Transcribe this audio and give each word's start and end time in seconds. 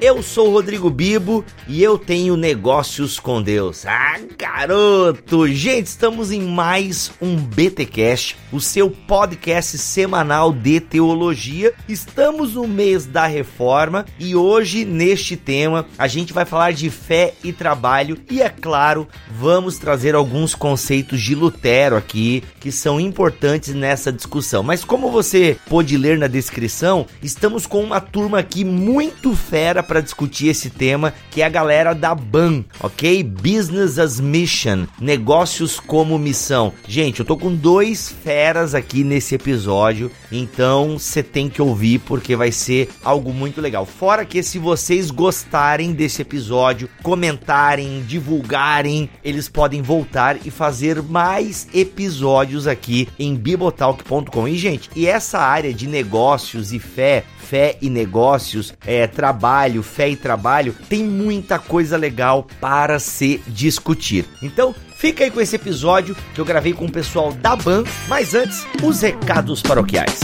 Eu 0.00 0.22
sou 0.22 0.52
Rodrigo 0.52 0.88
Bibo 0.90 1.44
e 1.66 1.82
eu 1.82 1.98
tenho 1.98 2.36
negócios 2.36 3.18
com 3.18 3.42
Deus. 3.42 3.84
Ah, 3.84 4.16
garoto! 4.38 5.48
Gente, 5.48 5.86
estamos 5.86 6.30
em 6.30 6.40
mais 6.40 7.10
um 7.20 7.34
BTcast, 7.34 8.36
o 8.52 8.60
seu 8.60 8.90
podcast 8.90 9.76
semanal 9.76 10.52
de 10.52 10.78
teologia. 10.78 11.74
Estamos 11.88 12.54
no 12.54 12.68
mês 12.68 13.06
da 13.06 13.26
reforma 13.26 14.06
e 14.20 14.36
hoje 14.36 14.84
neste 14.84 15.36
tema 15.36 15.84
a 15.98 16.06
gente 16.06 16.32
vai 16.32 16.44
falar 16.44 16.72
de 16.72 16.90
fé 16.90 17.34
e 17.42 17.52
trabalho 17.52 18.18
e 18.30 18.40
é 18.40 18.48
claro, 18.48 19.08
vamos 19.28 19.78
trazer 19.78 20.14
alguns 20.14 20.54
conceitos 20.54 21.20
de 21.20 21.34
Lutero 21.34 21.96
aqui 21.96 22.44
que 22.60 22.70
são 22.70 23.00
importantes 23.00 23.74
nessa 23.74 24.12
discussão. 24.12 24.62
Mas 24.62 24.84
como 24.84 25.10
você 25.10 25.58
pôde 25.68 25.96
ler 25.96 26.18
na 26.18 26.28
descrição, 26.28 27.04
estamos 27.20 27.66
com 27.66 27.82
uma 27.82 28.00
turma 28.00 28.38
aqui 28.38 28.64
muito 28.64 29.34
fera 29.34 29.87
para 29.88 30.02
discutir 30.02 30.48
esse 30.48 30.68
tema, 30.68 31.14
que 31.30 31.40
é 31.40 31.46
a 31.46 31.48
galera 31.48 31.94
da 31.94 32.14
BAN, 32.14 32.62
ok? 32.78 33.24
Business 33.24 33.98
as 33.98 34.20
Mission, 34.20 34.86
negócios 35.00 35.80
como 35.80 36.18
missão. 36.18 36.72
Gente, 36.86 37.20
eu 37.20 37.26
tô 37.26 37.36
com 37.36 37.54
dois 37.54 38.08
feras 38.08 38.74
aqui 38.74 39.02
nesse 39.02 39.34
episódio, 39.34 40.10
então 40.30 40.98
você 40.98 41.22
tem 41.22 41.48
que 41.48 41.62
ouvir 41.62 42.00
porque 42.00 42.36
vai 42.36 42.52
ser 42.52 42.90
algo 43.02 43.32
muito 43.32 43.60
legal. 43.60 43.86
Fora 43.86 44.26
que 44.26 44.42
se 44.42 44.58
vocês 44.58 45.10
gostarem 45.10 45.92
desse 45.92 46.20
episódio, 46.20 46.88
comentarem, 47.02 48.04
divulgarem, 48.06 49.08
eles 49.24 49.48
podem 49.48 49.80
voltar 49.80 50.36
e 50.44 50.50
fazer 50.50 51.02
mais 51.02 51.66
episódios 51.72 52.66
aqui 52.66 53.08
em 53.18 53.34
bibotalk.com. 53.34 54.46
E 54.46 54.56
gente, 54.58 54.90
e 54.94 55.06
essa 55.06 55.38
área 55.38 55.72
de 55.72 55.86
negócios 55.86 56.72
e 56.72 56.78
fé 56.78 57.24
fé 57.48 57.78
e 57.80 57.88
negócios, 57.88 58.74
é, 58.86 59.06
trabalho, 59.06 59.82
fé 59.82 60.10
e 60.10 60.16
trabalho, 60.16 60.74
tem 60.88 61.02
muita 61.02 61.58
coisa 61.58 61.96
legal 61.96 62.46
para 62.60 62.98
se 62.98 63.40
discutir. 63.46 64.26
Então, 64.42 64.74
fica 64.96 65.24
aí 65.24 65.30
com 65.30 65.40
esse 65.40 65.56
episódio 65.56 66.14
que 66.34 66.40
eu 66.40 66.44
gravei 66.44 66.74
com 66.74 66.84
o 66.84 66.92
pessoal 66.92 67.32
da 67.32 67.56
BAN, 67.56 67.84
mas 68.06 68.34
antes, 68.34 68.66
os 68.82 69.00
recados 69.00 69.62
paroquiais. 69.62 70.20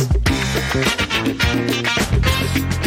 Así 2.44 2.83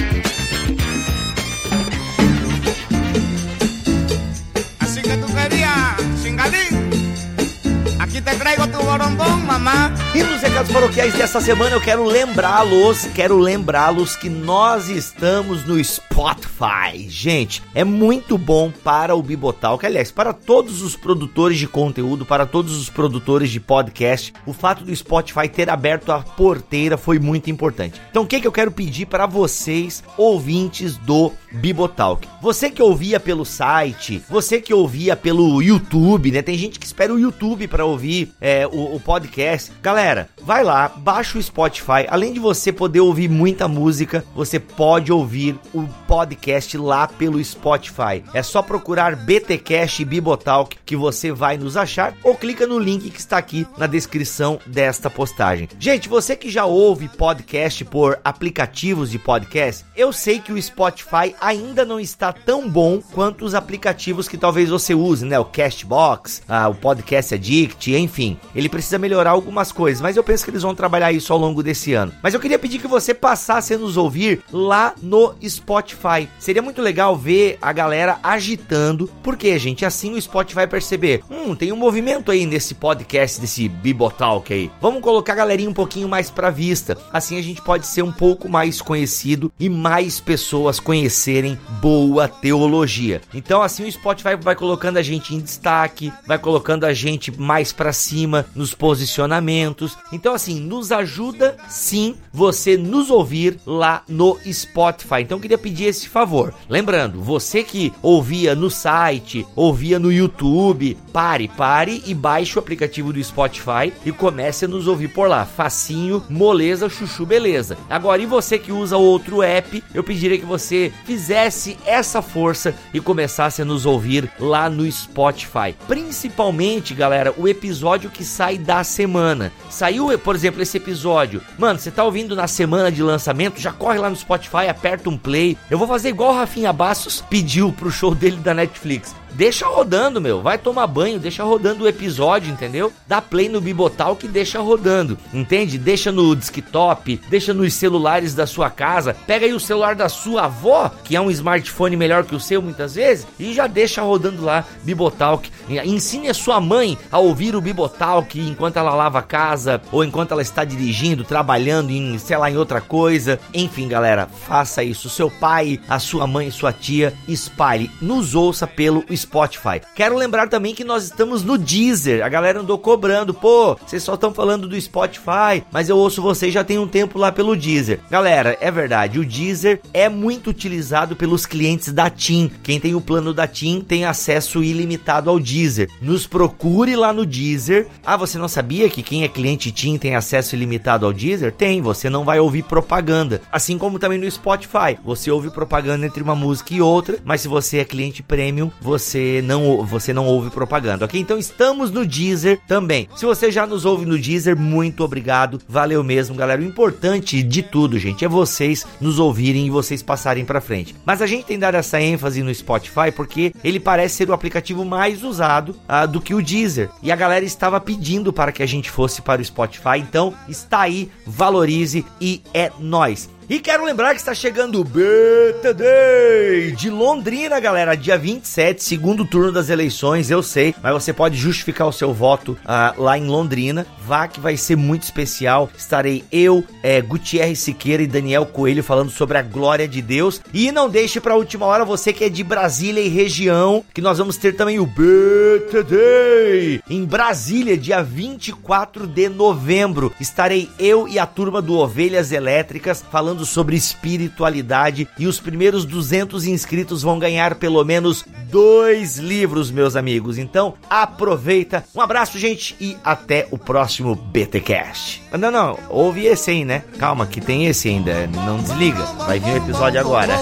Aquí 8.18 8.32
te 8.32 8.36
traigo 8.36 8.68
tu 8.70 8.84
borombón, 8.84 9.46
mamá. 9.46 9.94
E 10.16 10.24
nos 10.24 10.42
recados 10.42 10.72
paroquiais 10.72 11.14
dessa 11.14 11.40
semana 11.40 11.76
eu 11.76 11.82
quero 11.82 12.04
lembrá-los, 12.04 13.06
quero 13.14 13.38
lembrá-los 13.38 14.16
que 14.16 14.28
nós 14.28 14.90
estamos 14.90 15.64
no 15.66 15.84
Spotify. 15.84 17.08
Gente, 17.08 17.62
é 17.76 17.84
muito 17.84 18.36
bom 18.36 18.72
para 18.72 19.16
o 19.16 19.22
Bibotal, 19.22 19.78
que 19.78 19.86
aliás, 19.86 20.10
para 20.10 20.34
todos 20.34 20.82
os 20.82 20.96
produtores 20.96 21.60
de 21.60 21.68
conteúdo, 21.68 22.26
para 22.26 22.48
todos 22.48 22.76
os 22.76 22.90
produtores 22.90 23.52
de 23.52 23.60
podcast, 23.60 24.34
o 24.48 24.54
fato 24.54 24.84
do 24.84 24.96
Spotify 24.96 25.48
ter 25.48 25.70
aberto 25.70 26.12
a 26.12 26.20
porteira 26.20 26.98
foi 26.98 27.20
muito 27.20 27.52
importante. 27.52 28.02
Então, 28.10 28.24
o 28.24 28.28
que, 28.28 28.42
que 28.42 28.48
eu 28.48 28.52
quero 28.52 28.72
pedir 28.72 29.06
para 29.06 29.28
vocês, 29.28 30.04
ouvintes 30.18 30.98
do 30.98 31.32
Bibotalk? 31.52 32.28
Você 32.42 32.72
que 32.72 32.82
ouvia 32.82 33.20
pelo 33.20 33.46
site, 33.46 34.24
você 34.28 34.60
que 34.60 34.74
ouvia 34.74 35.16
pelo 35.16 35.62
YouTube, 35.62 36.32
né? 36.32 36.42
Tem 36.42 36.58
gente 36.58 36.80
que 36.80 36.86
espera 36.86 37.14
o 37.14 37.20
YouTube 37.20 37.68
para 37.68 37.86
ouvir 37.86 38.07
é, 38.40 38.68
o, 38.68 38.96
o 38.96 39.00
podcast. 39.00 39.72
Galera, 39.82 40.30
vai 40.42 40.64
lá, 40.64 40.90
baixa 40.90 41.38
o 41.38 41.44
Spotify. 41.44 42.06
Além 42.08 42.34
de 42.34 42.40
você 42.40 42.72
poder 42.72 43.00
ouvir 43.00 43.30
muita 43.30 43.68
música, 43.68 44.24
você 44.36 44.60
pode 44.60 45.12
ouvir 45.12 45.60
o 45.74 45.84
podcast 46.08 46.78
lá 46.78 47.08
pelo 47.08 47.44
Spotify. 47.44 48.24
É 48.34 48.42
só 48.42 48.62
procurar 48.62 49.16
BTcast 49.16 50.02
e 50.02 50.06
Bibotalk 50.06 50.78
que 50.86 50.96
você 50.96 51.32
vai 51.32 51.58
nos 51.58 51.76
achar 51.76 52.14
ou 52.24 52.36
clica 52.36 52.66
no 52.66 52.80
link 52.80 53.10
que 53.10 53.20
está 53.20 53.38
aqui 53.38 53.68
na 53.78 53.88
descrição 53.88 54.60
desta 54.66 55.10
postagem. 55.10 55.68
Gente, 55.80 56.10
você 56.10 56.36
que 56.36 56.50
já 56.50 56.66
ouve 56.66 57.08
podcast 57.08 57.84
por 57.86 58.20
aplicativos 58.24 59.12
de 59.12 59.20
podcast, 59.20 59.86
eu 59.96 60.14
sei 60.14 60.40
que 60.40 60.54
o 60.54 60.62
Spotify 60.62 61.36
ainda 61.40 61.84
não 61.84 62.00
está 62.00 62.32
tão 62.32 62.70
bom 62.70 63.02
quanto 63.14 63.46
os 63.46 63.56
aplicativos 63.56 64.28
que 64.28 64.38
talvez 64.38 64.70
você 64.70 64.94
use, 64.94 65.26
né? 65.26 65.40
O 65.40 65.46
Castbox, 65.46 66.42
ah, 66.48 66.70
o 66.70 66.76
Podcast 66.76 67.36
Addict, 67.36 67.94
enfim. 67.98 68.38
Ele 68.56 68.70
precisa 68.70 68.98
melhorar 68.98 69.32
algumas 69.32 69.72
coisas, 69.72 70.02
mas 70.02 70.16
eu 70.16 70.24
penso 70.24 70.44
que 70.44 70.52
eles 70.52 70.62
vão 70.62 70.76
trabalhar 70.76 71.12
isso 71.12 71.32
ao 71.34 71.40
longo 71.40 71.64
desse 71.64 71.94
ano. 71.94 72.14
Mas 72.22 72.34
eu 72.34 72.40
queria 72.40 72.60
pedir 72.60 72.80
que 72.80 72.88
você 72.88 73.14
passasse 73.14 73.74
a 73.74 73.78
nos 73.78 73.98
ouvir 73.98 74.42
lá 74.52 74.94
no 75.02 75.34
Spotify. 75.48 76.28
Seria 76.40 76.62
muito 76.62 76.82
legal 76.82 77.16
ver 77.16 77.58
a 77.62 77.72
galera 77.72 78.20
agitando, 78.24 79.10
porque, 79.24 79.58
gente, 79.58 79.86
assim 79.86 80.14
o 80.14 80.22
Spotify 80.22 80.68
perceber, 80.68 81.24
hum, 81.30 81.56
tem 81.56 81.72
um 81.72 81.78
movimento 81.78 82.32
aí 82.32 82.46
nesse 82.46 82.74
podcast, 82.74 83.40
desse 83.40 83.68
Bibotalk 83.68 84.54
aí. 84.54 84.72
Vamos 84.82 85.02
colocar 85.02 85.34
a 85.34 85.38
galerinha 85.38 85.70
um 85.70 85.74
pouquinho 85.74 86.08
mais 86.08 86.30
pra 86.30 86.50
vista. 86.50 86.98
Assim 87.12 87.38
a 87.38 87.42
gente 87.42 87.62
pode 87.62 87.88
ser 87.88 88.02
um 88.02 88.12
pouco 88.12 88.50
mais 88.50 88.82
conhecido 88.82 89.52
e 89.60 89.70
mais 89.70 90.20
pessoas 90.20 90.80
conhecerem 90.80 91.58
boa 91.82 92.28
teologia. 92.28 93.22
Então, 93.34 93.62
assim 93.62 93.86
o 93.88 93.92
Spotify 93.92 94.36
vai 94.40 94.56
colocando 94.56 94.98
a 94.98 95.02
gente 95.02 95.36
em 95.36 95.40
destaque, 95.40 96.12
vai 96.26 96.38
colocando 96.38 96.86
a 96.86 96.94
gente 96.94 97.32
mais 97.40 97.72
pra 97.72 97.87
cima 97.94 98.46
nos 98.56 98.74
posicionamentos. 98.74 99.98
Então, 100.12 100.34
assim, 100.34 100.60
nos 100.60 100.92
ajuda 100.92 101.56
sim 101.70 102.16
você 102.32 102.78
nos 102.78 103.10
ouvir 103.10 103.60
lá 103.66 104.04
no 104.08 104.38
Spotify. 104.52 105.22
Então, 105.22 105.40
queria 105.40 105.58
pedir 105.58 105.86
esse 105.86 106.08
favor. 106.10 106.54
Lembrando, 106.70 107.22
você 107.22 107.64
que 107.64 107.94
ouvia 108.02 108.56
no 108.56 108.70
site, 108.70 109.46
ouvia 109.56 109.98
no 109.98 110.12
YouTube, 110.12 110.98
pare, 111.14 111.48
pare 111.48 112.04
e 112.06 112.14
baixe 112.14 112.58
o 112.58 112.60
aplicativo 112.60 113.14
do 113.14 113.24
Spotify 113.24 113.94
e 114.06 114.12
comece 114.12 114.66
a 114.66 114.68
nos 114.68 114.88
ouvir 114.88 115.10
por 115.10 115.28
lá. 115.28 115.46
Facinho, 115.46 116.24
moleza, 116.30 116.90
chuchu, 116.90 117.26
beleza. 117.26 117.78
Agora, 117.90 118.22
e 118.22 118.26
você 118.26 118.60
que 118.60 118.72
usa 118.72 118.98
outro 118.98 119.42
app, 119.42 119.84
eu 119.94 120.04
pediria 120.04 120.38
que 120.38 120.46
você 120.46 120.92
fizesse 121.06 121.78
essa 121.86 122.22
força 122.22 122.76
e 122.94 123.00
começasse 123.00 123.62
a 123.62 123.66
nos 123.66 123.86
ouvir 123.86 124.30
lá 124.40 124.70
no 124.70 124.90
Spotify. 124.92 125.76
Principalmente, 125.88 126.94
galera, 126.94 127.34
o 127.38 127.48
episódio 127.48 127.77
que 128.10 128.24
sai 128.24 128.58
da 128.58 128.84
semana. 128.84 129.52
Saiu, 129.70 130.18
por 130.20 130.36
exemplo, 130.36 130.62
esse 130.62 130.78
episódio. 130.78 131.42
Mano, 131.58 131.80
você 131.80 131.92
tá 131.92 132.04
ouvindo 132.04 132.36
na 132.36 132.48
semana 132.48 132.92
de 132.92 133.02
lançamento? 133.04 133.60
Já 133.60 133.72
corre 133.72 133.98
lá 134.00 134.10
no 134.10 134.16
Spotify, 134.16 134.68
aperta 134.70 135.10
um 135.10 135.18
play. 135.18 135.58
Eu 135.70 135.78
vou 135.78 135.88
fazer 135.88 136.10
igual 136.10 136.34
o 136.34 136.38
Rafinha 136.38 136.74
Bastos 136.74 137.24
pediu 137.30 137.72
pro 137.72 137.92
show 137.92 138.14
dele 138.14 138.38
da 138.38 138.54
Netflix. 138.54 139.16
Deixa 139.34 139.68
rodando, 139.68 140.20
meu. 140.20 140.42
Vai 140.42 140.58
tomar 140.58 140.88
banho, 140.88 141.20
deixa 141.20 141.44
rodando 141.44 141.84
o 141.84 141.88
episódio, 141.88 142.52
entendeu? 142.52 142.92
Dá 143.08 143.22
play 143.22 143.48
no 143.50 143.62
Bibotal 143.62 144.16
que 144.16 144.28
deixa 144.28 144.60
rodando, 144.60 145.18
entende? 145.34 145.78
Deixa 145.78 146.12
no 146.12 146.36
desktop, 146.36 147.22
deixa 147.30 147.54
nos 147.54 147.74
celulares 147.74 148.34
da 148.34 148.48
sua 148.48 148.70
casa. 148.70 149.16
Pega 149.28 149.46
aí 149.46 149.54
o 149.54 149.60
celular 149.60 149.96
da 149.96 150.10
sua 150.10 150.46
avó, 150.46 150.92
que 151.04 151.16
é 151.16 151.22
um 151.22 151.30
smartphone 151.30 151.96
melhor 151.96 152.24
que 152.24 152.36
o 152.36 152.40
seu 152.40 152.62
muitas 152.62 152.96
vezes, 152.96 153.28
e 153.40 153.54
já 153.54 153.68
deixa 153.68 154.02
rodando 154.02 154.44
lá 154.44 154.66
Bibotalk. 154.84 155.52
Ensine 155.86 156.30
a 156.30 156.34
sua 156.34 156.60
mãe 156.60 156.98
a 157.12 157.20
ouvir 157.20 157.56
o 157.56 157.62
Bibotalk 157.62 158.40
enquanto 158.40 158.78
ela 158.78 158.96
lava 158.96 159.20
a 159.20 159.24
casa 159.24 159.82
ou 159.92 160.04
enquanto 160.04 160.32
ela 160.32 160.42
está 160.42 160.64
dirigindo, 160.64 161.24
trabalhando 161.24 161.92
em, 161.92 162.18
sei 162.18 162.38
lá, 162.38 162.50
em 162.50 162.58
outra 162.58 162.82
coisa. 162.82 163.40
Enfim, 163.54 163.88
galera, 163.88 164.28
faça 164.48 164.84
isso. 164.84 165.10
Seu 165.10 165.30
pai, 165.30 165.80
a 165.88 166.00
sua 166.00 166.26
mãe, 166.26 166.50
sua 166.50 166.74
tia, 166.74 167.14
espalhe, 167.28 167.92
nos 168.02 168.34
ouça 168.34 168.66
pelo 168.66 169.04
Spotify. 169.18 169.82
Quero 169.96 170.16
lembrar 170.16 170.48
também 170.48 170.76
que 170.76 170.84
nós 170.84 171.06
estamos 171.06 171.44
no 171.44 171.58
Deezer. 171.58 172.24
A 172.24 172.30
galera 172.30 172.60
andou 172.60 172.78
cobrando, 172.78 173.34
pô, 173.34 173.76
vocês 173.76 174.04
só 174.04 174.14
estão 174.14 174.34
falando 174.34 174.68
do 174.68 174.80
Spotify, 174.80 175.64
mas 175.72 175.90
eu 175.90 175.98
ouço 175.98 176.22
vocês 176.22 176.54
já 176.54 176.64
tem 176.64 176.78
um 176.78 176.88
tempo 176.88 177.18
lá 177.18 177.32
pelo 177.32 177.56
Deezer. 177.56 178.00
Galera, 178.10 178.58
é 178.62 178.70
verdade, 178.70 179.20
o 179.20 179.26
Deezer 179.26 179.82
é 179.94 180.08
muito 180.08 180.50
utilizado 180.50 181.16
pelos 181.16 181.46
clientes 181.46 181.92
da 181.92 182.10
TIM. 182.10 182.52
Quem 182.64 182.80
tem 182.80 182.96
o 182.96 183.02
plano 183.02 183.34
da 183.34 183.48
TIM 183.48 183.82
tem 183.82 184.06
acesso 184.06 184.64
ilimitado 184.64 185.30
ao 185.30 185.40
Deezer. 185.40 185.90
Nos 186.02 186.28
procure 186.28 186.96
lá 186.96 187.12
no 187.12 187.26
Deezer. 187.26 187.88
Ah, 188.06 188.18
você 188.18 188.38
não 188.38 188.48
sabia 188.48 188.90
que 188.90 189.04
quem 189.04 189.24
é 189.24 189.28
cliente 189.28 189.72
TIM 189.72 189.98
tem 189.98 190.16
acesso 190.16 190.56
ilimitado 190.56 191.06
ao 191.06 191.14
Deezer? 191.14 191.52
Tem, 191.52 191.82
você 191.82 192.10
não 192.10 192.24
vai 192.24 192.40
ouvir 192.40 192.64
propaganda. 192.64 193.42
Assim 193.52 193.78
como 193.78 194.00
também 194.00 194.18
no 194.18 194.30
Spotify, 194.30 194.98
você 195.04 195.32
ouve 195.32 195.50
propaganda 195.50 196.06
entre 196.06 196.22
uma 196.22 196.36
música 196.36 196.74
e 196.74 196.82
outra, 196.82 197.18
mas 197.24 197.42
se 197.42 197.48
você 197.48 197.80
é 197.80 197.86
cliente 197.86 198.22
premium, 198.22 198.72
você 198.82 199.07
você 199.08 199.42
não, 199.42 199.86
você 199.86 200.14
não 200.14 200.26
ouve 200.26 200.50
propaganda, 200.50 201.06
ok? 201.06 201.20
Então 201.20 201.38
estamos 201.38 201.90
no 201.90 202.06
Deezer 202.06 202.60
também. 202.68 203.08
Se 203.16 203.26
você 203.26 203.52
já 203.52 203.66
nos 203.66 203.86
ouve 203.86 204.06
no 204.06 204.20
Deezer, 204.20 204.58
muito 204.58 205.04
obrigado. 205.04 205.62
Valeu 205.68 206.04
mesmo, 206.04 206.36
galera. 206.36 206.62
O 206.62 206.66
importante 206.66 207.42
de 207.42 207.64
tudo, 207.64 207.98
gente, 207.98 208.26
é 208.26 208.28
vocês 208.28 208.86
nos 209.00 209.18
ouvirem 209.18 209.66
e 209.66 209.70
vocês 209.70 210.04
passarem 210.04 210.44
para 210.44 210.62
frente. 210.62 210.96
Mas 211.06 211.22
a 211.22 211.28
gente 211.28 211.46
tem 211.46 211.58
dado 211.58 211.76
essa 211.76 212.02
ênfase 212.02 212.44
no 212.44 212.54
Spotify 212.54 213.12
porque 213.16 213.54
ele 213.64 213.80
parece 213.80 214.16
ser 214.16 214.30
o 214.30 214.34
aplicativo 214.34 214.84
mais 214.84 215.24
usado 215.24 215.76
uh, 215.88 216.08
do 216.08 216.20
que 216.20 216.34
o 216.34 216.42
Deezer. 216.42 216.90
E 217.02 217.12
a 217.12 217.16
galera 217.16 217.46
estava 217.46 217.80
pedindo 217.80 218.34
para 218.34 218.52
que 218.52 218.64
a 218.64 218.68
gente 218.68 218.92
fosse 218.92 219.22
para 219.22 219.42
o 219.42 219.46
Spotify. 219.46 219.98
Então 219.98 220.34
está 220.50 220.82
aí, 220.82 221.10
valorize 221.26 222.06
e 222.20 222.42
é 222.54 222.72
nós. 222.80 223.30
E 223.50 223.60
quero 223.60 223.86
lembrar 223.86 224.14
que 224.14 224.20
está 224.20 224.34
chegando 224.34 224.82
o 224.82 224.84
BTD 224.84 226.72
de 226.76 226.90
Londrina, 226.90 227.58
galera, 227.62 227.96
dia 227.96 228.18
27, 228.18 228.84
segundo 228.84 229.24
turno 229.24 229.54
das 229.54 229.70
eleições, 229.70 230.30
eu 230.30 230.44
sei, 230.44 230.76
mas 230.84 230.92
você 230.92 231.14
pode 231.14 231.38
justificar 231.38 231.88
o 231.88 231.94
seu 231.94 232.14
voto 232.14 232.58
uh, 232.66 233.02
lá 233.02 233.18
em 233.18 233.26
Londrina. 233.26 233.88
Vá 234.06 234.28
que 234.28 234.42
vai 234.42 234.58
ser 234.58 234.76
muito 234.76 235.04
especial. 235.04 235.70
Estarei 235.78 236.26
eu, 236.30 236.62
é, 236.84 237.02
Gutierrez 237.02 237.60
Siqueira 237.60 238.04
e 238.04 238.08
Daniel 238.08 238.46
Coelho 238.46 238.84
falando 238.84 239.12
sobre 239.12 239.38
a 239.38 239.42
glória 239.42 239.88
de 239.88 240.02
Deus. 240.02 240.42
E 240.54 240.70
não 240.70 240.90
deixe 240.90 241.22
para 241.22 241.34
a 241.34 241.38
última 241.38 241.66
hora 241.66 241.86
você 241.86 242.12
que 242.12 242.26
é 242.26 242.30
de 242.30 242.44
Brasília 242.44 243.02
e 243.02 243.08
região, 243.08 243.82
que 243.94 244.02
nós 244.02 244.18
vamos 244.18 244.36
ter 244.36 244.58
também 244.58 244.78
o 244.78 244.86
BTD 244.86 246.82
em 246.90 247.06
Brasília, 247.06 247.78
dia 247.78 248.02
24 248.04 249.08
de 249.08 249.30
novembro. 249.30 250.14
Estarei 250.20 250.70
eu 250.78 251.08
e 251.08 251.18
a 251.18 251.26
turma 251.26 251.62
do 251.62 251.78
Ovelhas 251.78 252.34
Elétricas 252.34 253.06
falando 253.10 253.37
falando 253.38 253.46
sobre 253.46 253.76
espiritualidade 253.76 255.08
e 255.18 255.28
os 255.28 255.40
primeiros 255.40 255.86
200 255.86 256.46
inscritos 256.48 257.04
vão 257.04 257.20
ganhar 257.20 257.56
pelo 257.56 257.84
menos 257.84 258.26
dois 258.50 259.18
livros, 259.18 259.70
meus 259.70 259.96
amigos. 259.96 260.38
Então, 260.38 260.74
aproveita. 260.90 261.84
Um 261.94 262.02
abraço, 262.02 262.40
gente, 262.40 262.76
e 262.80 262.98
até 263.04 263.48
o 263.52 263.58
próximo 263.58 264.16
BTcast. 264.16 265.22
Não, 265.38 265.52
não, 265.52 265.78
ouve 265.90 266.26
esse 266.26 266.50
aí, 266.52 266.66
né? 266.66 266.84
Calma, 266.98 267.28
que 267.28 267.40
tem 267.40 267.68
esse 267.68 267.90
ainda. 267.90 268.28
Não 268.28 268.58
desliga. 268.58 269.04
Vai 269.28 269.40
vir 269.40 269.54
o 269.54 269.58
episódio 269.58 270.00
agora. 270.00 270.36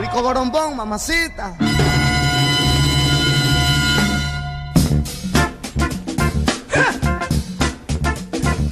Rico 0.00 0.22
mamacita. 0.76 1.56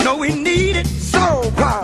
No, 0.04 0.16
we 0.16 0.34
need. 0.34 0.67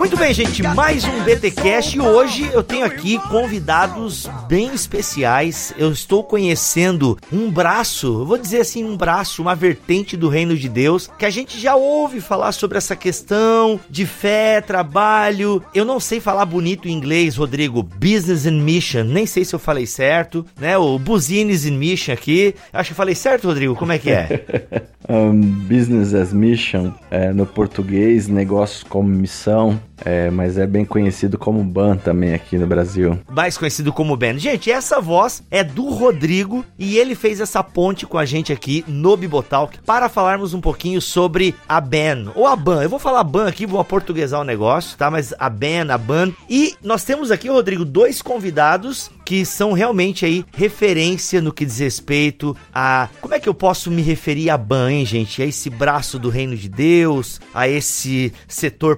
Muito 0.05 0.17
bem, 0.17 0.33
gente, 0.33 0.61
mais 0.61 1.03
um 1.03 1.23
BT 1.23 1.51
Cash 1.51 1.95
e 1.95 1.99
hoje 1.99 2.47
eu 2.53 2.61
tenho 2.61 2.85
aqui 2.85 3.17
convidados 3.27 4.29
bem 4.47 4.73
especiais. 4.73 5.73
Eu 5.77 5.91
estou 5.91 6.23
conhecendo 6.23 7.17
um 7.33 7.49
braço, 7.49 8.21
eu 8.21 8.25
vou 8.25 8.37
dizer 8.37 8.61
assim, 8.61 8.83
um 8.83 8.95
braço, 8.95 9.41
uma 9.41 9.55
vertente 9.55 10.15
do 10.15 10.29
reino 10.29 10.55
de 10.55 10.69
Deus, 10.69 11.09
que 11.17 11.25
a 11.25 11.29
gente 11.29 11.59
já 11.59 11.75
ouve 11.75 12.21
falar 12.21 12.51
sobre 12.51 12.77
essa 12.77 12.95
questão 12.95 13.79
de 13.89 14.05
fé, 14.05 14.61
trabalho. 14.61 15.63
Eu 15.73 15.83
não 15.83 15.99
sei 15.99 16.19
falar 16.19 16.45
bonito 16.45 16.87
em 16.87 16.91
inglês, 16.91 17.35
Rodrigo, 17.35 17.81
business 17.81 18.45
and 18.45 18.61
mission, 18.61 19.03
nem 19.03 19.25
sei 19.25 19.43
se 19.43 19.55
eu 19.55 19.59
falei 19.59 19.87
certo, 19.87 20.45
né? 20.59 20.77
O 20.77 20.99
business 20.99 21.65
and 21.65 21.77
mission 21.77 22.13
aqui. 22.13 22.53
Acho 22.71 22.91
que 22.91 22.95
falei 22.95 23.15
certo, 23.15 23.47
Rodrigo, 23.47 23.75
como 23.75 23.91
é 23.91 23.97
que 23.97 24.11
é? 24.11 24.85
um, 25.09 25.41
business 25.67 26.13
as 26.13 26.33
mission, 26.33 26.91
é, 27.11 27.31
no 27.31 27.45
português, 27.45 28.27
negócios 28.27 28.83
como 28.83 29.09
missão, 29.09 29.79
é, 30.03 30.29
mas 30.29 30.57
é 30.57 30.67
bem 30.67 30.83
conhecido 30.83 31.37
como 31.37 31.63
BAN 31.63 31.97
também 31.97 32.33
aqui 32.33 32.57
no 32.57 32.67
Brasil. 32.67 33.19
Mais 33.29 33.57
conhecido 33.57 33.93
como 33.93 34.17
BAN. 34.17 34.37
Gente, 34.37 34.71
essa 34.71 34.99
voz 34.99 35.43
é 35.49 35.63
do 35.63 35.89
Rodrigo 35.89 36.65
e 36.77 36.97
ele 36.97 37.15
fez 37.15 37.39
essa 37.39 37.63
ponte 37.63 38.05
com 38.05 38.17
a 38.17 38.25
gente 38.25 38.51
aqui 38.51 38.83
no 38.87 39.15
Bibotalk 39.15 39.79
para 39.85 40.09
falarmos 40.09 40.53
um 40.53 40.61
pouquinho 40.61 41.01
sobre 41.01 41.55
a 41.67 41.79
BAN, 41.79 42.31
ou 42.35 42.47
a 42.47 42.55
BAN. 42.55 42.83
Eu 42.83 42.89
vou 42.89 42.99
falar 42.99 43.23
BAN 43.23 43.47
aqui, 43.47 43.65
vou 43.65 43.79
aportuguesar 43.79 44.41
o 44.41 44.45
negócio, 44.45 44.97
tá? 44.97 45.09
Mas 45.09 45.33
a 45.37 45.49
BAN, 45.49 45.87
a 45.89 45.97
BAN. 45.97 46.31
E 46.49 46.75
nós 46.83 47.03
temos 47.03 47.31
aqui, 47.31 47.49
Rodrigo, 47.49 47.85
dois 47.85 48.21
convidados 48.21 49.11
que 49.25 49.43
são 49.43 49.73
realmente 49.73 50.23
aí 50.23 50.45
referência 50.55 51.41
no 51.41 51.51
que 51.51 51.65
diz 51.65 51.79
respeito 51.79 52.55
a. 52.73 53.09
Como 53.19 53.33
é 53.33 53.39
que 53.39 53.49
eu 53.49 53.53
posso 53.53 53.89
me 53.89 54.01
referir 54.01 54.51
a 54.51 54.57
BAN, 54.57 54.91
hein, 54.91 55.05
gente? 55.05 55.41
A 55.41 55.45
esse 55.45 55.69
braço 55.69 56.19
do 56.19 56.29
reino 56.29 56.55
de 56.55 56.69
Deus, 56.69 57.41
a 57.53 57.67
esse 57.67 58.31
setor 58.47 58.97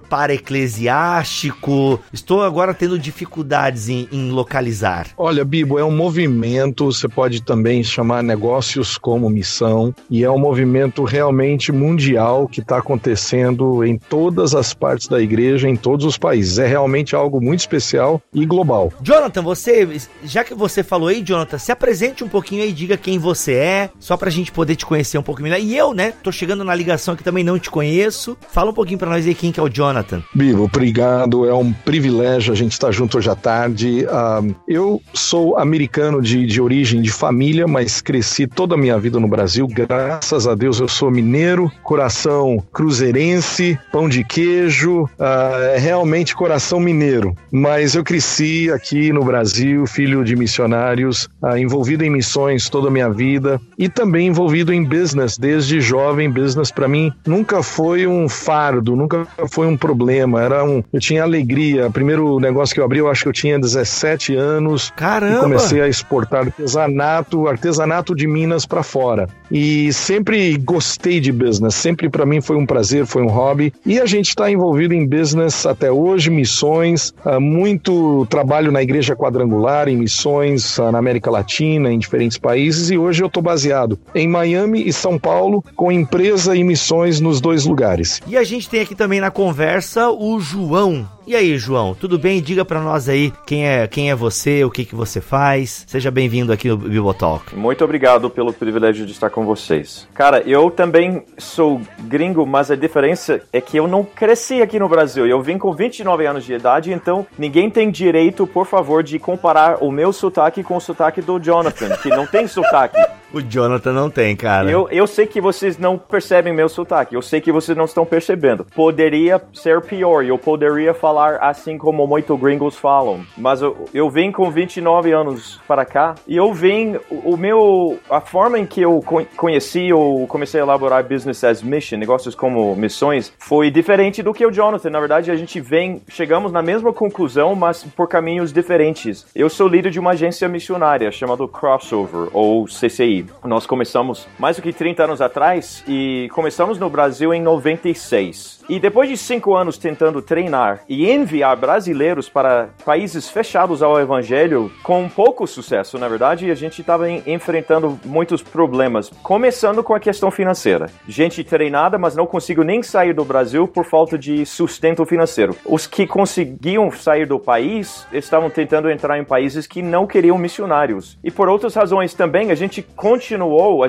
para-eclesiástico. 0.88 2.00
Estou 2.12 2.44
agora 2.44 2.74
tendo 2.74 2.98
dificuldades 2.98 3.90
em, 3.90 4.08
em, 4.12 4.32
localizar. 4.32 5.08
Olha, 5.18 5.44
Bibo, 5.44 5.78
é 5.78 5.84
um 5.84 5.96
movimento, 5.96 6.86
você 6.86 7.08
pode 7.08 7.42
também 7.42 7.84
chamar 7.84 8.24
negócios 8.24 8.98
como 8.98 9.30
missão, 9.30 9.94
e 10.10 10.24
é 10.24 10.32
um 10.32 10.40
movimento 10.40 11.04
realmente 11.04 11.72
mundial 11.72 12.48
que 12.48 12.62
está 12.62 12.78
acontecendo 12.78 13.84
em 13.84 13.98
todas 13.98 14.56
as 14.56 14.74
partes 14.74 15.08
da 15.08 15.22
igreja, 15.22 15.68
em 15.68 15.76
todos 15.76 16.06
os 16.06 16.18
países. 16.18 16.58
É 16.58 16.68
realmente 16.68 17.16
algo 17.16 17.42
muito 17.42 17.60
especial 17.60 18.22
e 18.34 18.46
global. 18.46 18.92
Jonathan, 19.02 19.42
você 19.42 19.88
já 20.24 20.44
que 20.44 20.54
você 20.54 20.84
falou 20.84 21.10
aí, 21.10 21.22
Jonathan, 21.22 21.58
se 21.58 21.72
apresente 21.72 22.24
um 22.24 22.30
pouquinho 22.30 22.64
aí, 22.64 22.72
diga 22.72 22.98
quem 22.98 23.20
você 23.20 23.54
é, 23.54 23.90
só 24.00 24.16
pra 24.16 24.30
gente 24.30 24.52
poder 24.52 24.76
te 24.76 24.86
conhecer 24.86 25.18
um 25.18 25.24
pouco 25.24 25.42
melhor. 25.42 25.60
E 25.60 25.76
eu, 25.76 25.94
né, 25.94 26.14
tô 26.24 26.32
chegando 26.32 26.64
na 26.64 26.74
ligação 26.74 27.14
aqui 27.14 27.24
também 27.24 27.44
não 27.44 27.60
te 27.60 27.70
conheço. 27.70 28.38
Fala 28.50 28.72
um 28.72 28.74
pouquinho 28.74 29.00
pra 29.00 29.10
nós 29.10 29.26
aí 29.26 29.36
quem 29.36 29.52
que 29.52 29.60
é 29.60 29.64
o 29.64 29.70
Jonathan. 29.70 30.22
Bibo, 30.34 30.70
obrigado, 30.78 31.50
é 31.50 31.54
um 31.56 31.74
privilégio 31.74 32.54
a 32.54 32.56
gente 32.56 32.74
estar 32.74 32.92
junto 32.92 33.18
hoje 33.18 33.28
à 33.28 33.36
tarde. 33.36 34.06
Uh, 34.06 34.56
eu 34.68 35.02
sou 35.12 35.58
americano 35.58 36.22
de, 36.22 36.46
de 36.46 36.62
origem, 36.62 37.02
de 37.02 37.12
família, 37.12 37.68
mas 37.68 38.00
cresci 38.00 38.46
toda 38.46 38.76
a 38.76 38.78
minha 38.78 38.98
vida 39.00 39.20
no 39.20 39.28
Brasil. 39.28 39.68
Graças 39.68 40.46
a 40.46 40.54
Deus 40.54 40.80
eu 40.80 40.88
sou 40.88 41.10
mineiro, 41.10 41.72
coração 41.82 42.64
cruzeirense, 42.72 43.78
pão 43.92 44.08
de 44.08 44.24
queijo, 44.24 45.06
uh, 45.06 45.80
realmente 45.80 46.36
coração 46.36 46.80
mineiro. 46.80 47.36
Mas 47.52 47.96
eu 47.96 48.04
cresci 48.04 48.70
aqui 48.72 49.12
no 49.12 49.26
Brasil, 49.26 49.88
filho 49.88 50.24
de 50.24 50.36
missionários, 50.36 51.28
ah, 51.42 51.58
envolvido 51.60 52.04
em 52.04 52.10
missões 52.12 52.70
toda 52.70 52.90
a 52.90 52.92
minha 52.92 53.10
vida 53.10 53.60
e 53.80 53.90
também 53.90 54.28
envolvido 54.28 54.72
em 54.72 54.84
business 54.84 55.40
desde 55.40 55.82
jovem. 55.82 56.30
Business 56.30 56.70
para 56.70 56.88
mim 56.88 57.12
nunca 57.26 57.64
foi 57.64 58.06
um 58.06 58.30
fardo, 58.30 58.96
nunca 58.96 59.26
foi 59.50 59.66
um 59.66 59.76
problema. 59.76 60.40
Era 60.42 60.67
um, 60.68 60.84
eu 60.92 61.00
tinha 61.00 61.24
alegria. 61.24 61.88
O 61.88 61.92
primeiro 61.92 62.40
negócio 62.40 62.74
que 62.74 62.80
eu 62.80 62.86
abri, 62.86 63.00
eu 63.00 63.10
acho 63.10 63.24
que 63.24 63.30
eu 63.30 63.34
tinha 63.34 63.60
17 63.60 64.36
anos. 64.36 64.92
Caramba! 64.96 65.38
E 65.38 65.42
comecei 65.42 65.82
a 65.82 65.88
exportar 65.88 66.46
artesanato, 66.46 67.48
artesanato 67.48 68.16
de 68.16 68.28
Minas 68.28 68.66
para 68.66 68.84
fora. 68.84 69.28
E 69.50 69.92
sempre 69.94 70.58
gostei 70.58 71.20
de 71.20 71.32
business. 71.32 71.76
Sempre 71.76 72.10
para 72.10 72.26
mim 72.26 72.42
foi 72.42 72.58
um 72.58 72.66
prazer, 72.66 73.06
foi 73.06 73.22
um 73.22 73.30
hobby. 73.30 73.74
E 73.86 74.00
a 74.00 74.06
gente 74.06 74.30
está 74.30 74.52
envolvido 74.52 74.94
em 74.94 75.08
business 75.08 75.66
até 75.66 75.92
hoje, 75.92 76.30
missões, 76.30 77.14
ah, 77.24 77.40
muito 77.40 78.26
trabalho 78.30 78.72
na 78.72 78.82
igreja 78.82 79.16
quadrangular, 79.16 79.88
em 79.88 79.98
missões 79.98 80.80
ah, 80.80 80.92
na 80.92 81.00
América 81.00 81.32
Latina, 81.32 81.92
em 81.92 82.00
diferentes 82.00 82.38
países, 82.38 82.92
e 82.92 82.98
hoje 82.98 83.24
eu 83.24 83.28
estou 83.28 83.42
baseado 83.42 83.98
em 84.14 84.28
Miami 84.28 84.88
e 84.88 84.94
São 84.94 85.18
Paulo, 85.18 85.64
com 85.76 85.92
empresa 85.92 86.56
e 86.56 86.64
missões 86.64 87.20
nos 87.20 87.40
dois 87.40 87.66
lugares. 87.66 88.22
E 88.28 88.38
a 88.38 88.44
gente 88.44 88.70
tem 88.70 88.82
aqui 88.82 88.96
também 88.96 89.22
na 89.22 89.32
conversa 89.32 90.10
o 90.10 90.40
João. 90.58 91.08
E 91.28 91.36
aí, 91.36 91.58
João, 91.58 91.94
tudo 91.94 92.18
bem? 92.18 92.42
Diga 92.42 92.64
para 92.64 92.80
nós 92.80 93.10
aí 93.10 93.34
quem 93.46 93.68
é, 93.68 93.86
quem 93.86 94.10
é 94.10 94.16
você, 94.16 94.64
o 94.64 94.72
que, 94.72 94.86
que 94.86 94.96
você 94.96 95.20
faz. 95.20 95.84
Seja 95.86 96.10
bem-vindo 96.10 96.54
aqui 96.54 96.70
no 96.70 96.78
Bibotalk. 96.78 97.54
Muito 97.54 97.84
obrigado 97.84 98.30
pelo 98.30 98.54
privilégio 98.54 99.06
de 99.06 99.12
estar 99.12 99.30
com 99.30 99.46
vocês. 99.46 100.08
Cara, 100.14 100.42
eu 100.46 100.72
também 100.72 101.26
sou 101.38 101.82
gringo, 102.00 102.46
mas 102.46 102.72
a 102.72 102.78
diferença 102.78 103.42
é 103.52 103.60
que 103.60 103.76
eu 103.76 103.90
não 103.90 104.06
cresci 104.06 104.62
aqui 104.62 104.80
no 104.80 104.88
Brasil. 104.88 105.28
Eu 105.28 105.42
vim 105.42 105.58
com 105.58 105.74
29 105.74 106.26
anos 106.26 106.46
de 106.46 106.54
idade, 106.54 106.94
então 106.94 107.28
ninguém 107.38 107.70
tem 107.70 107.92
direito, 107.92 108.48
por 108.48 108.66
favor, 108.66 109.04
de 109.04 109.20
comparar 109.20 109.84
o 109.84 109.92
meu 109.92 110.14
sotaque 110.14 110.64
com 110.64 110.78
o 110.78 110.82
sotaque 110.82 111.22
do 111.22 111.38
Jonathan, 111.42 111.90
que 111.98 112.08
não 112.08 112.26
tem 112.26 112.48
sotaque. 112.48 112.98
O 113.34 113.42
Jonathan 113.42 113.92
não 113.92 114.10
tem, 114.10 114.38
cara. 114.38 114.72
Eu, 114.72 114.88
eu 114.90 115.06
sei 115.06 115.28
que 115.28 115.42
vocês 115.42 115.78
não 115.78 115.98
percebem 115.98 116.54
meu 116.54 116.70
sotaque. 116.70 117.14
Eu 117.14 117.22
sei 117.22 117.42
que 117.42 117.52
vocês 117.52 117.78
não 117.78 117.84
estão 117.84 118.06
percebendo. 118.06 118.66
Poderia 118.74 119.42
ser 119.54 119.82
pior. 119.82 120.24
Eu 120.24 120.38
poderia 120.38 120.94
falar 120.94 121.17
assim 121.18 121.78
como 121.78 122.06
muitos 122.08 122.40
gringos 122.40 122.76
falam. 122.76 123.22
Mas 123.38 123.62
eu, 123.62 123.86
eu 123.94 124.10
vim 124.10 124.32
com 124.32 124.50
29 124.50 125.12
anos 125.12 125.60
para 125.68 125.86
cá 125.86 126.16
e 126.28 126.36
eu 126.36 126.54
vim. 126.54 126.96
O, 127.10 127.34
o 127.34 127.38
meu. 127.38 128.00
A 128.10 128.22
forma 128.22 128.60
em 128.60 128.66
que 128.66 128.82
eu 128.82 129.04
conheci 129.36 129.92
ou 129.92 130.28
comecei 130.28 130.60
a 130.60 130.64
elaborar 130.64 131.04
business 131.04 131.44
as 131.44 131.62
mission, 131.62 131.98
negócios 131.98 132.36
como 132.36 132.76
missões, 132.76 133.34
foi 133.40 133.70
diferente 133.72 134.22
do 134.22 134.34
que 134.34 134.46
o 134.46 134.52
Jonathan. 134.52 134.90
Na 134.90 135.00
verdade, 135.00 135.32
a 135.32 135.36
gente 135.36 135.60
vem. 135.60 136.02
Chegamos 136.08 136.52
na 136.52 136.62
mesma 136.62 136.94
conclusão, 136.94 137.56
mas 137.56 137.84
por 137.84 138.08
caminhos 138.08 138.52
diferentes. 138.52 139.26
Eu 139.36 139.50
sou 139.50 139.68
líder 139.68 139.92
de 139.92 140.00
uma 140.00 140.12
agência 140.12 140.48
missionária 140.48 141.12
chamada 141.12 141.48
Crossover, 141.48 142.30
ou 142.34 142.66
CCI 142.66 143.18
nós 143.44 143.66
começamos 143.66 144.28
mais 144.38 144.58
do 144.58 144.62
que 144.62 144.74
30 144.74 145.04
anos 145.04 145.22
atrás 145.22 145.84
e 145.88 146.30
começamos 146.34 146.78
no 146.78 146.90
Brasil 146.90 147.34
em 147.34 147.42
96. 147.42 148.66
E 148.70 148.80
depois 148.80 149.10
de 149.10 149.16
cinco 149.16 149.56
anos 149.56 149.78
tentando 149.78 150.22
treinar 150.22 150.82
e 150.90 151.07
enviar 151.10 151.56
brasileiros 151.56 152.30
para 152.30 152.70
países 152.84 153.30
fechados 153.30 153.82
ao 153.82 154.00
evangelho, 154.00 154.72
com 154.84 155.08
pouco 155.08 155.48
sucesso, 155.48 155.98
na 155.98 156.08
verdade, 156.08 156.52
a 156.52 156.56
gente 156.56 156.82
estava 156.82 157.10
enfrentando 157.10 158.00
muitos 158.04 158.42
problemas, 158.42 159.10
começando 159.24 159.84
com 159.84 159.94
a 159.94 160.00
questão 160.00 160.30
financeira. 160.30 160.90
Gente 161.08 161.44
treinada, 161.44 161.98
mas 161.98 162.16
não 162.16 162.26
conseguiu 162.26 162.64
nem 162.64 162.84
sair 162.84 163.14
do 163.14 163.24
Brasil 163.24 163.68
por 163.68 163.86
falta 163.86 164.18
de 164.18 164.46
sustento 164.46 165.06
financeiro. 165.06 165.56
Os 165.66 165.88
que 165.88 166.06
conseguiam 166.06 166.92
sair 166.92 167.26
do 167.26 167.40
país 167.40 168.06
estavam 168.12 168.50
tentando 168.50 168.90
entrar 168.90 169.18
em 169.18 169.24
países 169.24 169.66
que 169.66 169.82
não 169.82 170.06
queriam 170.06 170.38
missionários. 170.38 171.18
E 171.24 171.32
por 171.32 171.48
outras 171.48 171.76
razões 171.76 172.14
também, 172.14 172.52
a 172.52 172.56
gente 172.56 172.82
continuou, 172.82 173.84
a, 173.84 173.88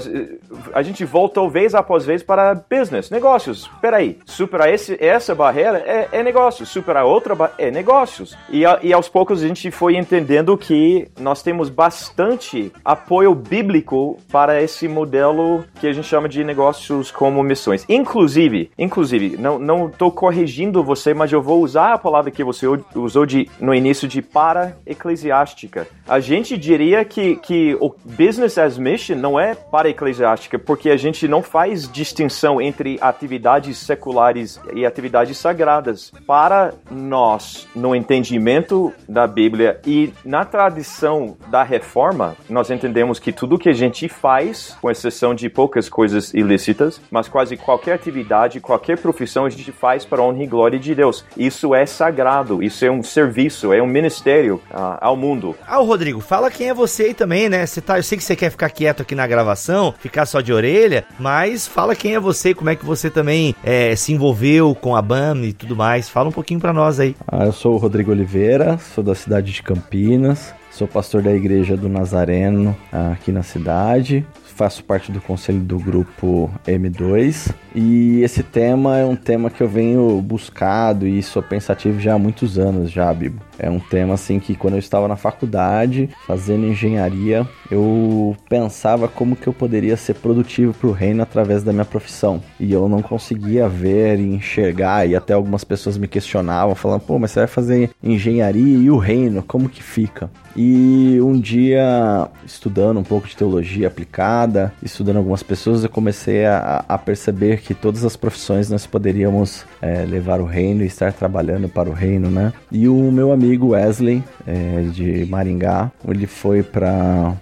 a 0.72 0.82
gente 0.82 1.04
voltou 1.04 1.48
vez 1.48 1.74
após 1.74 2.04
vez 2.04 2.22
para 2.22 2.54
business, 2.54 3.10
negócios. 3.10 3.68
Peraí, 3.80 4.18
superar 4.24 4.72
esse, 4.72 4.96
essa 5.02 5.34
barreira 5.34 5.78
é, 5.78 6.08
é 6.12 6.22
negócio, 6.22 6.64
superar 6.66 7.07
outra 7.08 7.52
é 7.58 7.70
negócios. 7.70 8.36
E, 8.50 8.64
a, 8.64 8.78
e 8.82 8.92
aos 8.92 9.08
poucos 9.08 9.42
a 9.42 9.48
gente 9.48 9.70
foi 9.70 9.96
entendendo 9.96 10.56
que 10.56 11.08
nós 11.18 11.42
temos 11.42 11.68
bastante 11.68 12.72
apoio 12.84 13.34
bíblico 13.34 14.18
para 14.30 14.62
esse 14.62 14.88
modelo 14.88 15.64
que 15.80 15.86
a 15.86 15.92
gente 15.92 16.06
chama 16.06 16.28
de 16.28 16.44
negócios 16.44 17.10
como 17.10 17.42
missões. 17.42 17.84
Inclusive, 17.88 18.70
inclusive, 18.78 19.36
não 19.36 19.58
não 19.58 19.88
estou 19.88 20.10
corrigindo 20.10 20.82
você, 20.82 21.12
mas 21.14 21.32
eu 21.32 21.42
vou 21.42 21.62
usar 21.62 21.92
a 21.92 21.98
palavra 21.98 22.30
que 22.30 22.44
você 22.44 22.66
usou 22.94 23.26
de, 23.26 23.48
no 23.60 23.74
início 23.74 24.08
de 24.08 24.22
para 24.22 24.76
eclesiástica. 24.86 25.86
A 26.08 26.20
gente 26.20 26.56
diria 26.56 27.04
que, 27.04 27.36
que 27.36 27.76
o 27.78 27.94
business 28.02 28.56
as 28.56 28.78
mission 28.78 29.14
não 29.14 29.38
é 29.38 29.54
para 29.54 29.90
eclesiástica, 29.90 30.58
porque 30.58 30.88
a 30.88 30.96
gente 30.96 31.28
não 31.28 31.42
faz 31.42 31.86
distinção 31.86 32.62
entre 32.62 32.96
atividades 32.98 33.76
seculares 33.76 34.58
e 34.72 34.86
atividades 34.86 35.36
sagradas. 35.36 36.10
Para 36.26 36.72
nós, 36.90 37.68
no 37.76 37.94
entendimento 37.94 38.90
da 39.06 39.26
Bíblia 39.26 39.80
e 39.86 40.10
na 40.24 40.46
tradição 40.46 41.36
da 41.48 41.62
reforma, 41.62 42.34
nós 42.48 42.70
entendemos 42.70 43.18
que 43.18 43.30
tudo 43.30 43.58
que 43.58 43.68
a 43.68 43.74
gente 43.74 44.08
faz, 44.08 44.74
com 44.80 44.90
exceção 44.90 45.34
de 45.34 45.50
poucas 45.50 45.90
coisas 45.90 46.32
ilícitas, 46.32 47.02
mas 47.10 47.28
quase 47.28 47.54
qualquer 47.58 47.92
atividade, 47.92 48.60
qualquer 48.60 48.96
profissão 48.98 49.44
a 49.44 49.50
gente 49.50 49.70
faz 49.72 50.06
para 50.06 50.22
a 50.22 50.24
honra 50.24 50.42
e 50.42 50.46
glória 50.46 50.78
de 50.78 50.94
Deus. 50.94 51.22
Isso 51.36 51.74
é 51.74 51.84
sagrado, 51.84 52.62
isso 52.62 52.82
é 52.82 52.90
um 52.90 53.02
serviço, 53.02 53.74
é 53.74 53.82
um 53.82 53.86
ministério 53.86 54.56
uh, 54.70 54.96
ao 55.02 55.14
mundo. 55.14 55.54
Ah, 55.66 55.80
Rodrigo, 55.98 56.20
fala 56.20 56.48
quem 56.48 56.68
é 56.68 56.74
você 56.74 57.04
aí 57.04 57.14
também, 57.14 57.48
né? 57.48 57.66
Você 57.66 57.80
tá, 57.80 57.98
eu 57.98 58.04
sei 58.04 58.16
que 58.16 58.22
você 58.22 58.36
quer 58.36 58.50
ficar 58.50 58.70
quieto 58.70 59.02
aqui 59.02 59.16
na 59.16 59.26
gravação, 59.26 59.92
ficar 59.98 60.26
só 60.26 60.40
de 60.40 60.52
orelha, 60.52 61.04
mas 61.18 61.66
fala 61.66 61.96
quem 61.96 62.14
é 62.14 62.20
você, 62.20 62.54
como 62.54 62.70
é 62.70 62.76
que 62.76 62.84
você 62.84 63.10
também 63.10 63.52
é, 63.64 63.96
se 63.96 64.12
envolveu 64.12 64.76
com 64.76 64.94
a 64.94 65.02
banda 65.02 65.44
e 65.44 65.52
tudo 65.52 65.74
mais. 65.74 66.08
Fala 66.08 66.28
um 66.28 66.32
pouquinho 66.32 66.60
para 66.60 66.72
nós 66.72 67.00
aí. 67.00 67.16
Ah, 67.26 67.46
eu 67.46 67.52
sou 67.52 67.74
o 67.74 67.78
Rodrigo 67.78 68.12
Oliveira, 68.12 68.78
sou 68.94 69.02
da 69.02 69.12
cidade 69.12 69.50
de 69.50 69.60
Campinas, 69.60 70.54
sou 70.70 70.86
pastor 70.86 71.20
da 71.20 71.32
igreja 71.32 71.76
do 71.76 71.88
Nazareno 71.88 72.76
aqui 72.92 73.32
na 73.32 73.42
cidade 73.42 74.24
faço 74.54 74.82
parte 74.82 75.12
do 75.12 75.20
conselho 75.20 75.60
do 75.60 75.78
grupo 75.78 76.50
M2 76.66 77.54
e 77.76 78.22
esse 78.22 78.42
tema 78.42 78.98
é 78.98 79.04
um 79.04 79.14
tema 79.14 79.50
que 79.50 79.62
eu 79.62 79.68
venho 79.68 80.20
buscado 80.20 81.06
e 81.06 81.22
sou 81.22 81.40
pensativo 81.40 82.00
já 82.00 82.14
há 82.14 82.18
muitos 82.18 82.58
anos 82.58 82.90
já, 82.90 83.14
Bibo. 83.14 83.47
É 83.58 83.68
um 83.68 83.80
tema 83.80 84.14
assim 84.14 84.38
que 84.38 84.54
quando 84.54 84.74
eu 84.74 84.78
estava 84.78 85.08
na 85.08 85.16
faculdade 85.16 86.08
fazendo 86.26 86.66
engenharia, 86.66 87.46
eu 87.70 88.36
pensava 88.48 89.08
como 89.08 89.34
que 89.36 89.46
eu 89.46 89.52
poderia 89.52 89.96
ser 89.96 90.14
produtivo 90.14 90.72
para 90.72 90.88
o 90.88 90.92
reino 90.92 91.22
através 91.22 91.62
da 91.62 91.72
minha 91.72 91.84
profissão. 91.84 92.40
E 92.60 92.72
eu 92.72 92.88
não 92.88 93.02
conseguia 93.02 93.68
ver 93.68 94.20
e 94.20 94.34
enxergar 94.34 95.06
e 95.06 95.16
até 95.16 95.32
algumas 95.32 95.64
pessoas 95.64 95.98
me 95.98 96.06
questionavam, 96.06 96.74
falando: 96.74 97.00
"Pô, 97.00 97.18
mas 97.18 97.32
você 97.32 97.40
vai 97.40 97.48
fazer 97.48 97.90
engenharia 98.02 98.78
e 98.78 98.90
o 98.90 98.96
reino, 98.96 99.42
como 99.42 99.68
que 99.68 99.82
fica?" 99.82 100.30
E 100.56 101.20
um 101.20 101.38
dia, 101.38 102.28
estudando 102.44 102.98
um 102.98 103.04
pouco 103.04 103.28
de 103.28 103.36
teologia 103.36 103.86
aplicada, 103.86 104.72
estudando 104.82 105.18
algumas 105.18 105.40
pessoas, 105.40 105.84
eu 105.84 105.88
comecei 105.88 106.44
a, 106.46 106.84
a 106.88 106.98
perceber 106.98 107.60
que 107.60 107.74
todas 107.74 108.04
as 108.04 108.16
profissões 108.16 108.68
nós 108.68 108.84
poderíamos 108.84 109.64
é, 109.80 110.04
levar 110.04 110.40
o 110.40 110.44
reino 110.44 110.82
e 110.82 110.86
estar 110.86 111.12
trabalhando 111.12 111.68
para 111.68 111.88
o 111.88 111.92
reino, 111.92 112.30
né? 112.30 112.52
E 112.70 112.88
o 112.88 113.10
meu 113.10 113.32
amigo 113.32 113.68
Wesley, 113.68 114.22
é, 114.46 114.82
de 114.92 115.26
Maringá, 115.26 115.90
ele 116.06 116.26
foi 116.26 116.62
para 116.62 117.34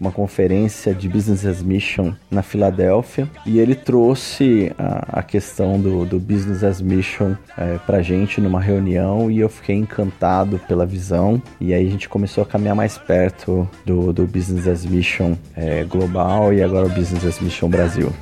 uma 0.00 0.10
conferência 0.10 0.94
de 0.94 1.08
Business 1.08 1.44
as 1.44 1.62
Mission 1.62 2.12
na 2.30 2.42
Filadélfia 2.42 3.28
e 3.46 3.58
ele 3.58 3.74
trouxe 3.74 4.72
a, 4.78 5.20
a 5.20 5.22
questão 5.22 5.78
do, 5.78 6.04
do 6.04 6.18
Business 6.18 6.64
as 6.64 6.80
Mission 6.80 7.34
é, 7.56 7.78
para 7.86 8.02
gente 8.02 8.40
numa 8.40 8.60
reunião 8.60 9.30
e 9.30 9.38
eu 9.38 9.48
fiquei 9.48 9.76
encantado 9.76 10.60
pela 10.66 10.86
visão 10.86 11.40
e 11.60 11.74
aí 11.74 11.86
a 11.86 11.90
gente 11.90 12.08
começou 12.08 12.42
a 12.42 12.46
caminhar 12.46 12.74
mais 12.74 12.98
perto 12.98 13.68
do, 13.84 14.12
do 14.12 14.26
Business 14.26 14.66
as 14.66 14.84
Mission 14.84 15.34
é, 15.56 15.84
global 15.84 16.52
e 16.52 16.62
agora 16.62 16.86
o 16.86 16.90
Business 16.90 17.24
as 17.24 17.40
Mission 17.40 17.68
Brasil. 17.68 18.12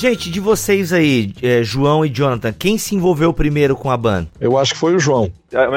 Gente, 0.00 0.30
de 0.30 0.40
vocês 0.40 0.94
aí, 0.94 1.30
é, 1.42 1.62
João 1.62 2.06
e 2.06 2.08
Jonathan, 2.08 2.54
quem 2.58 2.78
se 2.78 2.94
envolveu 2.94 3.34
primeiro 3.34 3.76
com 3.76 3.90
a 3.90 3.98
banda? 3.98 4.28
Eu 4.40 4.56
acho 4.56 4.72
que 4.72 4.80
foi 4.80 4.94
o 4.94 4.98
João. 4.98 5.30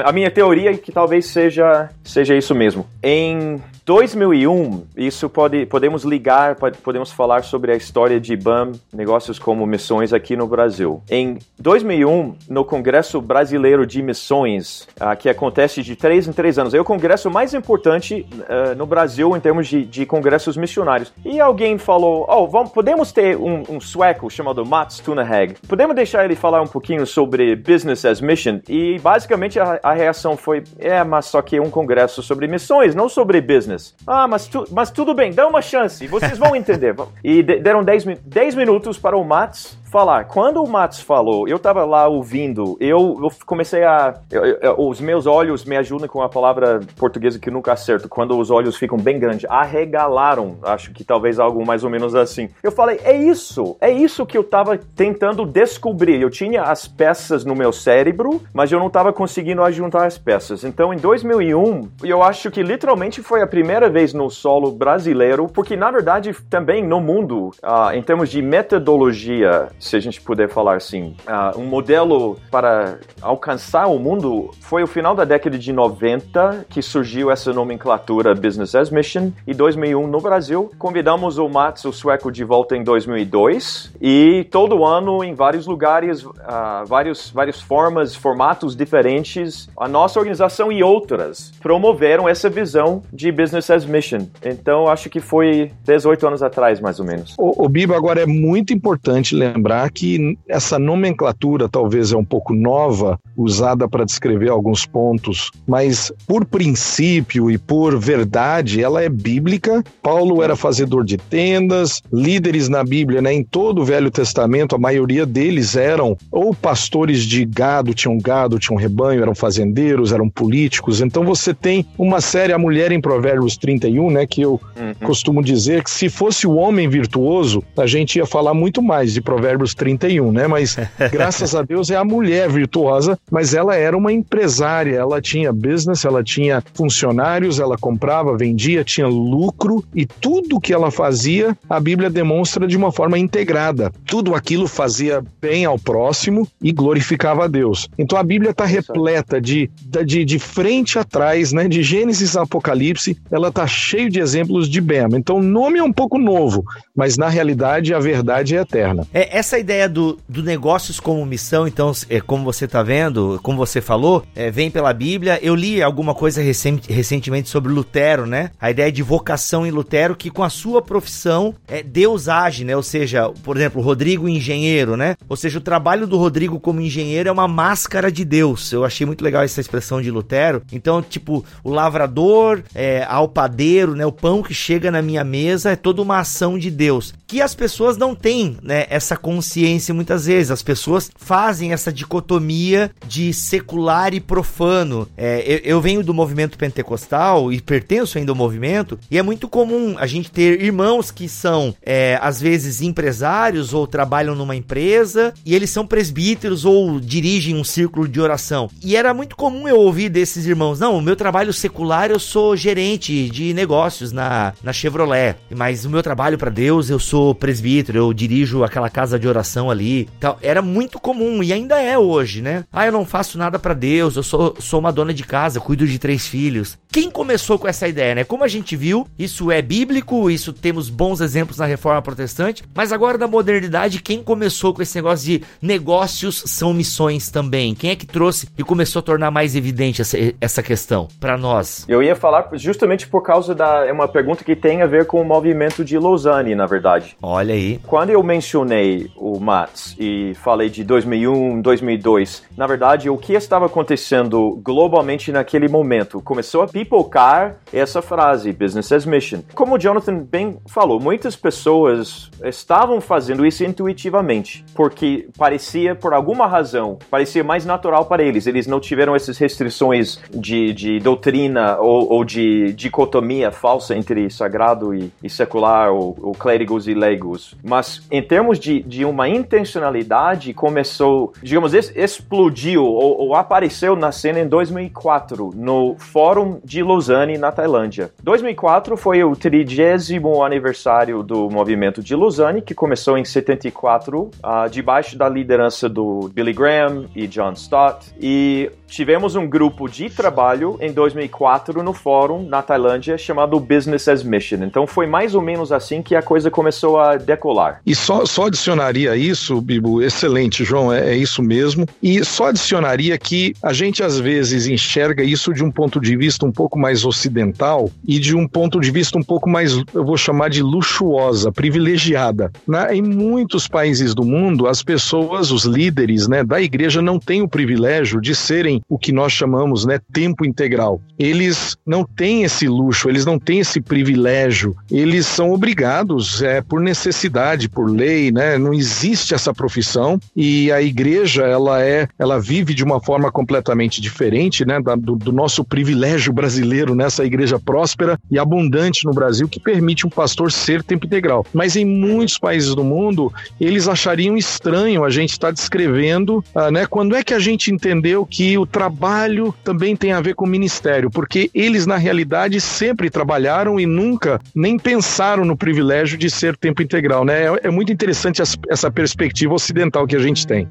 A 0.06 0.13
minha 0.13 0.32
teoria 0.32 0.72
é 0.72 0.77
que 0.77 0.94
talvez 0.94 1.25
seja, 1.25 1.89
seja 2.06 2.34
isso 2.34 2.56
mesmo. 2.56 2.88
Em 3.03 3.62
2001, 3.85 4.85
isso 4.95 5.29
pode 5.29 5.65
podemos 5.65 6.05
ligar, 6.05 6.55
podemos 6.81 7.11
falar 7.11 7.43
sobre 7.43 7.73
a 7.73 7.75
história 7.75 8.17
de 8.17 8.33
BAM, 8.37 8.71
negócios 8.93 9.37
como 9.37 9.65
missões 9.65 10.13
aqui 10.13 10.37
no 10.37 10.47
Brasil. 10.47 11.03
Em 11.09 11.37
2001, 11.59 12.35
no 12.49 12.63
Congresso 12.63 13.19
Brasileiro 13.19 13.85
de 13.85 14.01
Missões, 14.01 14.87
uh, 15.01 15.17
que 15.19 15.27
acontece 15.27 15.83
de 15.83 15.97
três 15.97 16.29
em 16.29 16.31
três 16.31 16.57
anos, 16.57 16.73
é 16.73 16.79
o 16.79 16.85
congresso 16.85 17.29
mais 17.29 17.53
importante 17.53 18.25
uh, 18.31 18.73
no 18.77 18.85
Brasil 18.85 19.35
em 19.35 19.39
termos 19.41 19.67
de, 19.67 19.83
de, 19.83 20.05
congressos 20.05 20.55
missionários. 20.55 21.11
E 21.25 21.41
alguém 21.41 21.77
falou, 21.77 22.25
oh, 22.29 22.47
vamos, 22.47 22.71
podemos 22.71 23.11
ter 23.11 23.35
um, 23.35 23.63
um 23.69 23.81
sueco 23.81 24.29
chamado 24.29 24.65
Mats 24.65 24.99
Tunahag. 24.99 25.55
Podemos 25.67 25.93
deixar 25.93 26.23
ele 26.23 26.37
falar 26.37 26.61
um 26.61 26.67
pouquinho 26.67 27.05
sobre 27.05 27.53
Business 27.53 28.05
as 28.05 28.21
Mission? 28.21 28.61
E 28.69 28.97
basicamente 28.99 29.59
a, 29.59 29.77
a 29.83 29.91
reação 29.91 30.37
foi, 30.37 30.63
é, 30.79 31.03
mas 31.03 31.25
só 31.25 31.41
que 31.41 31.57
é 31.57 31.61
um 31.61 31.69
congresso 31.69 32.23
sobre 32.23 32.47
missões, 32.47 32.95
não 32.95 33.09
sobre 33.09 33.41
business 33.41 33.73
business. 33.74 33.96
Ah, 34.06 34.27
mas, 34.27 34.48
tu, 34.48 34.65
mas 34.72 34.92
tudo 34.92 35.13
bem, 35.13 35.32
dá 35.32 35.48
uma 35.48 35.62
chance, 35.62 36.08
vocês 36.08 36.38
vão 36.38 36.56
entender. 36.56 36.96
e 37.24 37.42
de, 37.42 37.60
deram 37.60 37.84
10 37.84 38.56
minutos 38.56 38.98
para 38.98 39.18
o 39.18 39.24
Mats 39.24 39.77
falar. 39.93 40.25
Quando 40.25 40.63
o 40.63 40.67
Mats 40.67 41.01
falou, 41.01 41.47
eu 41.47 41.59
tava 41.59 41.85
lá 41.85 42.07
ouvindo, 42.07 42.75
eu, 42.79 43.19
eu 43.21 43.31
comecei 43.45 43.83
a. 43.83 44.15
Eu, 44.31 44.43
eu, 44.43 44.75
os 44.79 45.00
meus 45.00 45.27
olhos 45.27 45.63
me 45.63 45.77
ajudam 45.77 46.07
com 46.07 46.23
a 46.23 46.27
palavra 46.27 46.79
portuguesa 46.97 47.38
que 47.38 47.51
nunca 47.51 47.73
acerto. 47.73 48.09
Quando 48.09 48.35
os 48.39 48.50
olhos 48.50 48.75
ficam 48.75 48.97
bem 48.97 49.19
grandes, 49.19 49.45
arregalaram. 49.47 50.57
Acho 50.63 50.91
que 50.91 51.03
talvez 51.03 51.39
algo 51.39 51.63
mais 51.63 51.83
ou 51.83 51.91
menos 51.91 52.15
assim. 52.15 52.50
Eu 52.63 52.71
falei, 52.71 53.00
é 53.03 53.15
isso, 53.15 53.77
é 53.79 53.91
isso 53.91 54.25
que 54.25 54.35
eu 54.35 54.43
tava 54.43 54.79
tentando 54.95 55.45
descobrir. 55.45 56.19
Eu 56.19 56.31
tinha 56.31 56.63
as 56.63 56.88
peças 56.88 57.45
no 57.45 57.53
meu 57.53 57.71
cérebro, 57.71 58.41
mas 58.51 58.71
eu 58.71 58.79
não 58.79 58.89
tava 58.89 59.13
conseguindo 59.13 59.63
juntar 59.71 60.07
as 60.07 60.17
peças. 60.17 60.63
Então, 60.63 60.91
em 60.91 60.97
2001, 60.97 61.89
eu 62.03 62.23
acho 62.23 62.50
que 62.50 62.63
literalmente 62.63 63.21
foi 63.21 63.43
a 63.43 63.47
primeira 63.47 63.89
vez 63.91 64.12
no 64.12 64.29
solo 64.31 64.71
brasileiro, 64.71 65.47
porque 65.47 65.75
na 65.75 65.91
verdade 65.91 66.33
também 66.50 66.83
no 66.83 67.00
mundo, 67.00 67.51
uh, 67.63 67.93
em 67.93 68.01
termos 68.01 68.29
de 68.29 68.41
metodologia 68.41 69.69
se 69.83 69.97
a 69.97 69.99
gente 69.99 70.21
puder 70.21 70.49
falar 70.49 70.77
assim. 70.77 71.15
Uh, 71.27 71.59
um 71.59 71.65
modelo 71.65 72.39
para 72.49 72.99
alcançar 73.21 73.87
o 73.87 73.99
mundo 73.99 74.51
foi 74.61 74.81
o 74.81 74.87
final 74.87 75.13
da 75.13 75.25
década 75.25 75.57
de 75.57 75.73
90 75.73 76.65
que 76.69 76.81
surgiu 76.81 77.29
essa 77.29 77.51
nomenclatura 77.51 78.33
Business 78.33 78.73
as 78.75 78.89
Mission 78.89 79.31
e 79.45 79.53
2001 79.53 80.07
no 80.07 80.21
Brasil. 80.21 80.71
Convidamos 80.79 81.37
o 81.37 81.49
Mats, 81.49 81.83
o 81.83 81.91
sueco, 81.91 82.31
de 82.31 82.43
volta 82.43 82.77
em 82.77 82.83
2002 82.83 83.91
e 84.01 84.47
todo 84.49 84.85
ano 84.85 85.23
em 85.23 85.33
vários 85.33 85.67
lugares, 85.67 86.23
uh, 86.23 86.85
vários, 86.85 87.29
várias 87.29 87.61
formas, 87.61 88.15
formatos 88.15 88.75
diferentes, 88.75 89.69
a 89.77 89.87
nossa 89.87 90.17
organização 90.17 90.71
e 90.71 90.81
outras 90.81 91.51
promoveram 91.61 92.29
essa 92.29 92.49
visão 92.49 93.03
de 93.11 93.31
Business 93.31 93.69
as 93.69 93.85
Mission. 93.85 94.27
Então 94.43 94.87
acho 94.87 95.09
que 95.09 95.19
foi 95.19 95.71
18 95.83 96.25
anos 96.27 96.41
atrás, 96.41 96.79
mais 96.79 96.99
ou 96.99 97.05
menos. 97.05 97.35
O, 97.37 97.65
o 97.65 97.69
Biba 97.69 97.97
agora 97.97 98.21
é 98.21 98.25
muito 98.25 98.73
importante 98.73 99.35
lembrar 99.35 99.73
lembrar 99.74 99.89
que 99.89 100.38
essa 100.48 100.77
nomenclatura 100.77 101.68
talvez 101.68 102.12
é 102.12 102.18
um 102.18 102.24
pouco 102.24 102.53
nova, 102.53 103.20
usada 103.36 103.88
para 103.88 104.06
descrever 104.06 104.50
alguns 104.50 104.86
pontos, 104.86 105.51
mas 105.68 106.12
por 106.27 106.46
princípio 106.46 107.50
e 107.50 107.58
por 107.58 107.98
verdade, 107.98 108.84
ela 108.84 109.01
é 109.01 109.10
bíblica. 109.10 109.84
Paulo 110.01 110.44
era 110.44 110.56
fazedor 110.56 111.03
de 111.03 111.18
tendas, 111.18 112.01
líderes 112.12 112.70
na 112.70 112.84
Bíblia, 112.84 113.22
né, 113.22 113.34
em 113.34 113.44
todo 113.44 113.82
o 113.82 113.86
Velho 113.86 114.12
Testamento, 114.12 114.75
a 114.75 114.80
maioria 114.80 115.25
deles 115.25 115.75
eram 115.75 116.15
ou 116.32 116.53
pastores 116.53 117.24
de 117.24 117.44
gado, 117.46 117.94
tinham 117.94 118.18
gado, 118.18 118.60
tinham 118.60 118.77
rebanho, 118.77 119.22
eram 119.22 119.34
fazendeiros, 119.34 120.12
eram 120.12 120.30
políticos. 120.30 121.01
Então 121.01 121.24
você 121.24 121.53
tem 121.53 121.86
uma 121.98 122.22
série, 122.22 122.53
a 122.53 122.58
mulher 122.58 122.92
em 122.92 123.01
Provérbios 123.01 123.58
31, 123.58 124.12
né, 124.12 124.27
que 124.27 124.42
eu 124.42 124.62
uhum. 124.77 124.94
costumo 125.08 125.44
dizer 125.44 125.84
que 125.84 125.89
se 125.89 126.10
fosse 126.10 126.46
o 126.46 126.53
homem 126.53 126.88
virtuoso, 126.88 127.63
a 127.77 127.88
gente 127.88 128.18
ia 128.18 128.25
falar 128.25 128.53
muito 128.53 128.82
mais 128.82 129.13
de 129.13 129.22
Provérbios 129.22 129.62
31, 129.72 130.32
né? 130.32 130.48
Mas 130.48 130.75
graças 131.12 131.53
a 131.53 131.62
Deus 131.62 131.91
é 131.91 131.96
a 131.96 132.03
mulher 132.03 132.50
virtuosa, 132.50 133.20
mas 133.29 133.53
ela 133.53 133.75
era 133.75 133.96
uma 133.96 134.12
empresária, 134.12 134.96
ela 134.96 135.22
tinha 135.22 135.53
business, 135.53 136.05
ela 136.05 136.24
tinha 136.24 136.63
funcionários, 136.74 137.60
ela 137.60 137.77
comprava, 137.77 138.36
vendia, 138.36 138.84
tinha 138.84 139.08
lucro 139.08 139.84
e 139.93 140.05
tudo 140.05 140.60
que 140.60 140.74
ela 140.74 140.89
fazia, 140.89 141.55
a 141.70 141.79
Bíblia 141.79 142.10
demonstra 142.10 142.65
de 142.65 142.75
uma 142.75 142.91
forma 142.91 143.20
integrada. 143.20 143.91
Tudo 144.05 144.34
aquilo 144.34 144.67
fazia 144.67 145.24
bem 145.41 145.65
ao 145.65 145.77
próximo 145.77 146.48
e 146.62 146.72
glorificava 146.72 147.46
a 147.46 147.48
Deus. 147.48 147.88
Então 147.98 148.17
a 148.17 148.24
Bíblia 148.24 148.51
está 148.51 148.65
repleta 148.65 149.39
de, 149.39 149.70
de, 150.05 150.25
de 150.25 150.39
frente 150.39 150.98
a 150.98 151.03
trás, 151.03 151.51
né? 151.51 151.67
De 151.67 151.84
Gênesis 151.84 152.36
a 152.36 152.43
Apocalipse, 152.43 153.17
ela 153.29 153.50
está 153.50 153.67
cheio 153.67 154.10
de 154.10 154.20
exemplos 154.20 154.70
de 154.70 154.82
Bema. 154.82 155.17
Então 155.17 155.38
o 155.38 155.43
nome 155.43 155.79
é 155.79 155.84
um 155.84 155.93
pouco 155.93 156.17
novo, 156.17 156.63
mas 156.96 157.17
na 157.17 157.29
realidade 157.29 157.93
a 157.93 158.00
verdade 158.00 158.55
é 158.55 158.62
eterna. 158.62 159.05
É, 159.13 159.38
essa 159.43 159.59
ideia 159.59 159.89
do, 159.89 160.17
do 160.27 160.41
negócios 160.41 161.01
como 161.01 161.25
missão, 161.25 161.67
então, 161.67 161.91
é, 162.09 162.21
como 162.21 162.45
você 162.45 162.63
está 162.63 162.81
vendo, 162.81 163.39
como 163.43 163.57
você 163.57 163.81
falou, 163.81 164.25
é, 164.33 164.50
vem 164.50 164.71
pela 164.71 164.93
Bíblia. 164.93 165.38
Eu 165.41 165.53
li 165.53 165.83
alguma 165.83 166.15
coisa 166.15 166.41
recent, 166.41 166.88
recentemente 166.88 167.50
sobre 167.50 167.71
Lutero, 167.71 168.25
né? 168.25 168.51
A 168.59 168.71
ideia 168.71 168.89
de 168.89 169.03
vocação 169.03 169.67
em 169.67 169.71
Lutero, 169.71 170.15
que 170.15 170.29
com 170.29 170.43
a 170.43 170.50
sua 170.50 170.81
profissão, 170.81 171.53
é, 171.67 171.83
Deus 171.83 172.29
age, 172.29 172.63
né? 172.63 172.73
Ou 172.73 172.81
seja, 172.81 173.29
por 173.43 173.57
exemplo, 173.57 173.81
Rodrigo 173.81 174.29
engenheiro, 174.29 174.95
né? 174.95 175.17
Ou 175.27 175.35
seja, 175.35 175.57
o 175.57 175.62
trabalho 175.62 176.07
do 176.07 176.17
Rodrigo 176.17 176.57
como 176.57 176.79
engenheiro 176.79 177.27
é 177.27 177.31
uma 177.31 177.47
máscara 177.47 178.09
de 178.09 178.23
Deus. 178.23 178.71
Eu 178.71 178.85
achei 178.85 179.05
muito 179.05 179.25
legal 179.25 179.43
essa 179.43 179.59
expressão 179.59 180.01
de 180.01 180.09
Lutero. 180.09 180.62
Então, 180.71 181.01
tipo, 181.01 181.43
o 181.62 181.69
lavrador, 181.69 182.63
é, 182.73 183.05
ao 183.09 183.27
padeiro, 183.27 183.93
né? 183.93 184.05
O 184.05 184.12
pão 184.12 184.41
que 184.41 184.53
chega 184.53 184.89
na 184.89 185.01
minha 185.01 185.25
mesa 185.25 185.71
é 185.71 185.75
toda 185.75 186.01
uma 186.01 186.19
ação 186.19 186.57
de 186.57 186.71
Deus. 186.71 187.13
Que 187.33 187.41
as 187.41 187.55
pessoas 187.55 187.97
não 187.97 188.13
têm, 188.13 188.57
né? 188.61 188.85
Essa 188.91 189.17
consciência 189.17 189.91
muitas 189.91 190.27
vezes. 190.27 190.51
As 190.51 190.61
pessoas 190.61 191.09
fazem 191.15 191.73
essa 191.73 191.91
dicotomia 191.91 192.91
de 193.07 193.33
secular 193.33 194.13
e 194.13 194.19
profano. 194.19 195.07
É, 195.17 195.43
eu, 195.43 195.57
eu, 195.63 195.81
venho 195.81 196.03
do 196.03 196.13
movimento 196.13 196.59
pentecostal 196.59 197.51
e 197.51 197.59
pertenço 197.59 198.19
ainda 198.19 198.31
ao 198.31 198.35
movimento, 198.35 198.99
e 199.09 199.17
é 199.17 199.23
muito 199.23 199.49
comum 199.49 199.95
a 199.97 200.05
gente 200.05 200.29
ter 200.29 200.61
irmãos 200.61 201.09
que 201.09 201.27
são, 201.27 201.73
é, 201.81 202.19
às 202.21 202.39
vezes, 202.39 202.83
empresários 202.83 203.73
ou 203.73 203.87
trabalham 203.87 204.35
numa 204.35 204.55
empresa, 204.55 205.33
e 205.43 205.55
eles 205.55 205.71
são 205.71 205.87
presbíteros 205.87 206.65
ou 206.65 206.99
dirigem 206.99 207.55
um 207.55 207.63
círculo 207.63 208.07
de 208.07 208.21
oração. 208.21 208.69
E 208.83 208.95
era 208.95 209.11
muito 209.11 209.35
comum 209.35 209.67
eu 209.67 209.79
ouvir 209.79 210.09
desses 210.09 210.45
irmãos: 210.45 210.79
não, 210.79 210.99
o 210.99 211.01
meu 211.01 211.15
trabalho 211.15 211.51
secular 211.51 212.11
eu 212.11 212.19
sou 212.19 212.55
gerente 212.55 213.27
de 213.27 213.55
negócios 213.55 214.11
na, 214.11 214.53
na 214.61 214.71
Chevrolet, 214.71 215.35
mas 215.49 215.83
o 215.83 215.89
meu 215.89 216.03
trabalho 216.03 216.37
para 216.37 216.51
Deus 216.51 216.91
eu 216.91 216.99
sou 216.99 217.23
presbítero, 217.36 218.00
eu 218.00 218.13
dirijo 218.13 218.63
aquela 218.63 218.89
casa 218.89 219.20
de 219.20 219.27
oração 219.27 219.70
ali. 219.70 220.10
Tal. 220.20 220.39
Era 220.42 220.62
muito 220.62 221.00
comum 221.00 221.44
e 221.44 221.53
ainda 221.53 221.80
é 221.80 221.98
hoje, 221.98 222.42
né? 222.42 222.63
Ah, 222.74 222.88
eu 222.88 222.92
não 222.92 223.06
faço 223.06 223.38
nada 223.38 223.60
para 223.60 223.75
Deus, 223.75 224.15
eu 224.15 224.24
sou, 224.24 224.56
sou 224.60 224.80
uma 224.80 224.92
dona 224.92 225.13
de 225.13 225.24
casa, 225.24 225.60
cuido 225.60 225.86
de 225.86 226.00
três 226.00 226.27
filhos. 226.27 226.77
Quem 226.92 227.12
começou 227.12 227.60
com 227.60 227.68
essa 227.68 227.88
ideia, 227.88 228.15
né? 228.15 228.24
Como 228.24 228.44
a 228.44 228.48
gente 228.48 228.75
viu, 228.75 229.08
isso 229.18 229.51
é 229.51 229.62
bíblico, 229.62 230.30
isso 230.30 230.53
temos 230.53 230.89
bons 230.89 231.22
exemplos 231.22 231.58
na 231.58 231.65
reforma 231.65 232.01
protestante, 232.01 232.63
mas 232.74 232.92
agora 232.92 233.18
da 233.18 233.27
modernidade, 233.27 234.01
quem 234.01 234.24
começou 234.24 234.74
com 234.74 234.82
esse 234.82 234.96
negócio 234.96 235.25
de 235.25 235.44
negócios 235.62 236.44
são 236.46 236.74
missões 236.74 237.30
também? 237.30 237.75
Quem 237.75 237.92
é 237.92 237.96
que 237.96 238.06
trouxe 238.06 238.48
e 238.58 238.63
começou 238.63 239.00
a 239.00 239.03
tornar 239.03 239.32
mais 239.32 239.56
evidente 239.56 240.01
essa, 240.01 240.18
essa 240.39 240.63
questão 240.63 241.08
para 241.20 241.38
nós? 241.38 241.86
Eu 241.88 242.01
ia 242.01 242.15
falar 242.15 242.50
justamente 242.53 243.08
por 243.08 243.22
causa 243.22 243.53
da. 243.53 243.86
É 243.86 243.92
uma 243.92 244.08
pergunta 244.08 244.44
que 244.44 244.56
tem 244.56 244.82
a 244.82 244.88
ver 244.88 245.06
com 245.06 245.22
o 245.22 245.25
movimento 245.25 245.84
de 245.84 245.98
Lausanne, 245.98 246.56
na 246.56 246.65
verdade. 246.65 247.12
Olha 247.22 247.53
aí. 247.53 247.79
Quando 247.86 248.10
eu 248.10 248.22
mencionei 248.24 249.10
o 249.15 249.39
MATS 249.39 249.96
e 250.00 250.34
falei 250.36 250.70
de 250.70 250.84
2001, 250.84 251.62
2002, 251.62 252.43
na 252.58 252.67
verdade, 252.67 253.10
o 253.10 253.17
que 253.17 253.34
estava 253.34 253.65
acontecendo 253.65 254.60
globalmente 254.63 255.32
naquele 255.32 255.67
momento 255.67 256.22
começou 256.22 256.62
a 256.62 256.67
pipocar 256.67 257.58
essa 257.72 258.01
frase, 258.01 258.51
business 258.51 258.91
as 258.91 259.05
mission. 259.05 259.41
Como 259.53 259.75
o 259.75 259.79
Jonathan 259.79 260.20
bem 260.20 260.58
falou, 260.67 261.00
muitas 261.00 261.36
pessoas 261.36 262.29
estavam 262.43 263.01
fazendo 263.01 263.46
isso 263.46 263.63
intuitivamente, 263.63 264.63
porque 264.75 265.27
parecia, 265.38 265.96
por 265.96 266.13
alguma 266.13 266.48
razão, 266.48 266.98
parecia 267.10 267.43
mais 267.43 267.65
natural 267.65 268.05
para 268.05 268.24
eles. 268.24 268.48
Eles 268.48 268.67
não 268.67 268.79
tiveram 268.79 269.15
essas 269.15 269.38
restrições 269.38 270.20
de, 270.34 270.74
de 270.74 271.00
doutrina 271.00 271.77
ou, 271.79 272.11
ou 272.11 272.24
de 272.24 272.74
dicotomia 272.74 273.51
falsa 273.51 273.96
entre 273.96 274.29
sagrado 274.29 274.94
e, 274.94 275.11
e 275.22 275.29
secular, 275.29 275.92
ou, 275.92 276.16
ou 276.22 276.33
clérigos 276.33 276.87
e 276.87 276.93
leigos. 276.94 277.56
Mas 277.64 278.01
em 278.12 278.22
termos 278.22 278.60
de, 278.60 278.82
de 278.84 279.06
uma 279.06 279.27
intencionalidade, 279.27 280.53
começou, 280.53 281.34
digamos, 281.42 281.74
explodiu 281.74 282.86
ou, 282.86 283.20
ou 283.20 283.36
apareceu 283.36 283.96
na 283.96 284.12
cena 284.12 284.40
em 284.40 284.48
2004, 284.48 285.51
no 285.56 285.96
Fórum 285.98 286.60
de 286.64 286.84
Lausanne, 286.84 287.38
na 287.38 287.51
Tailândia. 287.51 288.12
2004 288.24 288.96
foi 288.98 289.24
o 289.24 289.36
trigésimo 289.36 290.44
aniversário 290.44 291.24
do 291.24 291.50
movimento 291.50 292.01
de 292.01 292.16
Lausanne, 292.16 292.62
que 292.62 292.74
começou 292.74 293.18
em 293.18 293.25
74, 293.25 294.22
uh, 294.22 294.29
debaixo 294.70 295.18
da 295.18 295.27
liderança 295.27 295.90
do 295.90 296.29
Billy 296.34 296.53
Graham 296.53 297.06
e 297.16 297.27
John 297.27 297.53
Stott. 297.53 298.14
E 298.20 298.72
tivemos 298.88 299.36
um 299.36 299.48
grupo 299.48 299.90
de 299.90 300.10
trabalho 300.10 300.77
em 300.79 300.92
2004 300.92 301.82
no 301.82 301.94
fórum 301.94 302.44
na 302.44 302.62
Tailândia 302.62 303.18
chamado 303.18 303.60
Business 303.60 304.08
as 304.08 304.24
Mission. 304.24 304.64
Então 304.64 304.86
foi 304.86 305.08
mais 305.08 305.34
ou 305.34 305.42
menos 305.42 305.72
assim 305.72 306.01
que 306.01 306.16
a 306.16 306.22
coisa 306.22 306.51
começou 306.51 306.82
a 306.98 307.17
decolar. 307.17 307.81
E 307.85 307.96
só, 307.96 308.25
só 308.25 308.48
adicionaria 308.48 309.15
isso, 309.15 309.59
Bibo, 309.61 310.01
excelente, 310.01 310.63
João, 310.63 310.91
é, 310.91 311.11
é 311.11 311.15
isso 311.15 311.41
mesmo. 311.41 311.87
E 312.01 312.24
só 312.24 312.48
adicionaria 312.48 313.17
que 313.17 313.53
a 313.61 313.74
gente 313.74 314.03
às 314.03 314.19
vezes 314.19 314.67
enxerga 314.67 315.24
isso 315.24 315.53
de 315.53 315.63
um 315.63 315.72
ponto 315.72 316.00
de 316.00 316.15
vista 316.15 316.46
um 316.46 316.51
pouco 316.51 316.77
mais 316.77 317.05
ocidental 317.05 317.89
e 318.07 318.19
de 318.19 318.35
um 318.35 318.48
ponto 318.48 318.79
de 318.79 318.91
vista 318.91 319.17
um 319.17 319.24
pouco 319.24 319.50
mais, 319.50 319.74
eu 319.93 320.05
vou 320.05 320.17
chamar 320.17 320.50
de 320.50 320.61
luxuosa, 320.61 321.51
privilegiada. 321.51 322.51
Na, 322.67 322.93
em 322.93 323.01
muitos 323.01 323.67
países 323.67 324.13
do 324.13 324.24
mundo, 324.24 324.67
as 324.67 324.83
pessoas, 324.83 325.51
os 325.51 325.65
líderes 325.65 326.27
né, 326.27 326.43
da 326.43 326.61
igreja 326.61 327.01
não 327.01 327.19
têm 327.19 327.41
o 327.41 327.48
privilégio 327.48 328.22
de 328.22 328.35
serem 328.35 328.81
o 328.89 328.98
que 328.98 329.11
nós 329.11 329.31
chamamos 329.31 329.85
né, 329.85 330.00
tempo 330.11 330.46
integral. 330.46 331.01
Eles 331.17 331.77
não 331.85 332.03
têm 332.03 332.43
esse 332.43 332.67
luxo, 332.67 333.09
eles 333.09 333.25
não 333.25 333.39
têm 333.39 333.59
esse 333.59 333.81
privilégio, 333.81 334.75
eles 334.89 335.25
são 335.25 335.51
obrigados 335.51 336.41
é, 336.41 336.61
por 336.74 336.81
necessidade, 336.81 337.70
por 337.70 337.88
lei, 337.88 338.31
né? 338.31 338.57
não 338.57 338.74
existe 338.74 339.36
essa 339.36 339.53
profissão 339.53 340.20
e 340.36 340.72
a 340.72 340.81
igreja 340.81 341.44
ela 341.44 341.83
é, 341.83 342.07
ela 342.18 342.42
vive 342.42 342.74
de 342.74 342.83
uma 342.83 343.00
forma 343.00 343.31
completamente 343.31 344.01
diferente 344.01 344.66
né, 344.66 344.79
do, 344.98 345.16
do 345.16 345.31
nosso 345.31 345.64
privilégio 345.64 346.33
brasileiro 346.33 346.96
nessa 346.96 347.24
igreja 347.24 347.59
próspera 347.59 348.20
e 348.31 348.40
abundante 348.40 349.05
no 349.05 349.14
Brasil 349.14 349.48
que 349.48 349.59
permite 349.59 350.07
um 350.07 350.09
pastor 350.09 350.51
ser 350.51 350.81
tempo 350.81 351.05
integral. 351.05 351.46
Mas 351.53 351.75
em 351.75 351.86
muitos 351.86 352.40
países 352.40 352.74
do 352.74 352.83
mundo 352.83 353.31
eles 353.62 353.88
achariam 353.88 354.36
estranho 354.36 355.03
a 355.03 355.12
gente 355.12 355.33
estar 355.33 355.50
tá 355.50 355.53
descrevendo, 355.53 356.44
ah, 356.55 356.72
né? 356.72 356.88
Quando 356.88 357.16
é 357.16 357.24
que 357.24 357.36
a 357.36 357.40
gente 357.40 357.72
entendeu 357.72 358.25
que 358.25 358.57
o 358.57 358.66
trabalho 358.66 359.53
também 359.64 359.96
tem 359.96 360.12
a 360.12 360.22
ver 360.22 360.33
com 360.33 360.46
o 360.46 360.50
ministério, 360.50 361.12
porque 361.12 361.51
eles, 361.53 361.86
na 361.86 361.98
realidade, 361.98 362.59
sempre 362.59 363.12
trabalharam 363.12 363.79
e 363.79 363.86
nunca 363.86 364.42
nem 364.55 364.79
pensaram 364.79 365.46
no 365.46 365.55
privilégio 365.55 366.18
de 366.18 366.31
ser 366.31 366.57
tempo 366.63 366.81
integral. 366.81 367.25
Né? 367.25 367.43
É, 367.43 367.67
é 367.67 367.69
muito 367.69 367.91
interessante 367.91 368.41
essa 368.69 368.89
perspectiva 368.89 369.53
ocidental 369.53 370.07
que 370.07 370.15
a 370.15 370.19
gente 370.19 370.47
tem. 370.47 370.69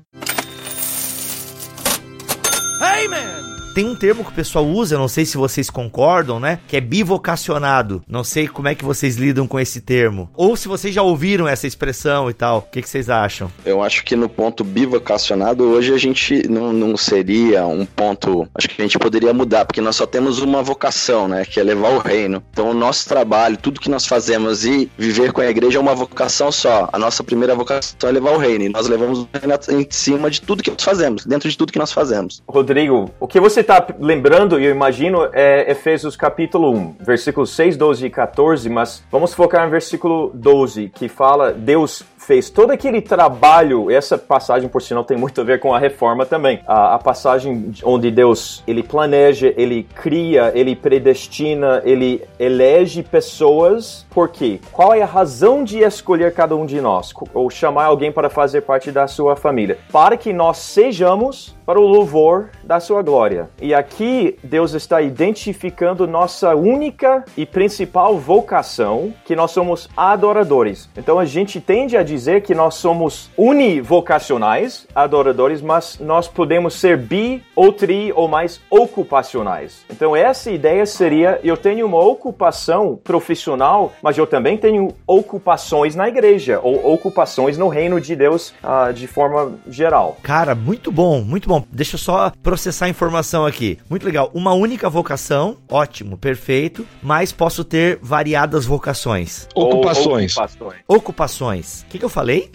Tem 3.72 3.86
um 3.86 3.94
termo 3.94 4.24
que 4.24 4.30
o 4.30 4.34
pessoal 4.34 4.66
usa, 4.66 4.98
não 4.98 5.08
sei 5.08 5.24
se 5.24 5.36
vocês 5.36 5.70
concordam, 5.70 6.38
né? 6.38 6.60
Que 6.68 6.76
é 6.76 6.80
bivocacionado. 6.80 8.02
Não 8.06 8.22
sei 8.22 8.46
como 8.46 8.68
é 8.68 8.74
que 8.74 8.84
vocês 8.84 9.16
lidam 9.16 9.46
com 9.46 9.58
esse 9.58 9.80
termo. 9.80 10.30
Ou 10.34 10.56
se 10.56 10.68
vocês 10.68 10.94
já 10.94 11.02
ouviram 11.02 11.48
essa 11.48 11.66
expressão 11.66 12.28
e 12.28 12.34
tal. 12.34 12.58
O 12.58 12.62
que, 12.62 12.82
que 12.82 12.88
vocês 12.88 13.08
acham? 13.08 13.50
Eu 13.64 13.82
acho 13.82 14.04
que 14.04 14.14
no 14.14 14.28
ponto 14.28 14.62
bivocacionado, 14.62 15.64
hoje 15.64 15.92
a 15.92 15.98
gente 15.98 16.46
não, 16.48 16.72
não 16.72 16.96
seria 16.96 17.66
um 17.66 17.86
ponto. 17.86 18.46
Acho 18.54 18.68
que 18.68 18.80
a 18.80 18.84
gente 18.84 18.98
poderia 18.98 19.32
mudar, 19.32 19.64
porque 19.64 19.80
nós 19.80 19.96
só 19.96 20.06
temos 20.06 20.40
uma 20.40 20.62
vocação, 20.62 21.26
né? 21.26 21.44
Que 21.44 21.58
é 21.58 21.62
levar 21.62 21.90
o 21.90 21.98
reino. 21.98 22.42
Então, 22.52 22.70
o 22.70 22.74
nosso 22.74 23.08
trabalho, 23.08 23.56
tudo 23.56 23.80
que 23.80 23.90
nós 23.90 24.06
fazemos 24.06 24.64
e 24.66 24.90
viver 24.98 25.32
com 25.32 25.40
a 25.40 25.46
igreja 25.46 25.78
é 25.78 25.80
uma 25.80 25.94
vocação 25.94 26.52
só. 26.52 26.88
A 26.92 26.98
nossa 26.98 27.24
primeira 27.24 27.54
vocação 27.54 28.08
é 28.08 28.12
levar 28.12 28.32
o 28.32 28.38
reino. 28.38 28.64
E 28.64 28.68
nós 28.68 28.86
levamos 28.86 29.20
o 29.20 29.28
reino 29.32 29.54
em 29.70 29.86
cima 29.90 30.30
de 30.30 30.42
tudo 30.42 30.62
que 30.62 30.70
nós 30.70 30.82
fazemos, 30.82 31.24
dentro 31.24 31.48
de 31.48 31.56
tudo 31.56 31.72
que 31.72 31.78
nós 31.78 31.92
fazemos. 31.92 32.42
Rodrigo, 32.46 33.10
o 33.18 33.26
que 33.26 33.40
você 33.40 33.61
está 33.62 33.84
lembrando, 33.98 34.58
eu 34.58 34.70
imagino, 34.70 35.28
é 35.32 35.70
Efésios 35.70 36.16
capítulo 36.16 36.70
1, 36.70 36.96
versículos 37.00 37.50
6, 37.50 37.76
12 37.76 38.06
e 38.06 38.10
14, 38.10 38.68
mas 38.68 39.02
vamos 39.10 39.32
focar 39.32 39.64
no 39.64 39.70
versículo 39.70 40.30
12, 40.34 40.90
que 40.94 41.08
fala: 41.08 41.52
Deus 41.52 42.04
fez 42.26 42.50
todo 42.50 42.70
aquele 42.70 43.00
trabalho. 43.00 43.90
Essa 43.90 44.16
passagem, 44.16 44.68
por 44.68 44.80
sinal, 44.80 45.04
tem 45.04 45.16
muito 45.16 45.40
a 45.40 45.44
ver 45.44 45.60
com 45.60 45.74
a 45.74 45.78
reforma 45.78 46.24
também. 46.24 46.60
A, 46.66 46.94
a, 46.94 46.98
passagem 46.98 47.72
onde 47.84 48.10
Deus 48.10 48.62
ele 48.66 48.82
planeja, 48.82 49.52
ele 49.56 49.86
cria, 49.94 50.52
ele 50.54 50.74
predestina, 50.76 51.82
ele 51.84 52.22
elege 52.38 53.02
pessoas. 53.02 54.06
Por 54.10 54.28
quê? 54.28 54.60
Qual 54.70 54.94
é 54.94 55.02
a 55.02 55.06
razão 55.06 55.64
de 55.64 55.80
escolher 55.80 56.32
cada 56.32 56.54
um 56.56 56.64
de 56.64 56.80
nós 56.80 57.12
ou 57.34 57.50
chamar 57.50 57.84
alguém 57.86 58.12
para 58.12 58.30
fazer 58.30 58.62
parte 58.62 58.90
da 58.90 59.06
sua 59.06 59.36
família? 59.36 59.78
Para 59.90 60.16
que 60.16 60.32
nós 60.32 60.58
sejamos 60.58 61.54
para 61.66 61.80
o 61.80 61.86
louvor 61.86 62.50
da 62.62 62.80
sua 62.80 63.02
glória. 63.02 63.48
E 63.60 63.74
aqui 63.74 64.36
Deus 64.42 64.72
está 64.74 65.00
identificando 65.00 66.06
nossa 66.06 66.54
única 66.54 67.24
e 67.36 67.46
principal 67.46 68.18
vocação, 68.18 69.14
que 69.24 69.36
nós 69.36 69.50
somos 69.50 69.88
adoradores. 69.96 70.88
Então 70.96 71.18
a 71.18 71.24
gente 71.24 71.60
tende 71.60 71.96
a 71.96 72.02
dizer 72.12 72.42
que 72.42 72.54
nós 72.54 72.74
somos 72.74 73.30
univocacionais, 73.36 74.86
adoradores, 74.94 75.62
mas 75.62 75.98
nós 75.98 76.28
podemos 76.28 76.74
ser 76.74 76.96
bi 76.98 77.42
ou 77.56 77.72
tri 77.72 78.12
ou 78.14 78.28
mais 78.28 78.60
ocupacionais. 78.70 79.84
Então 79.90 80.14
essa 80.14 80.50
ideia 80.50 80.84
seria 80.84 81.40
eu 81.42 81.56
tenho 81.56 81.86
uma 81.86 81.98
ocupação 81.98 82.98
profissional, 83.02 83.92
mas 84.02 84.18
eu 84.18 84.26
também 84.26 84.58
tenho 84.58 84.88
ocupações 85.06 85.94
na 85.94 86.08
igreja 86.08 86.60
ou 86.62 86.92
ocupações 86.92 87.56
no 87.56 87.68
reino 87.68 88.00
de 88.00 88.14
Deus 88.14 88.52
uh, 88.62 88.92
de 88.92 89.06
forma 89.06 89.54
geral. 89.66 90.18
Cara, 90.22 90.54
muito 90.54 90.92
bom, 90.92 91.22
muito 91.22 91.48
bom. 91.48 91.64
Deixa 91.72 91.94
eu 91.94 91.98
só 91.98 92.30
processar 92.42 92.86
a 92.86 92.88
informação 92.90 93.46
aqui. 93.46 93.78
Muito 93.88 94.04
legal. 94.04 94.30
Uma 94.34 94.52
única 94.52 94.90
vocação, 94.90 95.56
ótimo, 95.70 96.18
perfeito, 96.18 96.86
mas 97.02 97.32
posso 97.32 97.64
ter 97.64 97.98
variadas 98.02 98.66
vocações. 98.66 99.48
Ocupações. 99.54 100.36
Ocupações. 100.36 100.82
Ocupações. 100.86 101.82
O 101.82 101.86
que, 101.86 101.98
que 102.02 102.06
eu 102.06 102.10
falei? 102.10 102.50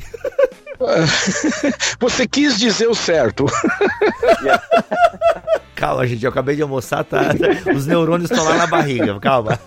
Você 2.01 2.27
quis 2.27 2.59
dizer 2.59 2.87
o 2.87 2.93
certo. 2.93 3.45
Calma, 5.77 6.07
gente, 6.07 6.25
eu 6.25 6.31
acabei 6.31 6.55
de 6.55 6.63
almoçar, 6.63 7.03
tá? 7.03 7.35
Os 7.73 7.85
neurônios 7.85 8.31
estão 8.31 8.43
lá 8.43 8.57
na 8.57 8.65
barriga, 8.65 9.19
calma. 9.19 9.59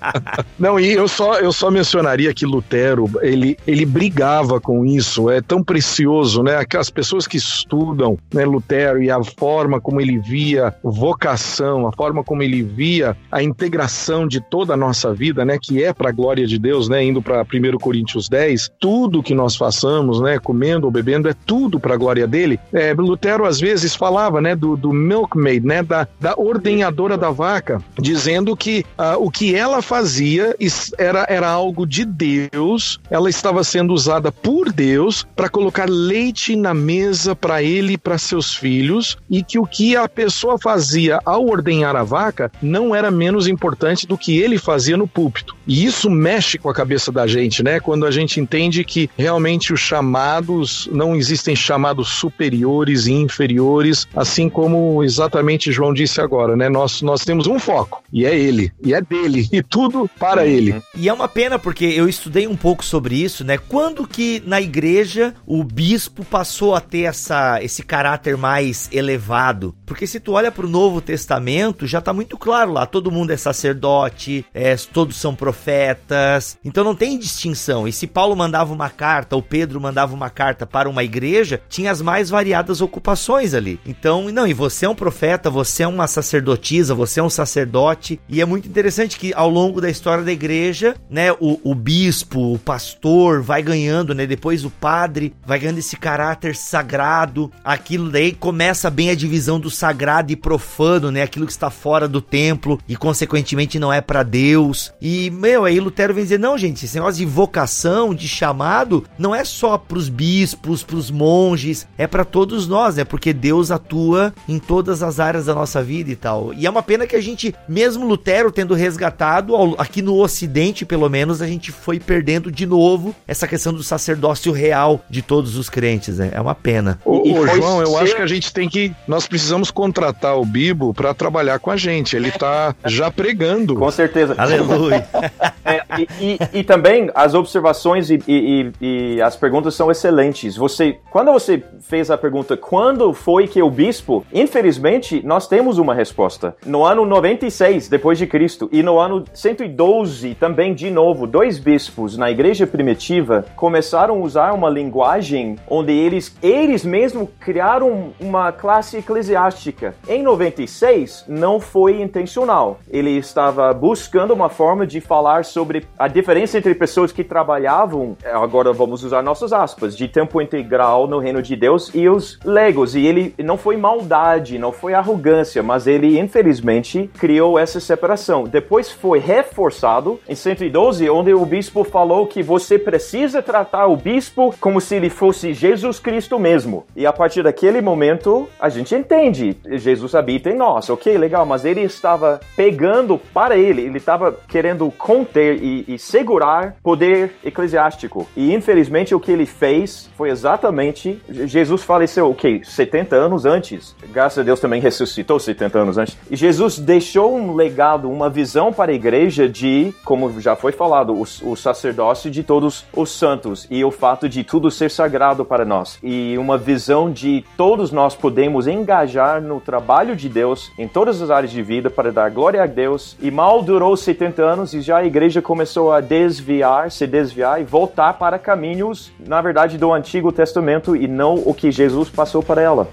Não, 0.58 0.80
e 0.80 0.94
eu 0.94 1.06
só, 1.06 1.34
eu 1.34 1.52
só 1.52 1.70
mencionaria 1.70 2.32
que 2.32 2.46
Lutero, 2.46 3.10
ele, 3.20 3.54
ele 3.66 3.84
brigava 3.84 4.58
com 4.62 4.86
isso, 4.86 5.28
é 5.28 5.42
tão 5.42 5.62
precioso, 5.62 6.42
né? 6.42 6.56
Aquelas 6.56 6.88
pessoas 6.88 7.26
que 7.26 7.36
estudam 7.36 8.16
né, 8.32 8.46
Lutero 8.46 9.02
e 9.02 9.10
a 9.10 9.22
forma 9.22 9.78
como 9.78 10.00
ele 10.00 10.16
via 10.16 10.74
vocação, 10.82 11.86
a 11.86 11.92
forma 11.92 12.24
como 12.24 12.42
ele 12.42 12.62
via 12.62 13.14
a 13.30 13.42
integração 13.42 14.26
de 14.26 14.40
toda 14.40 14.72
a 14.72 14.76
nossa 14.76 15.12
vida, 15.12 15.44
né? 15.44 15.58
Que 15.60 15.84
é 15.84 15.92
para 15.92 16.08
a 16.08 16.12
glória 16.12 16.46
de 16.46 16.58
Deus, 16.58 16.88
né? 16.88 17.04
Indo 17.04 17.20
para 17.20 17.42
1 17.42 17.76
Coríntios 17.76 18.26
10, 18.26 18.70
tudo 18.80 19.22
que 19.22 19.34
nós 19.34 19.54
façamos, 19.54 20.18
né? 20.18 20.38
Comendo 20.38 20.86
ou 20.86 20.90
bebendo, 20.90 21.28
é 21.28 21.34
tudo 21.44 21.78
para 21.78 21.92
a 21.92 21.98
glória 21.98 22.26
dele. 22.26 22.58
É, 22.72 22.94
Lutero 22.94 23.44
às 23.44 23.60
vezes 23.60 23.94
falava, 23.94 24.40
né? 24.40 24.56
Do, 24.56 24.74
do 24.74 24.94
milkmaid, 24.94 25.57
né, 25.60 25.82
da, 25.82 26.06
da 26.20 26.34
ordenhadora 26.36 27.16
da 27.16 27.30
vaca, 27.30 27.82
dizendo 27.98 28.56
que 28.56 28.84
uh, 28.98 29.22
o 29.22 29.30
que 29.30 29.54
ela 29.54 29.82
fazia 29.82 30.56
era, 30.96 31.26
era 31.28 31.48
algo 31.48 31.86
de 31.86 32.04
Deus, 32.04 33.00
ela 33.10 33.30
estava 33.30 33.62
sendo 33.64 33.92
usada 33.92 34.30
por 34.30 34.72
Deus 34.72 35.26
para 35.34 35.48
colocar 35.48 35.88
leite 35.88 36.54
na 36.56 36.74
mesa 36.74 37.34
para 37.34 37.62
ele 37.62 37.94
e 37.94 37.98
para 37.98 38.18
seus 38.18 38.54
filhos, 38.54 39.16
e 39.28 39.42
que 39.42 39.58
o 39.58 39.66
que 39.66 39.96
a 39.96 40.08
pessoa 40.08 40.58
fazia 40.58 41.20
ao 41.24 41.46
ordenhar 41.46 41.96
a 41.96 42.02
vaca 42.02 42.50
não 42.60 42.94
era 42.94 43.10
menos 43.10 43.46
importante 43.46 44.06
do 44.06 44.18
que 44.18 44.38
ele 44.38 44.58
fazia 44.58 44.96
no 44.96 45.06
púlpito. 45.06 45.56
E 45.66 45.84
isso 45.84 46.08
mexe 46.10 46.58
com 46.58 46.68
a 46.68 46.74
cabeça 46.74 47.12
da 47.12 47.26
gente, 47.26 47.62
né? 47.62 47.80
Quando 47.80 48.06
a 48.06 48.10
gente 48.10 48.40
entende 48.40 48.84
que 48.84 49.10
realmente 49.16 49.72
os 49.72 49.80
chamados, 49.80 50.88
não 50.92 51.14
existem 51.14 51.54
chamados 51.54 52.08
superiores 52.08 53.06
e 53.06 53.12
inferiores, 53.12 54.06
assim 54.14 54.48
como 54.48 55.02
exatamente 55.02 55.47
exatamente 55.48 55.72
João 55.72 55.92
disse 55.92 56.20
agora, 56.20 56.56
né? 56.56 56.68
Nós, 56.68 57.02
nós 57.02 57.24
temos 57.24 57.46
um 57.46 57.58
foco, 57.58 58.02
e 58.12 58.24
é 58.24 58.36
ele, 58.36 58.72
e 58.82 58.94
é 58.94 59.00
dele, 59.00 59.48
e 59.50 59.62
tudo 59.62 60.08
para 60.18 60.42
uhum. 60.42 60.48
ele. 60.48 60.82
E 60.94 61.08
é 61.08 61.12
uma 61.12 61.28
pena 61.28 61.58
porque 61.58 61.84
eu 61.84 62.08
estudei 62.08 62.46
um 62.46 62.56
pouco 62.56 62.84
sobre 62.84 63.16
isso, 63.16 63.44
né? 63.44 63.58
Quando 63.58 64.06
que 64.06 64.42
na 64.46 64.60
igreja 64.60 65.34
o 65.46 65.64
bispo 65.64 66.24
passou 66.24 66.74
a 66.74 66.80
ter 66.80 67.02
essa, 67.02 67.62
esse 67.62 67.82
caráter 67.82 68.36
mais 68.36 68.88
elevado? 68.92 69.74
Porque 69.86 70.06
se 70.06 70.20
tu 70.20 70.32
olha 70.32 70.52
para 70.52 70.66
o 70.66 70.68
Novo 70.68 71.00
Testamento, 71.00 71.86
já 71.86 72.00
tá 72.00 72.12
muito 72.12 72.36
claro 72.36 72.72
lá, 72.72 72.86
todo 72.86 73.10
mundo 73.10 73.30
é 73.30 73.36
sacerdote, 73.36 74.44
é, 74.52 74.76
todos 74.92 75.16
são 75.16 75.34
profetas, 75.34 76.58
então 76.64 76.84
não 76.84 76.94
tem 76.94 77.18
distinção. 77.18 77.88
E 77.88 77.92
se 77.92 78.06
Paulo 78.06 78.36
mandava 78.36 78.72
uma 78.72 78.90
carta, 78.90 79.36
ou 79.36 79.42
Pedro 79.42 79.80
mandava 79.80 80.14
uma 80.14 80.30
carta 80.30 80.66
para 80.66 80.88
uma 80.88 81.04
igreja, 81.04 81.60
tinha 81.68 81.90
as 81.90 82.02
mais 82.02 82.28
variadas 82.28 82.80
ocupações 82.80 83.54
ali. 83.54 83.80
Então, 83.86 84.28
não, 84.30 84.46
e 84.46 84.52
você 84.52 84.84
é 84.84 84.88
um 84.88 84.94
profeta, 84.94 85.37
profeta, 85.38 85.50
você 85.50 85.84
é 85.84 85.88
uma 85.88 86.06
sacerdotisa, 86.06 86.94
você 86.94 87.20
é 87.20 87.22
um 87.22 87.30
sacerdote. 87.30 88.20
E 88.28 88.40
é 88.40 88.44
muito 88.44 88.68
interessante 88.68 89.18
que 89.18 89.32
ao 89.32 89.48
longo 89.48 89.80
da 89.80 89.88
história 89.88 90.24
da 90.24 90.32
igreja, 90.32 90.96
né, 91.08 91.32
o, 91.32 91.58
o 91.62 91.74
bispo, 91.74 92.54
o 92.54 92.58
pastor 92.58 93.40
vai 93.40 93.62
ganhando, 93.62 94.14
né, 94.14 94.26
depois 94.26 94.64
o 94.64 94.70
padre 94.70 95.34
vai 95.46 95.58
ganhando 95.58 95.78
esse 95.78 95.96
caráter 95.96 96.56
sagrado. 96.56 97.50
Aquilo 97.64 98.10
daí 98.10 98.32
começa 98.32 98.90
bem 98.90 99.10
a 99.10 99.14
divisão 99.14 99.60
do 99.60 99.70
sagrado 99.70 100.32
e 100.32 100.36
profano, 100.36 101.10
né, 101.10 101.22
aquilo 101.22 101.46
que 101.46 101.52
está 101.52 101.70
fora 101.70 102.08
do 102.08 102.20
templo 102.20 102.78
e 102.88 102.96
consequentemente 102.96 103.78
não 103.78 103.92
é 103.92 104.00
para 104.00 104.22
Deus. 104.22 104.92
E, 105.00 105.30
meu, 105.30 105.64
aí 105.64 105.78
Lutero 105.78 106.14
vem 106.14 106.24
dizer: 106.24 106.38
não, 106.38 106.58
gente, 106.58 106.84
esse 106.84 106.96
negócio 106.96 107.18
de 107.18 107.26
vocação, 107.26 108.14
de 108.14 108.28
chamado, 108.28 109.04
não 109.18 109.34
é 109.34 109.44
só 109.44 109.78
pros 109.78 110.08
bispos, 110.08 110.82
pros 110.82 111.10
monges, 111.10 111.86
é 111.96 112.06
para 112.06 112.24
todos 112.24 112.66
nós, 112.66 112.96
né, 112.96 113.04
porque 113.04 113.32
Deus 113.32 113.70
atua 113.70 114.34
em 114.48 114.58
todas 114.58 115.02
as 115.02 115.20
áreas 115.20 115.27
áreas 115.28 115.46
da 115.46 115.54
nossa 115.54 115.82
vida 115.82 116.10
e 116.10 116.16
tal. 116.16 116.52
E 116.54 116.66
é 116.66 116.70
uma 116.70 116.82
pena 116.82 117.06
que 117.06 117.14
a 117.14 117.20
gente, 117.20 117.54
mesmo 117.68 118.06
Lutero 118.06 118.50
tendo 118.50 118.74
resgatado, 118.74 119.54
aqui 119.78 120.02
no 120.02 120.16
Ocidente, 120.16 120.84
pelo 120.84 121.08
menos, 121.08 121.42
a 121.42 121.46
gente 121.46 121.70
foi 121.70 122.00
perdendo 122.00 122.50
de 122.50 122.66
novo 122.66 123.14
essa 123.26 123.46
questão 123.46 123.72
do 123.72 123.82
sacerdócio 123.82 124.52
real 124.52 125.00
de 125.08 125.22
todos 125.22 125.56
os 125.56 125.68
crentes, 125.68 126.18
né? 126.18 126.30
É 126.32 126.40
uma 126.40 126.54
pena. 126.54 126.98
Ô, 127.04 127.18
ô 127.18 127.46
João, 127.46 127.80
eu 127.80 127.88
ser... 127.88 127.96
acho 127.96 128.16
que 128.16 128.22
a 128.22 128.26
gente 128.26 128.52
tem 128.52 128.68
que. 128.68 128.92
Nós 129.06 129.26
precisamos 129.26 129.70
contratar 129.70 130.38
o 130.38 130.44
Bibo 130.44 130.94
para 130.94 131.12
trabalhar 131.14 131.58
com 131.58 131.70
a 131.70 131.76
gente. 131.76 132.16
Ele 132.16 132.30
tá 132.30 132.74
já 132.86 133.10
pregando. 133.10 133.74
Com 133.74 133.90
certeza. 133.90 134.34
Aleluia. 134.36 135.06
é, 135.64 135.82
e, 135.98 136.08
e, 136.20 136.38
e, 136.60 136.64
também 136.64 137.10
as 137.14 137.34
observações 137.34 138.10
e, 138.10 138.22
e, 138.26 138.72
e 138.80 139.22
as 139.22 139.36
perguntas 139.36 139.74
são 139.74 139.90
excelentes. 139.90 140.56
Você, 140.56 140.98
quando 141.10 141.32
você 141.32 141.62
fez 141.80 142.10
a 142.10 142.18
pergunta 142.18 142.56
quando 142.56 143.12
foi 143.12 143.46
que 143.46 143.62
o 143.62 143.70
bispo, 143.70 144.24
infelizmente, 144.32 145.17
nós 145.24 145.46
temos 145.46 145.78
uma 145.78 145.94
resposta. 145.94 146.56
No 146.64 146.84
ano 146.84 147.04
96 147.04 147.88
depois 147.88 148.18
de 148.18 148.26
Cristo 148.26 148.68
e 148.72 148.82
no 148.82 148.98
ano 148.98 149.24
112 149.32 150.34
também 150.34 150.74
de 150.74 150.90
novo, 150.90 151.26
dois 151.26 151.58
bispos 151.58 152.16
na 152.16 152.30
igreja 152.30 152.66
primitiva 152.66 153.44
começaram 153.56 154.14
a 154.14 154.18
usar 154.18 154.52
uma 154.52 154.68
linguagem 154.68 155.56
onde 155.68 155.92
eles 155.92 156.36
eles 156.42 156.84
mesmos 156.84 157.28
criaram 157.40 158.12
uma 158.20 158.52
classe 158.52 158.98
eclesiástica. 158.98 159.94
Em 160.08 160.22
96 160.22 161.24
não 161.28 161.60
foi 161.60 162.00
intencional. 162.00 162.80
Ele 162.88 163.10
estava 163.10 163.72
buscando 163.72 164.32
uma 164.32 164.48
forma 164.48 164.86
de 164.86 165.00
falar 165.00 165.44
sobre 165.44 165.86
a 165.98 166.08
diferença 166.08 166.58
entre 166.58 166.74
pessoas 166.74 167.12
que 167.12 167.24
trabalhavam, 167.24 168.16
agora 168.24 168.72
vamos 168.72 169.04
usar 169.04 169.22
nossas 169.22 169.52
aspas, 169.52 169.96
de 169.96 170.08
tempo 170.08 170.40
integral 170.40 171.06
no 171.06 171.18
reino 171.18 171.42
de 171.42 171.56
Deus 171.56 171.90
e 171.94 172.08
os 172.08 172.38
legos. 172.44 172.94
E 172.94 173.06
ele 173.06 173.34
não 173.38 173.56
foi 173.56 173.76
maldade, 173.76 174.58
não 174.58 174.72
foi 174.72 174.94
arrogância 174.94 175.07
arrogância, 175.08 175.62
mas 175.62 175.86
ele 175.86 176.18
infelizmente 176.18 177.10
criou 177.18 177.58
essa 177.58 177.80
separação. 177.80 178.44
Depois 178.44 178.90
foi 178.90 179.18
reforçado 179.18 180.20
em 180.28 180.34
112, 180.34 181.08
onde 181.08 181.32
o 181.32 181.44
bispo 181.46 181.82
falou 181.82 182.26
que 182.26 182.42
você 182.42 182.78
precisa 182.78 183.42
tratar 183.42 183.86
o 183.86 183.96
bispo 183.96 184.54
como 184.60 184.80
se 184.80 184.96
ele 184.96 185.08
fosse 185.08 185.54
Jesus 185.54 185.98
Cristo 185.98 186.38
mesmo. 186.38 186.84
E 186.94 187.06
a 187.06 187.12
partir 187.12 187.42
daquele 187.42 187.80
momento, 187.80 188.48
a 188.60 188.68
gente 188.68 188.94
entende, 188.94 189.56
Jesus 189.72 190.14
habita 190.14 190.50
em 190.50 190.56
nós, 190.56 190.90
ok, 190.90 191.16
legal, 191.16 191.46
mas 191.46 191.64
ele 191.64 191.80
estava 191.80 192.40
pegando 192.54 193.18
para 193.32 193.56
ele, 193.56 193.82
ele 193.82 193.98
estava 193.98 194.36
querendo 194.48 194.90
conter 194.90 195.62
e, 195.62 195.84
e 195.88 195.98
segurar 195.98 196.76
poder 196.82 197.32
eclesiástico. 197.44 198.28
E 198.36 198.52
infelizmente 198.52 199.14
o 199.14 199.20
que 199.20 199.32
ele 199.32 199.46
fez 199.46 200.10
foi 200.16 200.30
exatamente. 200.30 201.20
Jesus 201.28 201.82
faleceu, 201.82 202.30
ok, 202.30 202.62
70 202.64 203.16
anos 203.16 203.46
antes. 203.46 203.96
Graças 204.12 204.38
a 204.38 204.42
Deus 204.42 204.60
também 204.60 204.80
ressuscitou 204.88 205.38
70 205.38 205.78
anos 205.78 205.98
antes. 205.98 206.16
E 206.30 206.36
Jesus 206.36 206.78
deixou 206.78 207.36
um 207.36 207.54
legado, 207.54 208.10
uma 208.10 208.30
visão 208.30 208.72
para 208.72 208.90
a 208.90 208.94
igreja 208.94 209.48
de, 209.48 209.94
como 210.04 210.40
já 210.40 210.56
foi 210.56 210.72
falado, 210.72 211.12
o, 211.12 211.22
o 211.22 211.56
sacerdócio 211.56 212.30
de 212.30 212.42
todos 212.42 212.84
os 212.94 213.10
santos 213.10 213.66
e 213.70 213.84
o 213.84 213.90
fato 213.90 214.28
de 214.28 214.42
tudo 214.42 214.70
ser 214.70 214.90
sagrado 214.90 215.44
para 215.44 215.64
nós. 215.64 215.98
E 216.02 216.36
uma 216.38 216.56
visão 216.56 217.10
de 217.10 217.44
todos 217.56 217.92
nós 217.92 218.14
podemos 218.14 218.66
engajar 218.66 219.42
no 219.42 219.60
trabalho 219.60 220.16
de 220.16 220.28
Deus 220.28 220.70
em 220.78 220.88
todas 220.88 221.20
as 221.20 221.30
áreas 221.30 221.52
de 221.52 221.62
vida 221.62 221.90
para 221.90 222.10
dar 222.10 222.30
glória 222.30 222.62
a 222.62 222.66
Deus. 222.66 223.16
E 223.20 223.30
mal 223.30 223.62
durou 223.62 223.96
70 223.96 224.42
anos 224.42 224.74
e 224.74 224.80
já 224.80 224.98
a 224.98 225.04
igreja 225.04 225.42
começou 225.42 225.92
a 225.92 226.00
desviar, 226.00 226.90
se 226.90 227.06
desviar 227.06 227.60
e 227.60 227.64
voltar 227.64 228.14
para 228.14 228.38
caminhos, 228.38 229.12
na 229.26 229.40
verdade, 229.40 229.76
do 229.76 229.92
Antigo 229.92 230.32
Testamento 230.32 230.96
e 230.96 231.06
não 231.06 231.34
o 231.44 231.52
que 231.52 231.70
Jesus 231.70 232.08
passou 232.08 232.42
para 232.42 232.62
ela. 232.62 232.88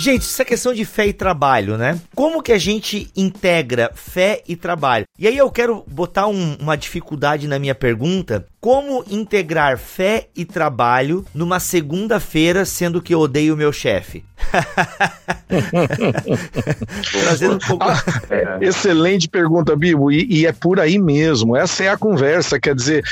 Gente, 0.00 0.22
essa 0.22 0.46
questão 0.46 0.72
de 0.72 0.86
fé 0.86 1.08
e 1.08 1.12
trabalho, 1.12 1.76
né? 1.76 2.00
Como 2.14 2.42
que 2.42 2.52
a 2.52 2.58
gente 2.58 3.10
integra 3.14 3.90
fé 3.94 4.42
e 4.48 4.56
trabalho? 4.56 5.04
E 5.18 5.28
aí 5.28 5.36
eu 5.36 5.50
quero 5.50 5.84
botar 5.86 6.26
um, 6.26 6.56
uma 6.58 6.74
dificuldade 6.74 7.46
na 7.46 7.58
minha 7.58 7.74
pergunta. 7.74 8.46
Como 8.58 9.04
integrar 9.10 9.76
fé 9.76 10.28
e 10.34 10.46
trabalho 10.46 11.22
numa 11.34 11.60
segunda-feira, 11.60 12.64
sendo 12.64 13.02
que 13.02 13.14
eu 13.14 13.20
odeio 13.20 13.52
o 13.52 13.56
meu 13.58 13.74
chefe? 13.74 14.24
Trazendo 17.22 17.56
um 17.56 17.58
pouco... 17.58 17.84
ah, 17.84 18.02
excelente 18.60 19.28
pergunta, 19.28 19.76
Bibo, 19.76 20.10
e, 20.10 20.26
e, 20.30 20.46
é 20.46 20.52
por 20.52 20.80
aí 20.80 20.98
mesmo. 20.98 21.56
Essa 21.56 21.84
é 21.84 21.88
a 21.88 21.96
conversa, 21.96 22.58
quer 22.58 22.74
dizer, 22.74 23.04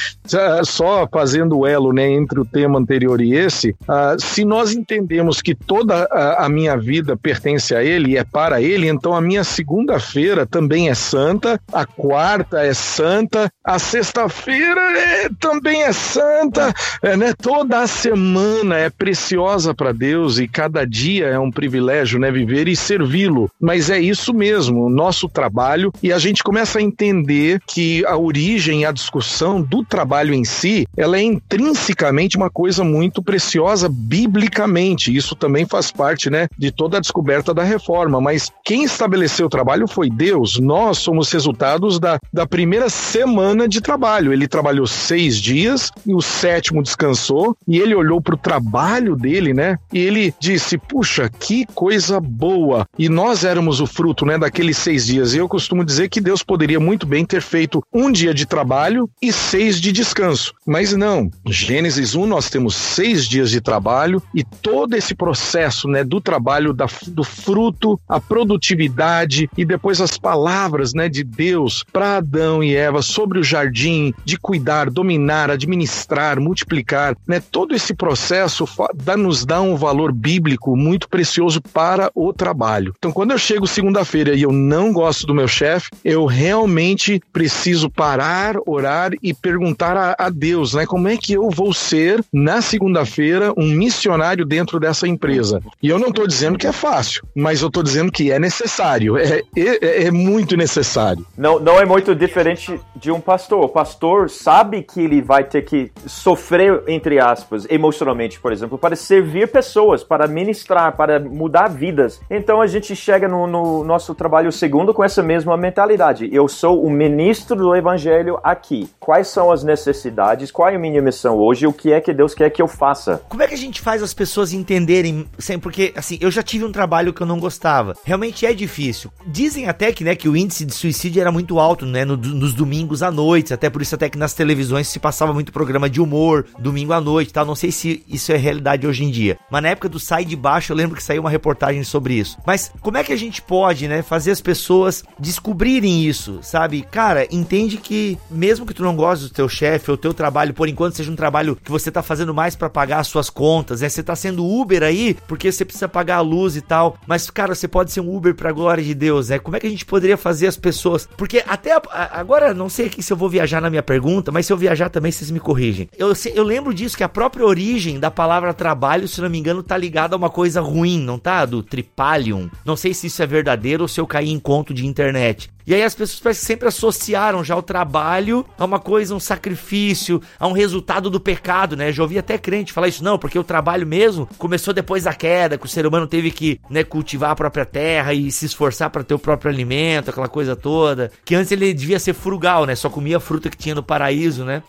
só 0.65 1.07
fazendo 1.11 1.59
o 1.59 1.67
elo 1.67 1.93
né, 1.93 2.11
entre 2.11 2.41
o 2.41 2.45
tema 2.45 2.79
anterior 2.79 3.21
e 3.21 3.35
esse, 3.35 3.71
uh, 3.71 4.19
se 4.19 4.45
nós 4.45 4.73
entendemos 4.73 5.43
que 5.43 5.55
toda 5.55 6.09
a, 6.11 6.47
a 6.47 6.49
minha 6.49 6.77
vida 6.79 7.17
pertence 7.17 7.75
a 7.75 7.83
Ele 7.83 8.13
e 8.13 8.17
é 8.17 8.25
para 8.25 8.61
Ele, 8.61 8.89
então 8.89 9.15
a 9.15 9.21
minha 9.21 9.45
segunda-feira 9.45 10.47
também 10.47 10.89
é 10.89 10.95
santa, 10.95 11.61
a 11.73 11.85
quarta 11.85 12.61
é 12.61 12.75
santa, 12.75 13.51
a 13.65 13.79
sexta-feira 13.79 14.81
é, 14.99 15.29
também 15.41 15.83
é 15.83 15.93
santa, 15.93 16.73
é, 17.03 17.17
né? 17.17 17.35
Toda 17.35 17.81
a 17.81 17.87
semana 17.87 18.77
é 18.77 18.91
preciosa 18.91 19.75
para 19.75 19.93
Deus 19.93 20.39
e 20.39 20.49
cada 20.49 20.85
dia 20.85 21.27
é 21.27 21.39
um 21.39 21.51
privilégio, 21.51 22.19
né? 22.19 22.31
Viver 22.31 22.69
e 22.69 22.77
servi-lo. 22.77 23.51
Mas 23.61 23.91
é 23.91 23.99
isso 23.99 24.33
mesmo, 24.33 24.85
o 24.85 24.91
nosso 24.91 25.29
trabalho 25.29 25.93
e 26.03 26.13
a 26.13 26.19
gente 26.19 26.43
começa 26.43 26.79
a 26.79 26.83
entender 26.83 27.61
que 27.67 28.05
a 28.07 28.17
origem, 28.17 28.85
a 28.85 28.93
discussão 28.93 29.61
do 29.61 29.85
trabalho 29.85 30.35
em 30.35 30.45
si, 30.45 30.87
ela 30.97 31.19
é 31.19 31.23
intrinsecamente 31.23 32.37
uma 32.37 32.51
coisa 32.51 32.85
muito 32.85 33.23
preciosa 33.23 33.89
biblicamente. 33.91 35.15
Isso 35.15 35.35
também 35.35 35.67
faz 35.67 35.91
parte, 35.91 36.31
né? 36.31 36.49
De 36.57 36.68
toda 36.71 36.99
a 36.99 37.01
descoberta 37.01 37.55
da 37.55 37.63
reforma. 37.63 38.21
Mas 38.21 38.51
quem 38.65 38.85
estabeleceu 38.85 39.47
o 39.47 39.51
trabalho 39.51 39.87
foi 39.87 40.11
Deus. 40.11 40.59
Nós 40.59 40.99
somos 40.99 41.31
resultados 41.33 41.99
da, 41.99 42.19
da 42.33 42.47
primeira 42.47 42.89
semana 42.89 43.69
de 43.69 43.81
trabalho. 43.81 44.33
Ele 44.33 44.49
trabalhou 44.49 44.87
seis 44.87 45.37
dias 45.37 45.91
e 46.07 46.15
o 46.15 46.21
sétimo 46.21 46.83
descansou 46.83 47.57
e 47.67 47.79
ele 47.79 47.95
olhou 47.95 48.21
para 48.21 48.35
o 48.35 48.39
trabalho 48.39 49.17
dele, 49.17 49.53
né? 49.53 49.79
E 49.93 49.99
ele 49.99 50.35
disse: 50.39 50.79
Puxa, 50.79 51.29
que 51.29 51.67
coisa 51.75 52.21
boa! 52.21 52.87
E 52.99 53.09
nós 53.09 53.45
éramos 53.45 53.81
o 53.81 53.87
fruto, 53.87 54.25
né, 54.25 54.39
daqueles 54.39 54.77
seis 54.79 55.07
dias. 55.07 55.35
E 55.35 55.39
eu 55.39 55.49
costumo 55.49 55.85
dizer 55.85 56.09
que 56.09 56.21
Deus 56.21 56.43
poderia 56.43 56.81
muito 56.81 57.07
bem 57.07 57.25
ter 57.25 57.43
feito 57.43 57.83
um 57.93 58.11
dia 58.11 58.35
de 58.35 58.47
trabalho 58.47 59.09
e 59.21 59.33
seis 59.33 59.81
de 59.81 59.93
descanso. 59.93 60.55
Mas 60.67 60.93
não. 60.93 61.31
Gênesis 61.47 62.15
1, 62.15 62.27
nós 62.27 62.51
temos 62.51 62.75
seis 62.75 63.27
dias 63.27 63.51
de 63.51 63.61
trabalho 63.61 64.23
e 64.35 64.43
todo 64.43 64.95
esse 64.95 65.15
processo, 65.15 65.89
né, 65.89 66.03
do 66.03 66.21
trabalho, 66.21 66.58
da, 66.73 66.87
do 67.09 67.25
fruto, 67.25 68.01
a 68.09 68.21
produtividade 68.21 69.49
e 69.57 69.65
depois 69.65 70.01
as 70.01 70.19
palavras, 70.19 70.93
né, 70.95 71.09
de 71.09 71.23
Deus 71.23 71.85
para 71.93 72.17
Adão 72.17 72.63
e 72.63 72.75
Eva 72.75 73.03
sobre 73.03 73.39
o 73.39 73.45
jardim, 73.45 74.13
de 74.25 74.37
cuidar, 74.37 74.91
dominar, 74.91 75.51
administrar, 75.51 76.41
multiplicar, 76.41 77.17
né? 77.27 77.41
Todo 77.41 77.75
esse 77.75 77.95
processo 77.95 78.67
dá, 78.95 79.17
nos 79.17 79.45
dá 79.45 79.61
um 79.61 79.77
valor 79.77 80.13
bíblico 80.13 80.77
muito 80.77 81.09
precioso 81.09 81.61
para 81.61 82.11
o 82.15 82.33
trabalho. 82.33 82.95
Então, 82.99 83.13
quando 83.13 83.33
eu 83.33 83.39
chego 83.39 83.67
segunda-feira 83.67 84.35
e 84.35 84.43
eu 84.43 84.53
não 84.53 84.93
gosto 84.93 85.27
do 85.27 85.35
meu 85.35 85.49
chefe, 85.49 85.91
eu 86.05 86.27
realmente 86.27 87.21
preciso 87.33 87.91
parar, 87.91 88.57
orar 88.67 89.13
e 89.23 89.35
perguntar 89.35 89.97
a, 89.97 90.17
a 90.19 90.31
Deus, 90.31 90.75
né? 90.75 90.87
Como 90.87 91.09
é 91.09 91.17
que 91.17 91.33
eu 91.33 91.51
vou 91.51 91.73
ser 91.73 92.25
na 92.33 92.63
segunda-feira 92.63 93.53
um 93.57 93.67
missionário 93.67 94.45
dentro 94.45 94.81
dessa 94.81 95.07
empresa? 95.07 95.61
E 95.83 95.89
eu 95.89 95.99
não 95.99 96.09
estou 96.09 96.27
dizendo 96.27 96.48
que 96.57 96.67
é 96.67 96.73
fácil, 96.73 97.23
mas 97.35 97.61
eu 97.61 97.69
estou 97.69 97.83
dizendo 97.83 98.13
que 98.13 98.31
é 98.31 98.39
necessário, 98.39 99.19
é, 99.19 99.43
é, 99.57 100.05
é 100.05 100.11
muito 100.11 100.57
necessário. 100.57 101.27
Não, 101.37 101.59
não 101.59 101.81
é 101.81 101.85
muito 101.85 102.15
diferente 102.15 102.81
de 102.97 103.11
um 103.11 103.21
pastor. 103.21 103.65
O 103.65 103.69
pastor 103.69 104.31
sabe 104.31 104.83
que 104.83 105.01
ele 105.01 105.21
vai 105.21 105.45
ter 105.45 105.63
que 105.63 105.91
sofrer, 106.07 106.83
entre 106.87 107.19
aspas, 107.19 107.67
emocionalmente, 107.69 108.41
por 108.41 108.53
exemplo, 108.53 108.79
para 108.79 108.97
servir 108.97 109.49
pessoas, 109.49 110.05
para 110.05 110.27
ministrar, 110.27 110.97
para 110.97 111.19
mudar 111.19 111.69
vidas. 111.69 112.21
Então 112.31 112.61
a 112.61 112.67
gente 112.67 112.95
chega 112.95 113.29
no, 113.29 113.47
no 113.47 113.85
nosso 113.85 114.15
trabalho 114.15 114.53
segundo 114.53 114.95
com 114.95 115.05
essa 115.05 115.23
mesma 115.23 115.57
mentalidade. 115.57 116.29
Eu 116.33 116.49
sou 116.49 116.85
o 116.85 116.91
ministro 116.91 117.57
do 117.57 117.75
evangelho 117.75 118.39
aqui. 118.43 118.89
Quais 119.01 119.29
são 119.29 119.51
as 119.51 119.65
necessidades? 119.65 120.51
Qual 120.51 120.69
é 120.69 120.77
a 120.77 120.79
minha 120.79 121.03
missão 121.03 121.37
hoje? 121.37 121.67
O 121.67 121.73
que 121.73 121.93
é 121.93 122.01
que 122.01 122.13
Deus 122.13 122.35
quer 122.35 122.51
que 122.51 122.63
eu 122.63 122.69
faça? 122.69 123.23
Como 123.29 123.43
é 123.43 123.47
que 123.47 123.55
a 123.55 123.59
gente 123.59 123.81
faz 123.81 124.03
as 124.03 124.15
pessoas 124.15 124.53
entenderem, 124.53 125.27
porque 125.63 125.93
assim, 125.97 126.19
eu 126.21 126.31
já 126.31 126.38
tive 126.43 126.65
um 126.65 126.73
trabalho 126.73 127.13
que 127.13 127.21
eu 127.21 127.27
não 127.27 127.39
gostava. 127.39 127.95
Realmente 128.05 128.47
é 128.47 128.53
difícil. 128.53 129.11
Dizem 129.27 129.69
até 129.69 129.93
que, 129.93 130.05
né, 130.05 130.15
que 130.15 130.29
o 130.29 130.37
índice 130.37 130.65
de 130.65 130.75
suicídio 130.75 131.21
era 131.21 131.33
muito 131.33 131.59
alto, 131.59 131.87
né, 131.87 132.05
no, 132.05 132.17
nos 132.17 132.55
domingos 132.55 133.03
à 133.03 133.11
noite, 133.11 133.55
até 133.55 133.69
por 133.71 133.83
isso 133.83 133.95
até 133.95 134.09
que 134.09 134.19
nas 134.19 134.35
televisões 134.35 134.89
se 134.89 134.99
passava 134.99 135.33
muito 135.33 135.53
programa 135.53 135.89
de 135.89 136.01
humor, 136.01 136.47
domingo 136.59 136.93
à 136.93 137.01
noite, 137.01 137.33
tal. 137.33 137.47
Não 137.47 137.55
sei 137.55 137.71
se 137.71 138.05
isso 138.09 138.33
é 138.33 138.37
realidade 138.37 138.87
hoje 138.87 139.05
em 139.05 139.11
dia. 139.11 139.39
Mas 139.51 139.63
na 139.63 139.71
época 139.71 139.89
do 139.89 139.99
Sai 139.99 140.25
de 140.25 140.37
Baixo, 140.37 140.73
eu 140.73 140.77
lembro 140.77 140.97
que 140.97 141.03
saiu 141.03 141.23
uma 141.23 141.31
reportagem 141.31 141.83
sobre 141.85 142.15
isso. 142.15 142.39
Mas 142.47 142.73
como 142.81 142.97
é 142.97 143.05
que 143.05 143.13
a 143.13 143.17
gente 143.17 143.43
pode, 143.43 143.89
né, 143.89 144.03
fazer 144.03 144.31
as 144.31 144.41
pessoas 144.41 145.05
descobrirem 145.19 146.05
isso, 146.05 146.39
sabe? 146.43 146.83
Cara, 146.83 147.27
entende 147.31 147.77
que 147.77 148.19
mesmo 148.31 148.67
que 148.67 148.75
tu 148.75 148.83
não 148.83 148.97
goste 148.97 149.25
do 149.25 149.31
teu 149.31 149.49
chefe 149.49 149.91
ou 149.91 149.97
teu 149.97 150.15
trabalho, 150.15 150.55
por 150.55 150.69
enquanto 150.69 150.97
seja 150.97 151.11
um 151.11 151.17
trabalho 151.17 151.57
que 151.57 151.71
você 151.71 151.91
tá 151.91 152.03
fazendo 152.03 152.35
mais 152.35 152.57
para 152.57 152.71
pagar 152.71 153.01
as 153.01 153.09
suas 153.09 153.31
contas, 153.31 153.81
né? 153.81 153.89
Você 153.89 154.03
tá 154.03 154.15
sendo 154.15 154.47
Uber 154.47 154.83
aí 154.83 155.17
porque 155.27 155.51
você 155.51 155.65
precisa 155.65 155.89
pagar 155.89 156.17
a 156.17 156.21
luz 156.29 156.57
e 156.57 156.61
tal. 156.61 156.99
Mas, 157.07 157.31
cara, 157.31 157.55
você 157.55 157.67
pode 157.67 157.93
ser 157.93 158.01
um 158.01 158.15
Uber 158.15 158.35
pra 158.35 158.53
glória 158.53 158.83
de 158.83 158.95
Deus, 158.95 159.29
né? 159.29 159.39
Como 159.39 159.57
é 159.57 159.61
que 159.61 159.67
a 159.67 159.71
gente 159.71 159.87
poderia 159.87 160.17
fazer 160.17 160.47
as 160.47 160.57
pessoas? 160.57 161.09
Porque 161.17 161.43
até 161.47 161.81
agora, 161.93 162.53
não 162.55 162.69
sei 162.69 162.87
aqui 162.87 163.03
se 163.03 163.13
eu 163.13 163.17
vou 163.17 163.29
viajar 163.29 163.61
na 163.61 163.71
minha 163.71 163.83
pergunta, 163.83 164.31
mas 164.31 164.47
se 164.47 164.53
eu 164.53 164.57
viajar 164.57 164.89
também, 164.91 165.11
vocês 165.11 165.31
me 165.31 165.41
corrigem. 165.41 165.89
Eu, 165.97 166.13
eu 166.35 166.45
lembro 166.45 166.75
disso, 166.75 166.97
que 166.97 167.05
a 167.05 167.09
própria 167.09 167.47
origem 167.47 167.99
da 167.99 168.11
palavra 168.11 168.55
trabalho, 168.55 169.09
se 169.09 169.21
não 169.21 169.31
me 169.31 169.39
engano, 169.39 169.63
tá 169.63 169.77
ligada 169.77 170.15
a 170.15 170.19
uma 170.19 170.31
coisa 170.31 170.61
ruim, 170.61 171.01
não 171.01 171.19
tá? 171.19 171.45
Do 171.45 171.63
tripalium. 171.63 172.51
Não 172.65 172.77
sei 172.77 172.93
se 172.93 173.07
isso 173.07 173.23
é 173.23 173.27
verdadeiro 173.27 173.83
ou 173.85 173.89
se 173.89 174.01
eu 174.01 174.07
caí 174.07 174.31
em 174.31 174.39
conto 174.39 174.75
de 174.75 174.87
internet. 174.87 175.51
E 175.69 175.75
aí 175.75 175.83
as 175.83 175.95
pessoas 175.95 176.19
parece 176.19 176.41
que 176.41 176.47
sempre 176.47 176.67
associaram 176.67 177.45
já 177.45 177.55
o 177.55 177.61
trabalho 177.61 178.43
a 178.59 178.65
uma 178.65 178.81
coisa, 178.81 179.15
um 179.15 179.21
sacrifício, 179.21 180.19
a 180.41 180.47
um 180.47 180.53
resultado 180.53 181.11
do 181.11 181.21
pecado, 181.21 181.77
né? 181.77 181.93
Já 181.93 182.03
ouvi 182.03 182.19
até 182.19 182.39
crente 182.39 182.73
falar 182.73 182.89
isso, 182.89 183.05
não, 183.05 183.19
porque 183.19 183.39
o 183.39 183.45
trabalho 183.45 183.87
mesmo 183.87 184.27
começou 184.39 184.73
depois 184.73 185.05
da 185.05 185.13
queda, 185.13 185.59
que 185.59 185.67
o 185.67 185.69
ser 185.69 185.87
humano 185.87 186.07
teve 186.07 186.31
que 186.31 186.59
né, 186.71 186.83
cultivar 186.83 187.33
a 187.33 187.37
própria 187.37 187.67
terra 187.67 188.15
e 188.15 188.33
se 188.33 188.47
esforçar 188.47 188.89
para 188.89 189.05
ter 189.05 189.13
o 189.13 189.19
próprio 189.19 189.53
alimento, 189.53 190.09
aquela 190.09 190.27
coisa 190.27 190.57
toda. 190.57 191.13
Que 191.23 191.35
antes 191.35 191.53
ele 191.53 191.75
devia 191.75 191.99
ser 191.99 192.15
frugal, 192.15 192.65
né? 192.65 192.75
Só 192.75 192.89
comia 192.89 193.19
a 193.19 193.21
fruta 193.21 193.51
que 193.51 193.59
tinha 193.59 193.75
no 193.75 193.83
paraíso, 193.83 194.47
né? 194.47 194.63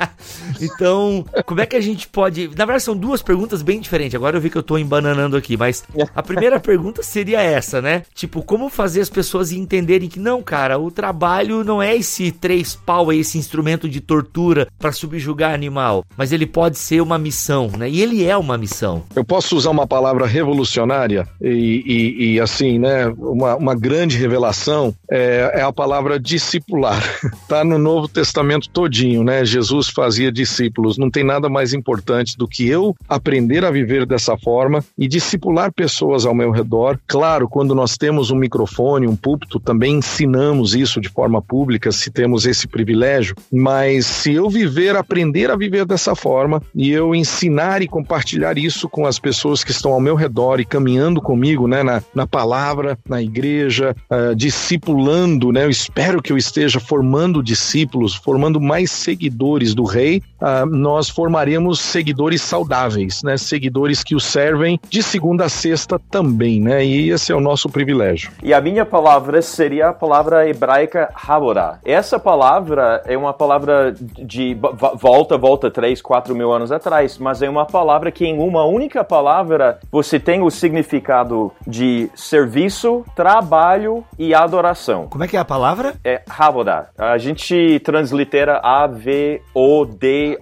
então, 0.62 1.26
como 1.44 1.60
é 1.60 1.66
que 1.66 1.76
a 1.76 1.80
gente 1.82 2.08
pode. 2.08 2.48
Na 2.56 2.64
verdade, 2.64 2.84
são 2.84 2.96
duas 2.96 3.20
perguntas 3.20 3.60
bem 3.60 3.80
diferentes. 3.80 4.14
Agora 4.14 4.38
eu 4.38 4.40
vi 4.40 4.48
que 4.48 4.56
eu 4.56 4.62
tô 4.62 4.78
embananando 4.78 5.36
aqui, 5.36 5.58
mas 5.58 5.84
a 6.14 6.22
primeira 6.22 6.58
pergunta 6.58 7.02
seria 7.02 7.42
essa, 7.42 7.82
né? 7.82 8.04
Tipo, 8.14 8.42
como 8.42 8.70
fazer 8.70 9.02
as 9.02 9.10
pessoas 9.10 9.52
entenderem 9.52 10.08
que 10.08 10.18
não, 10.18 10.37
cara, 10.42 10.78
o 10.78 10.90
trabalho 10.90 11.64
não 11.64 11.82
é 11.82 11.96
esse 11.96 12.30
três 12.32 12.74
pau, 12.74 13.12
é 13.12 13.16
esse 13.16 13.38
instrumento 13.38 13.88
de 13.88 14.00
tortura 14.00 14.68
para 14.78 14.92
subjugar 14.92 15.52
animal, 15.52 16.04
mas 16.16 16.32
ele 16.32 16.46
pode 16.46 16.78
ser 16.78 17.00
uma 17.00 17.18
missão, 17.18 17.70
né? 17.76 17.88
E 17.88 18.00
ele 18.00 18.24
é 18.24 18.36
uma 18.36 18.56
missão. 18.56 19.02
Eu 19.14 19.24
posso 19.24 19.56
usar 19.56 19.70
uma 19.70 19.86
palavra 19.86 20.26
revolucionária 20.26 21.26
e, 21.40 21.82
e, 21.86 22.32
e 22.32 22.40
assim, 22.40 22.78
né? 22.78 23.06
Uma, 23.18 23.56
uma 23.56 23.74
grande 23.74 24.16
revelação 24.16 24.94
é, 25.10 25.52
é 25.54 25.62
a 25.62 25.72
palavra 25.72 26.18
discipular. 26.18 27.02
tá 27.48 27.64
no 27.64 27.78
Novo 27.78 28.08
Testamento 28.08 28.68
todinho, 28.68 29.24
né? 29.24 29.44
Jesus 29.44 29.88
fazia 29.88 30.30
discípulos. 30.30 30.98
Não 30.98 31.10
tem 31.10 31.24
nada 31.24 31.48
mais 31.48 31.72
importante 31.72 32.36
do 32.36 32.48
que 32.48 32.68
eu 32.68 32.94
aprender 33.08 33.64
a 33.64 33.70
viver 33.70 34.06
dessa 34.06 34.36
forma 34.36 34.84
e 34.96 35.08
discipular 35.08 35.72
pessoas 35.72 36.24
ao 36.24 36.34
meu 36.34 36.50
redor. 36.50 36.98
Claro, 37.06 37.48
quando 37.48 37.74
nós 37.74 37.96
temos 37.96 38.30
um 38.30 38.36
microfone, 38.36 39.06
um 39.06 39.16
púlpito, 39.16 39.58
também 39.58 40.00
ensinamos 40.28 40.74
isso 40.74 41.00
de 41.00 41.08
forma 41.08 41.40
pública, 41.40 41.90
se 41.90 42.10
temos 42.10 42.44
esse 42.44 42.68
privilégio. 42.68 43.34
Mas 43.50 44.06
se 44.06 44.34
eu 44.34 44.50
viver, 44.50 44.94
aprender 44.94 45.50
a 45.50 45.56
viver 45.56 45.86
dessa 45.86 46.14
forma 46.14 46.62
e 46.74 46.90
eu 46.90 47.14
ensinar 47.14 47.80
e 47.80 47.88
compartilhar 47.88 48.58
isso 48.58 48.88
com 48.88 49.06
as 49.06 49.18
pessoas 49.18 49.64
que 49.64 49.70
estão 49.70 49.92
ao 49.92 50.00
meu 50.00 50.14
redor 50.14 50.60
e 50.60 50.66
caminhando 50.66 51.22
comigo, 51.22 51.66
né, 51.66 51.82
na, 51.82 52.02
na 52.14 52.26
palavra, 52.26 52.98
na 53.08 53.22
igreja, 53.22 53.96
uh, 54.10 54.34
discipulando, 54.34 55.50
né? 55.50 55.64
Eu 55.64 55.70
espero 55.70 56.22
que 56.22 56.32
eu 56.32 56.36
esteja 56.36 56.78
formando 56.78 57.42
discípulos, 57.42 58.14
formando 58.14 58.60
mais 58.60 58.90
seguidores 58.90 59.74
do 59.74 59.84
Rei. 59.84 60.22
Uh, 60.40 60.66
nós 60.66 61.08
formaremos 61.08 61.80
seguidores 61.80 62.42
saudáveis, 62.42 63.22
né? 63.22 63.36
Seguidores 63.36 64.04
que 64.04 64.14
o 64.14 64.20
servem 64.20 64.80
de 64.88 65.02
segunda 65.02 65.46
a 65.46 65.48
sexta 65.48 65.98
também, 66.10 66.60
né? 66.60 66.84
E 66.84 67.10
esse 67.10 67.32
é 67.32 67.34
o 67.34 67.40
nosso 67.40 67.68
privilégio. 67.68 68.30
E 68.42 68.54
a 68.54 68.60
minha 68.60 68.84
palavra 68.84 69.42
seria 69.42 69.88
a 69.88 69.92
palavra 69.92 70.48
hebraica 70.48 71.10
Haborá. 71.14 71.78
Essa 71.84 72.18
palavra 72.18 73.02
é 73.06 73.16
uma 73.16 73.32
palavra 73.32 73.92
de 73.92 74.56
volta, 74.94 75.36
volta 75.36 75.70
3, 75.70 76.00
4 76.00 76.34
mil 76.34 76.52
anos 76.52 76.70
atrás, 76.70 77.18
mas 77.18 77.42
é 77.42 77.48
uma 77.48 77.66
palavra 77.66 78.10
que 78.10 78.24
em 78.24 78.38
uma 78.38 78.64
única 78.64 79.02
palavra 79.02 79.78
você 79.90 80.20
tem 80.20 80.42
o 80.42 80.50
significado 80.50 81.52
de 81.66 82.10
serviço, 82.14 83.04
trabalho 83.14 84.04
e 84.18 84.34
adoração. 84.34 85.08
Como 85.08 85.24
é 85.24 85.28
que 85.28 85.36
é 85.36 85.40
a 85.40 85.44
palavra? 85.44 85.94
É 86.04 86.22
Havodá. 86.28 86.88
A 86.96 87.18
gente 87.18 87.80
translitera 87.80 88.60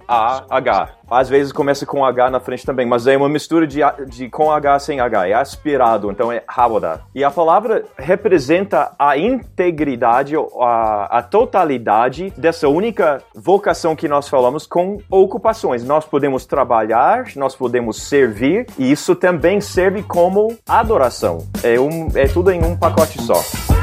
A-V-O-D-A-H. 0.07 0.89
Às 1.09 1.29
vezes 1.29 1.53
começa 1.53 1.85
com 1.85 2.03
H 2.03 2.29
na 2.29 2.39
frente 2.39 2.65
também, 2.65 2.85
mas 2.85 3.07
é 3.07 3.15
uma 3.15 3.29
mistura 3.29 3.65
de, 3.65 3.79
de 4.07 4.29
com 4.29 4.51
H 4.51 4.79
sem 4.79 4.99
H, 4.99 5.27
é 5.29 5.33
aspirado, 5.33 6.11
então 6.11 6.31
é 6.31 6.43
Havodah. 6.45 7.01
E 7.15 7.23
a 7.23 7.31
palavra 7.31 7.85
representa 7.97 8.91
a 8.99 9.17
integridade, 9.17 10.35
a, 10.35 11.17
a 11.17 11.21
totalidade 11.21 12.33
dessa 12.37 12.67
única 12.67 13.21
vocação 13.33 13.95
que 13.95 14.07
nós 14.07 14.27
falamos 14.27 14.67
com 14.67 14.99
ocupações. 15.09 15.83
Nós 15.83 16.03
podemos 16.03 16.45
trabalhar, 16.45 17.25
nós 17.37 17.55
podemos 17.55 18.03
servir, 18.03 18.65
e 18.77 18.91
isso 18.91 19.15
também 19.15 19.61
serve 19.61 20.03
como 20.03 20.57
adoração. 20.67 21.47
É, 21.63 21.79
um, 21.79 22.09
é 22.15 22.27
tudo 22.27 22.51
em 22.51 22.63
um 22.63 22.75
pacote 22.75 23.21
só. 23.21 23.76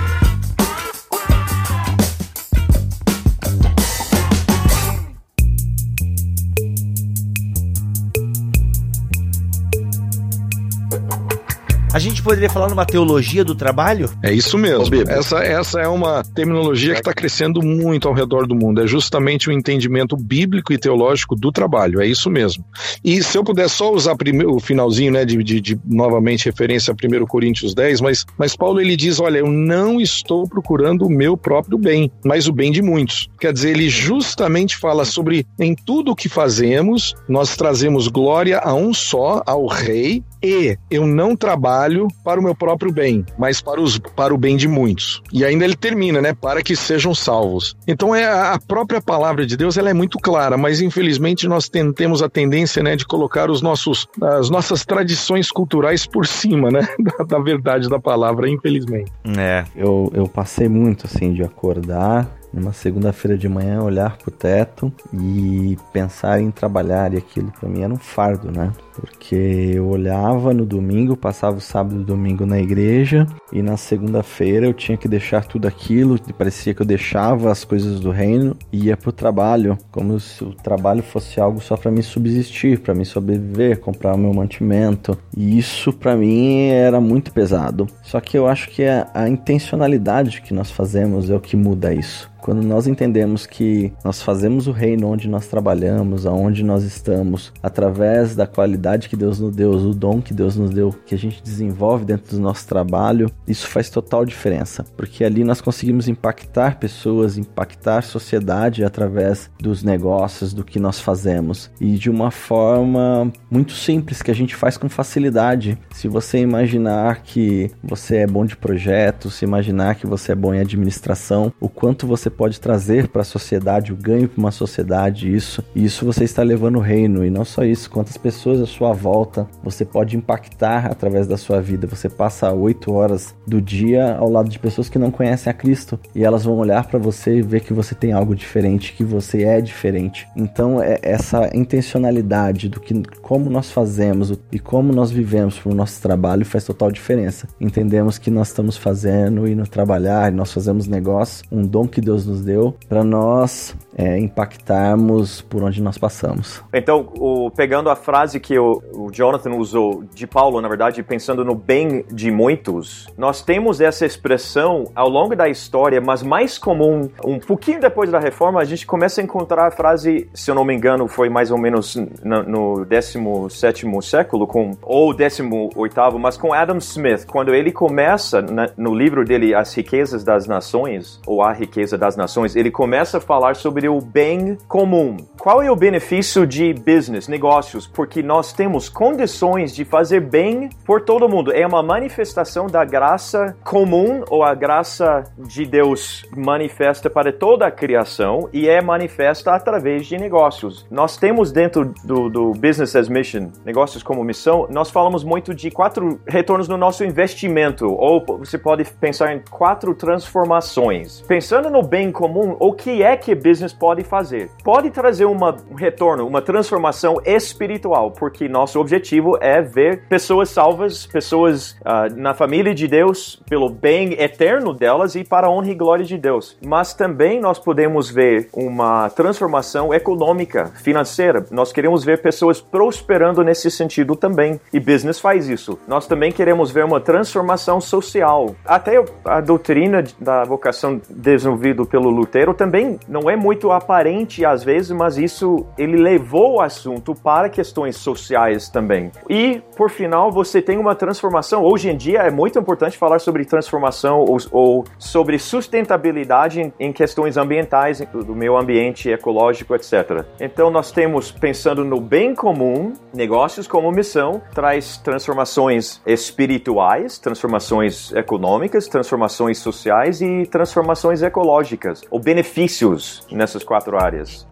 A 11.94 12.00
gente 12.00 12.24
poderia 12.24 12.50
falar 12.50 12.68
numa 12.68 12.85
teologia 12.85 13.44
do 13.44 13.54
trabalho? 13.54 14.11
É 14.20 14.33
isso 14.33 14.59
mesmo. 14.59 14.92
Essa, 15.07 15.44
essa 15.44 15.80
é 15.80 15.87
uma 15.87 16.24
terminologia 16.24 16.92
que 16.92 16.98
está 16.98 17.14
crescendo 17.14 17.62
muito 17.62 18.09
ao 18.09 18.14
redor 18.14 18.48
do 18.48 18.54
mundo. 18.57 18.83
É 18.83 18.87
justamente 18.88 19.48
o 19.48 19.52
entendimento 19.52 20.16
bíblico 20.16 20.72
e 20.72 20.76
teológico 20.76 21.37
do 21.37 21.52
trabalho. 21.52 22.00
É 22.00 22.07
isso 22.09 22.28
mesmo. 22.28 22.64
E 23.04 23.22
se 23.22 23.38
eu 23.38 23.44
puder 23.44 23.68
só 23.68 23.92
usar 23.92 24.16
o 24.44 24.59
finalzinho, 24.59 25.12
né, 25.12 25.24
de, 25.24 25.40
de, 25.44 25.61
de 25.61 25.78
novamente 25.87 26.46
referência 26.46 26.92
a 26.92 26.96
1 26.96 27.26
Coríntios 27.26 27.74
10, 27.74 28.00
mas, 28.00 28.26
mas 28.37 28.57
Paulo 28.57 28.80
ele 28.80 28.96
diz: 28.96 29.20
olha, 29.20 29.38
eu 29.38 29.46
não 29.46 30.00
estou 30.00 30.48
procurando 30.48 31.07
o 31.07 31.09
meu 31.09 31.37
próprio 31.37 31.78
bem, 31.78 32.11
mas 32.24 32.48
o 32.48 32.52
bem 32.52 32.72
de 32.72 32.83
muitos. 32.83 33.30
Quer 33.38 33.52
dizer, 33.52 33.70
ele 33.70 33.88
justamente 33.88 34.76
fala 34.78 35.04
sobre 35.04 35.46
em 35.61 35.76
tudo 35.76 36.11
o 36.11 36.16
que 36.16 36.28
fazemos, 36.28 37.14
nós 37.28 37.57
trazemos 37.57 38.09
glória 38.09 38.59
a 38.59 38.74
um 38.74 38.92
só, 38.92 39.44
ao 39.46 39.68
Rei, 39.68 40.24
e 40.42 40.76
eu 40.90 41.07
não 41.07 41.37
trabalho 41.37 41.84
para 42.23 42.40
o 42.40 42.42
meu 42.42 42.55
próprio 42.55 42.92
bem, 42.92 43.25
mas 43.38 43.61
para, 43.61 43.81
os, 43.81 43.99
para 43.99 44.35
o 44.35 44.38
bem 44.38 44.57
de 44.57 44.68
muitos. 44.68 45.23
E 45.33 45.44
ainda 45.44 45.64
ele 45.64 45.77
termina, 45.77 46.20
né? 46.20 46.35
Para 46.35 46.62
que 46.62 46.77
sejam 46.77 47.14
salvos. 47.14 47.77
Então 47.87 48.14
é 48.14 48.25
a 48.25 48.59
própria 48.59 49.01
palavra 49.01 49.47
de 49.47 49.57
Deus, 49.57 49.77
ela 49.77 49.90
é 49.90 49.94
muito 49.94 50.18
clara, 50.18 50.57
mas 50.57 50.81
infelizmente 50.81 51.47
nós 51.49 51.68
temos 51.68 52.23
a 52.23 52.29
tendência, 52.29 52.83
né, 52.83 52.97
de 52.97 53.07
colocar 53.07 53.51
os 53.51 53.61
nossos, 53.62 54.07
as 54.20 54.51
nossas 54.51 54.85
tradições 54.85 55.51
culturais 55.51 56.07
por 56.07 56.27
cima, 56.27 56.70
né, 56.70 56.87
da, 56.99 57.25
da 57.25 57.38
verdade 57.38 57.88
da 57.88 57.99
palavra, 57.99 58.49
infelizmente. 58.49 59.12
É. 59.38 59.64
Eu, 59.75 60.11
eu 60.14 60.29
passei 60.29 60.68
muito 60.68 61.07
assim 61.07 61.33
de 61.33 61.42
acordar 61.42 62.31
numa 62.55 62.73
segunda-feira 62.73 63.37
de 63.37 63.49
manhã 63.49 63.83
olhar 63.83 64.16
para 64.16 64.29
o 64.29 64.33
teto 64.33 64.92
e 65.12 65.77
pensar 65.92 66.40
em 66.40 66.51
trabalhar 66.51 67.12
e 67.12 67.16
aquilo 67.16 67.53
para 67.59 67.68
mim 67.68 67.83
era 67.83 67.92
um 67.92 67.99
fardo, 67.99 68.51
né? 68.51 68.73
Porque 68.96 69.35
eu 69.74 69.87
olhava 69.87 70.52
no 70.52 70.64
domingo, 70.64 71.16
passava 71.16 71.57
o 71.57 71.61
sábado 71.61 72.00
e 72.00 72.04
domingo 72.04 72.46
na 72.46 72.61
igreja 72.61 73.26
e 73.52 73.62
na 73.62 73.76
segunda-feira 73.76 74.66
eu 74.66 74.74
tinha 74.74 74.96
que 74.96 75.09
deixar 75.09 75.44
tudo 75.44 75.66
aquilo, 75.66 76.18
parecia 76.37 76.74
que 76.74 76.83
eu 76.83 76.87
deixava 76.87 77.50
as 77.50 77.64
coisas 77.64 78.00
do 78.00 78.11
reino 78.11 78.57
e 78.72 78.87
ia 78.87 78.96
pro 78.96 79.12
trabalho, 79.12 79.78
como 79.90 80.18
se 80.18 80.42
o 80.44 80.52
trabalho 80.52 81.02
fosse 81.02 81.40
algo 81.40 81.61
só 81.61 81.76
para 81.76 81.90
me 81.90 82.02
subsistir, 82.02 82.80
para 82.80 82.94
me 82.94 83.04
sobreviver, 83.04 83.80
comprar 83.80 84.14
o 84.14 84.18
meu 84.18 84.33
mantimento. 84.33 85.16
E 85.37 85.59
isso 85.59 85.92
para 85.92 86.16
mim 86.16 86.68
era 86.68 87.00
muito 87.00 87.33
pesado. 87.33 87.87
Só 88.02 88.20
que 88.20 88.37
eu 88.37 88.46
acho 88.46 88.68
que 88.70 88.85
a, 88.85 89.09
a 89.14 89.28
intencionalidade 89.28 90.42
que 90.42 90.54
nós 90.54 90.70
fazemos 90.70 91.30
é 91.30 91.35
o 91.35 91.40
que 91.40 91.57
muda 91.57 91.92
isso. 91.92 92.33
Quando 92.44 92.62
nós 92.62 92.87
entendemos 92.87 93.46
que 93.46 93.90
nós 94.04 94.20
fazemos 94.20 94.66
o 94.66 94.70
reino 94.70 95.09
onde 95.09 95.26
nós 95.30 95.46
trabalhamos, 95.46 96.26
aonde 96.26 96.62
nós 96.62 96.83
estamos, 96.83 97.50
através 97.62 98.37
da 98.37 98.46
qualidade 98.46 98.84
que 99.09 99.16
Deus 99.16 99.40
nos 99.40 99.55
deu, 99.55 99.73
o 99.73 99.94
dom 99.94 100.20
que 100.20 100.35
Deus 100.35 100.57
nos 100.57 100.70
deu, 100.70 100.94
que 101.07 101.14
a 101.14 101.18
gente 101.18 101.42
desenvolve 101.42 102.05
dentro 102.05 102.37
do 102.37 102.42
nosso 102.42 102.66
trabalho, 102.66 103.31
isso 103.47 103.66
faz 103.66 103.88
total 103.88 104.25
diferença, 104.25 104.85
porque 104.97 105.25
ali 105.25 105.42
nós 105.42 105.61
conseguimos 105.61 106.09
impactar 106.09 106.79
pessoas, 106.79 107.38
impactar 107.38 108.03
sociedade 108.03 108.85
através 108.85 109.51
dos 109.59 109.83
negócios, 109.83 110.53
do 110.53 110.64
que 110.64 110.79
nós 110.79 111.01
fazemos 111.01 111.70
e 111.81 111.92
de 111.92 112.11
uma 112.11 112.31
forma 112.31 113.33
muito 113.51 113.73
simples 113.73 114.23
que 114.23 114.31
a 114.31 114.35
gente 114.35 114.55
faz 114.55 114.77
com 114.77 114.88
facilidade. 114.88 115.79
Se 115.92 116.09
você 116.09 116.38
imaginar 116.38 117.23
que 117.23 117.70
você 117.83 118.18
é 118.18 118.27
bom 118.27 118.44
de 118.44 118.57
projetos, 118.57 119.35
se 119.35 119.44
imaginar 119.44 119.94
que 119.94 120.07
você 120.07 120.33
é 120.33 120.35
bom 120.35 120.55
em 120.55 120.61
administração, 120.61 121.53
o 121.61 121.68
quanto 121.68 122.07
você 122.07 122.29
pode 122.29 122.61
trazer 122.61 123.09
para 123.09 123.23
a 123.23 123.25
sociedade, 123.25 123.92
o 123.92 123.97
ganho 123.97 124.29
para 124.29 124.38
uma 124.38 124.51
sociedade, 124.51 125.35
isso. 125.35 125.62
E 125.75 125.85
isso 125.85 126.05
você 126.05 126.25
está 126.25 126.42
levando 126.42 126.77
o 126.77 126.81
reino. 126.81 127.25
E 127.25 127.31
não 127.31 127.44
só 127.44 127.64
isso, 127.64 127.90
quantas 127.90 128.16
pessoas 128.16 128.61
sua 128.74 128.92
volta 128.92 129.46
você 129.62 129.84
pode 129.84 130.16
impactar 130.16 130.87
através 130.87 131.26
da 131.26 131.37
sua 131.37 131.60
vida. 131.60 131.87
Você 131.87 132.08
passa 132.08 132.52
oito 132.52 132.92
horas 132.92 133.34
do 133.46 133.60
dia 133.60 134.16
ao 134.16 134.30
lado 134.30 134.48
de 134.48 134.58
pessoas 134.58 134.88
que 134.88 134.98
não 134.98 135.10
conhecem 135.10 135.50
a 135.50 135.54
Cristo. 135.54 135.98
E 136.14 136.24
elas 136.24 136.44
vão 136.44 136.58
olhar 136.58 136.87
para 136.87 136.98
você 136.98 137.37
e 137.37 137.42
ver 137.42 137.60
que 137.60 137.72
você 137.72 137.94
tem 137.94 138.12
algo 138.12 138.34
diferente, 138.34 138.92
que 138.92 139.04
você 139.04 139.44
é 139.44 139.60
diferente. 139.60 140.26
Então, 140.37 140.82
é 140.82 140.98
essa 141.02 141.50
intencionalidade 141.56 142.68
do 142.68 142.80
que 142.80 142.94
como 143.20 143.48
nós 143.48 143.70
fazemos 143.70 144.32
e 144.50 144.58
como 144.58 144.92
nós 144.92 145.10
vivemos 145.10 145.58
para 145.58 145.72
o 145.72 145.74
nosso 145.74 146.00
trabalho 146.02 146.44
faz 146.44 146.64
total 146.64 146.90
diferença. 146.90 147.48
Entendemos 147.60 148.18
que 148.18 148.30
nós 148.30 148.48
estamos 148.48 148.76
fazendo 148.76 149.46
e 149.46 149.54
no 149.54 149.66
trabalhar, 149.66 150.32
nós 150.32 150.52
fazemos 150.52 150.87
negócio, 150.87 151.44
um 151.50 151.62
dom 151.62 151.87
que 151.87 152.00
Deus 152.00 152.26
nos 152.26 152.42
deu 152.42 152.76
para 152.88 153.04
nós 153.04 153.74
é, 153.96 154.18
impactarmos 154.18 155.40
por 155.42 155.62
onde 155.62 155.80
nós 155.80 155.96
passamos. 155.96 156.62
Então, 156.72 157.08
o, 157.18 157.50
pegando 157.50 157.88
a 157.88 157.96
frase 157.96 158.40
que 158.40 158.58
o, 158.64 159.11
Jonathan 159.12 159.53
usou 159.53 160.05
de 160.14 160.27
Paulo, 160.27 160.61
na 160.61 160.68
verdade, 160.68 161.03
pensando 161.03 161.44
no 161.44 161.55
bem 161.55 162.05
de 162.11 162.31
muitos, 162.31 163.07
nós 163.16 163.42
temos 163.42 163.81
essa 163.81 164.05
expressão 164.07 164.90
ao 164.94 165.09
longo 165.09 165.37
da 165.37 165.48
história, 165.48 166.00
mas 166.00 166.22
mais 166.22 166.59
comum, 166.59 167.09
um 167.24 167.38
pouquinho 167.38 167.81
depois 167.81 168.11
da 168.11 168.18
reforma, 168.18 168.61
a 168.61 168.64
gente 168.64 168.87
começa 168.87 169.20
a 169.20 169.24
encontrar 169.24 169.66
a 169.66 169.70
frase, 169.70 170.29
se 170.35 170.50
eu 170.50 170.55
não 170.55 170.64
me 170.64 170.74
engano, 170.74 171.07
foi 171.07 171.29
mais 171.29 171.50
ou 171.50 171.59
menos 171.59 171.96
no, 172.22 172.42
no 172.42 172.85
17 172.85 173.87
século, 174.03 174.46
com, 174.46 174.72
ou 174.83 175.12
18, 175.12 176.18
mas 176.18 176.37
com 176.37 176.53
Adam 176.53 176.79
Smith, 176.79 177.27
quando 177.27 177.55
ele 177.55 177.72
começa 177.72 178.44
no 178.77 178.94
livro 178.94 179.24
dele, 179.24 179.55
As 179.55 179.74
Riquezas 179.74 180.24
das 180.24 180.46
Nações, 180.46 181.20
ou 181.27 181.42
A 181.42 181.53
Riqueza 181.53 181.98
das 181.98 182.16
Nações, 182.16 182.57
ele 182.57 182.70
começa 182.70 183.18
a 183.18 183.20
falar 183.20 183.57
sobre 183.57 183.88
o 183.88 184.00
bem 184.00 184.57
comum. 184.68 185.16
Qual 185.38 185.62
é 185.62 185.70
o 185.70 185.77
benefício 185.77 186.46
de 186.46 186.72
business, 186.72 187.29
negócios? 187.29 187.87
Porque 187.87 188.22
nós 188.22 188.53
temos 188.54 188.88
condições 188.88 189.74
de 189.74 189.84
fazer 189.84 190.20
bem 190.20 190.70
por 190.84 191.00
todo 191.02 191.28
mundo. 191.28 191.52
É 191.52 191.66
uma 191.66 191.82
manifestação 191.82 192.66
da 192.66 192.84
graça 192.84 193.56
comum 193.64 194.22
ou 194.30 194.42
a 194.42 194.54
graça 194.54 195.24
de 195.38 195.66
Deus 195.66 196.24
manifesta 196.36 197.10
para 197.10 197.32
toda 197.32 197.66
a 197.66 197.70
criação 197.70 198.48
e 198.52 198.68
é 198.68 198.80
manifesta 198.80 199.52
através 199.52 200.06
de 200.06 200.16
negócios. 200.16 200.86
Nós 200.90 201.16
temos 201.16 201.52
dentro 201.52 201.92
do, 202.04 202.28
do 202.30 202.52
Business 202.52 202.94
as 202.96 203.08
Mission, 203.08 203.50
negócios 203.64 204.02
como 204.02 204.22
missão, 204.24 204.66
nós 204.70 204.90
falamos 204.90 205.24
muito 205.24 205.54
de 205.54 205.70
quatro 205.70 206.20
retornos 206.26 206.68
no 206.68 206.76
nosso 206.76 207.04
investimento, 207.04 207.86
ou 207.86 208.24
você 208.38 208.56
pode 208.56 208.84
pensar 208.84 209.34
em 209.34 209.42
quatro 209.50 209.94
transformações. 209.94 211.20
Pensando 211.22 211.70
no 211.70 211.82
bem 211.82 212.12
comum, 212.12 212.56
o 212.60 212.72
que 212.72 213.02
é 213.02 213.16
que 213.16 213.34
business 213.34 213.72
pode 213.72 214.04
fazer? 214.04 214.50
Pode 214.62 214.90
trazer 214.90 215.24
uma, 215.24 215.56
um 215.70 215.74
retorno, 215.74 216.26
uma 216.26 216.40
transformação 216.40 217.20
espiritual, 217.24 218.10
porque 218.10 218.43
nosso 218.48 218.80
objetivo 218.80 219.38
é 219.40 219.61
ver 219.62 220.02
pessoas 220.09 220.50
salvas, 220.50 221.07
pessoas 221.07 221.72
uh, 221.80 222.14
na 222.16 222.35
família 222.35 222.74
de 222.74 222.88
Deus, 222.88 223.42
pelo 223.48 223.68
bem 223.68 224.14
eterno 224.20 224.72
delas 224.72 225.14
e 225.14 225.24
para 225.24 225.46
a 225.46 225.50
honra 225.50 225.70
e 225.70 225.74
glória 225.74 226.04
de 226.04 226.18
Deus. 226.18 226.57
Mas 226.64 226.94
também 226.94 227.40
nós 227.40 227.59
podemos 227.59 228.11
ver 228.11 228.48
uma 228.52 229.09
transformação 229.11 229.92
econômica, 229.92 230.66
financeira. 230.83 231.46
Nós 231.50 231.72
queremos 231.72 232.04
ver 232.04 232.20
pessoas 232.22 232.61
prosperando 232.61 233.42
nesse 233.42 233.70
sentido 233.70 234.16
também. 234.16 234.61
E 234.72 234.80
business 234.80 235.20
faz 235.20 235.48
isso. 235.48 235.78
Nós 235.87 236.07
também 236.07 236.33
queremos 236.33 236.70
ver 236.70 236.85
uma 236.85 237.00
transformação 237.00 237.80
social. 237.80 238.54
Até 238.64 239.02
a 239.24 239.40
doutrina 239.40 240.04
da 240.18 240.44
vocação 240.44 241.00
desenvolvida 241.09 241.85
pelo 241.85 242.11
Lutero 242.11 242.54
também 242.54 242.98
não 243.09 243.30
é 243.30 243.37
muito 243.37 243.70
aparente 243.70 244.45
às 244.45 244.64
vezes, 244.64 244.90
mas 244.90 245.18
isso 245.18 245.66
ele 245.78 245.97
levou 245.97 246.57
o 246.57 246.61
assunto 246.61 247.14
para 247.14 247.49
questões 247.49 247.97
sociais 247.97 248.24
também. 248.72 249.11
E 249.29 249.61
por 249.77 249.91
final, 249.91 250.31
você 250.31 250.62
tem 250.62 250.79
uma 250.79 250.95
transformação. 250.95 251.62
Hoje 251.64 251.91
em 251.91 251.97
dia 251.97 252.20
é 252.20 252.31
muito 252.31 252.59
importante 252.59 252.97
falar 252.97 253.18
sobre 253.18 253.45
transformação 253.45 254.20
ou, 254.20 254.39
ou 254.51 254.85
sobre 254.99 255.39
sustentabilidade 255.39 256.61
em, 256.61 256.72
em, 256.79 256.93
questões 256.93 257.37
ambientais, 257.37 258.01
do 258.01 258.35
meio 258.35 258.57
ambiente, 258.57 259.11
ecológico, 259.11 259.75
etc. 259.75 260.25
Então 260.41 260.70
nós 260.70 260.93
temos 260.93 261.31
pensando 261.31 261.85
no 261.85 262.01
bem 262.01 262.35
comum, 262.35 262.93
negócios 263.12 263.66
como 263.66 263.91
missão, 263.91 264.41
traz 264.55 264.97
transformações 264.99 266.01
espirituais, 266.07 267.18
transformações 267.18 268.12
econômicas, 268.12 268.87
transformações 268.87 269.59
sociais 269.59 270.20
e 270.20 270.47
transformações 270.47 271.22
ecológicas, 271.22 272.03
ou 272.11 272.20
benefícios 272.20 273.27
nessas 273.31 273.64
quatro 273.64 273.97
áreas. 273.99 274.47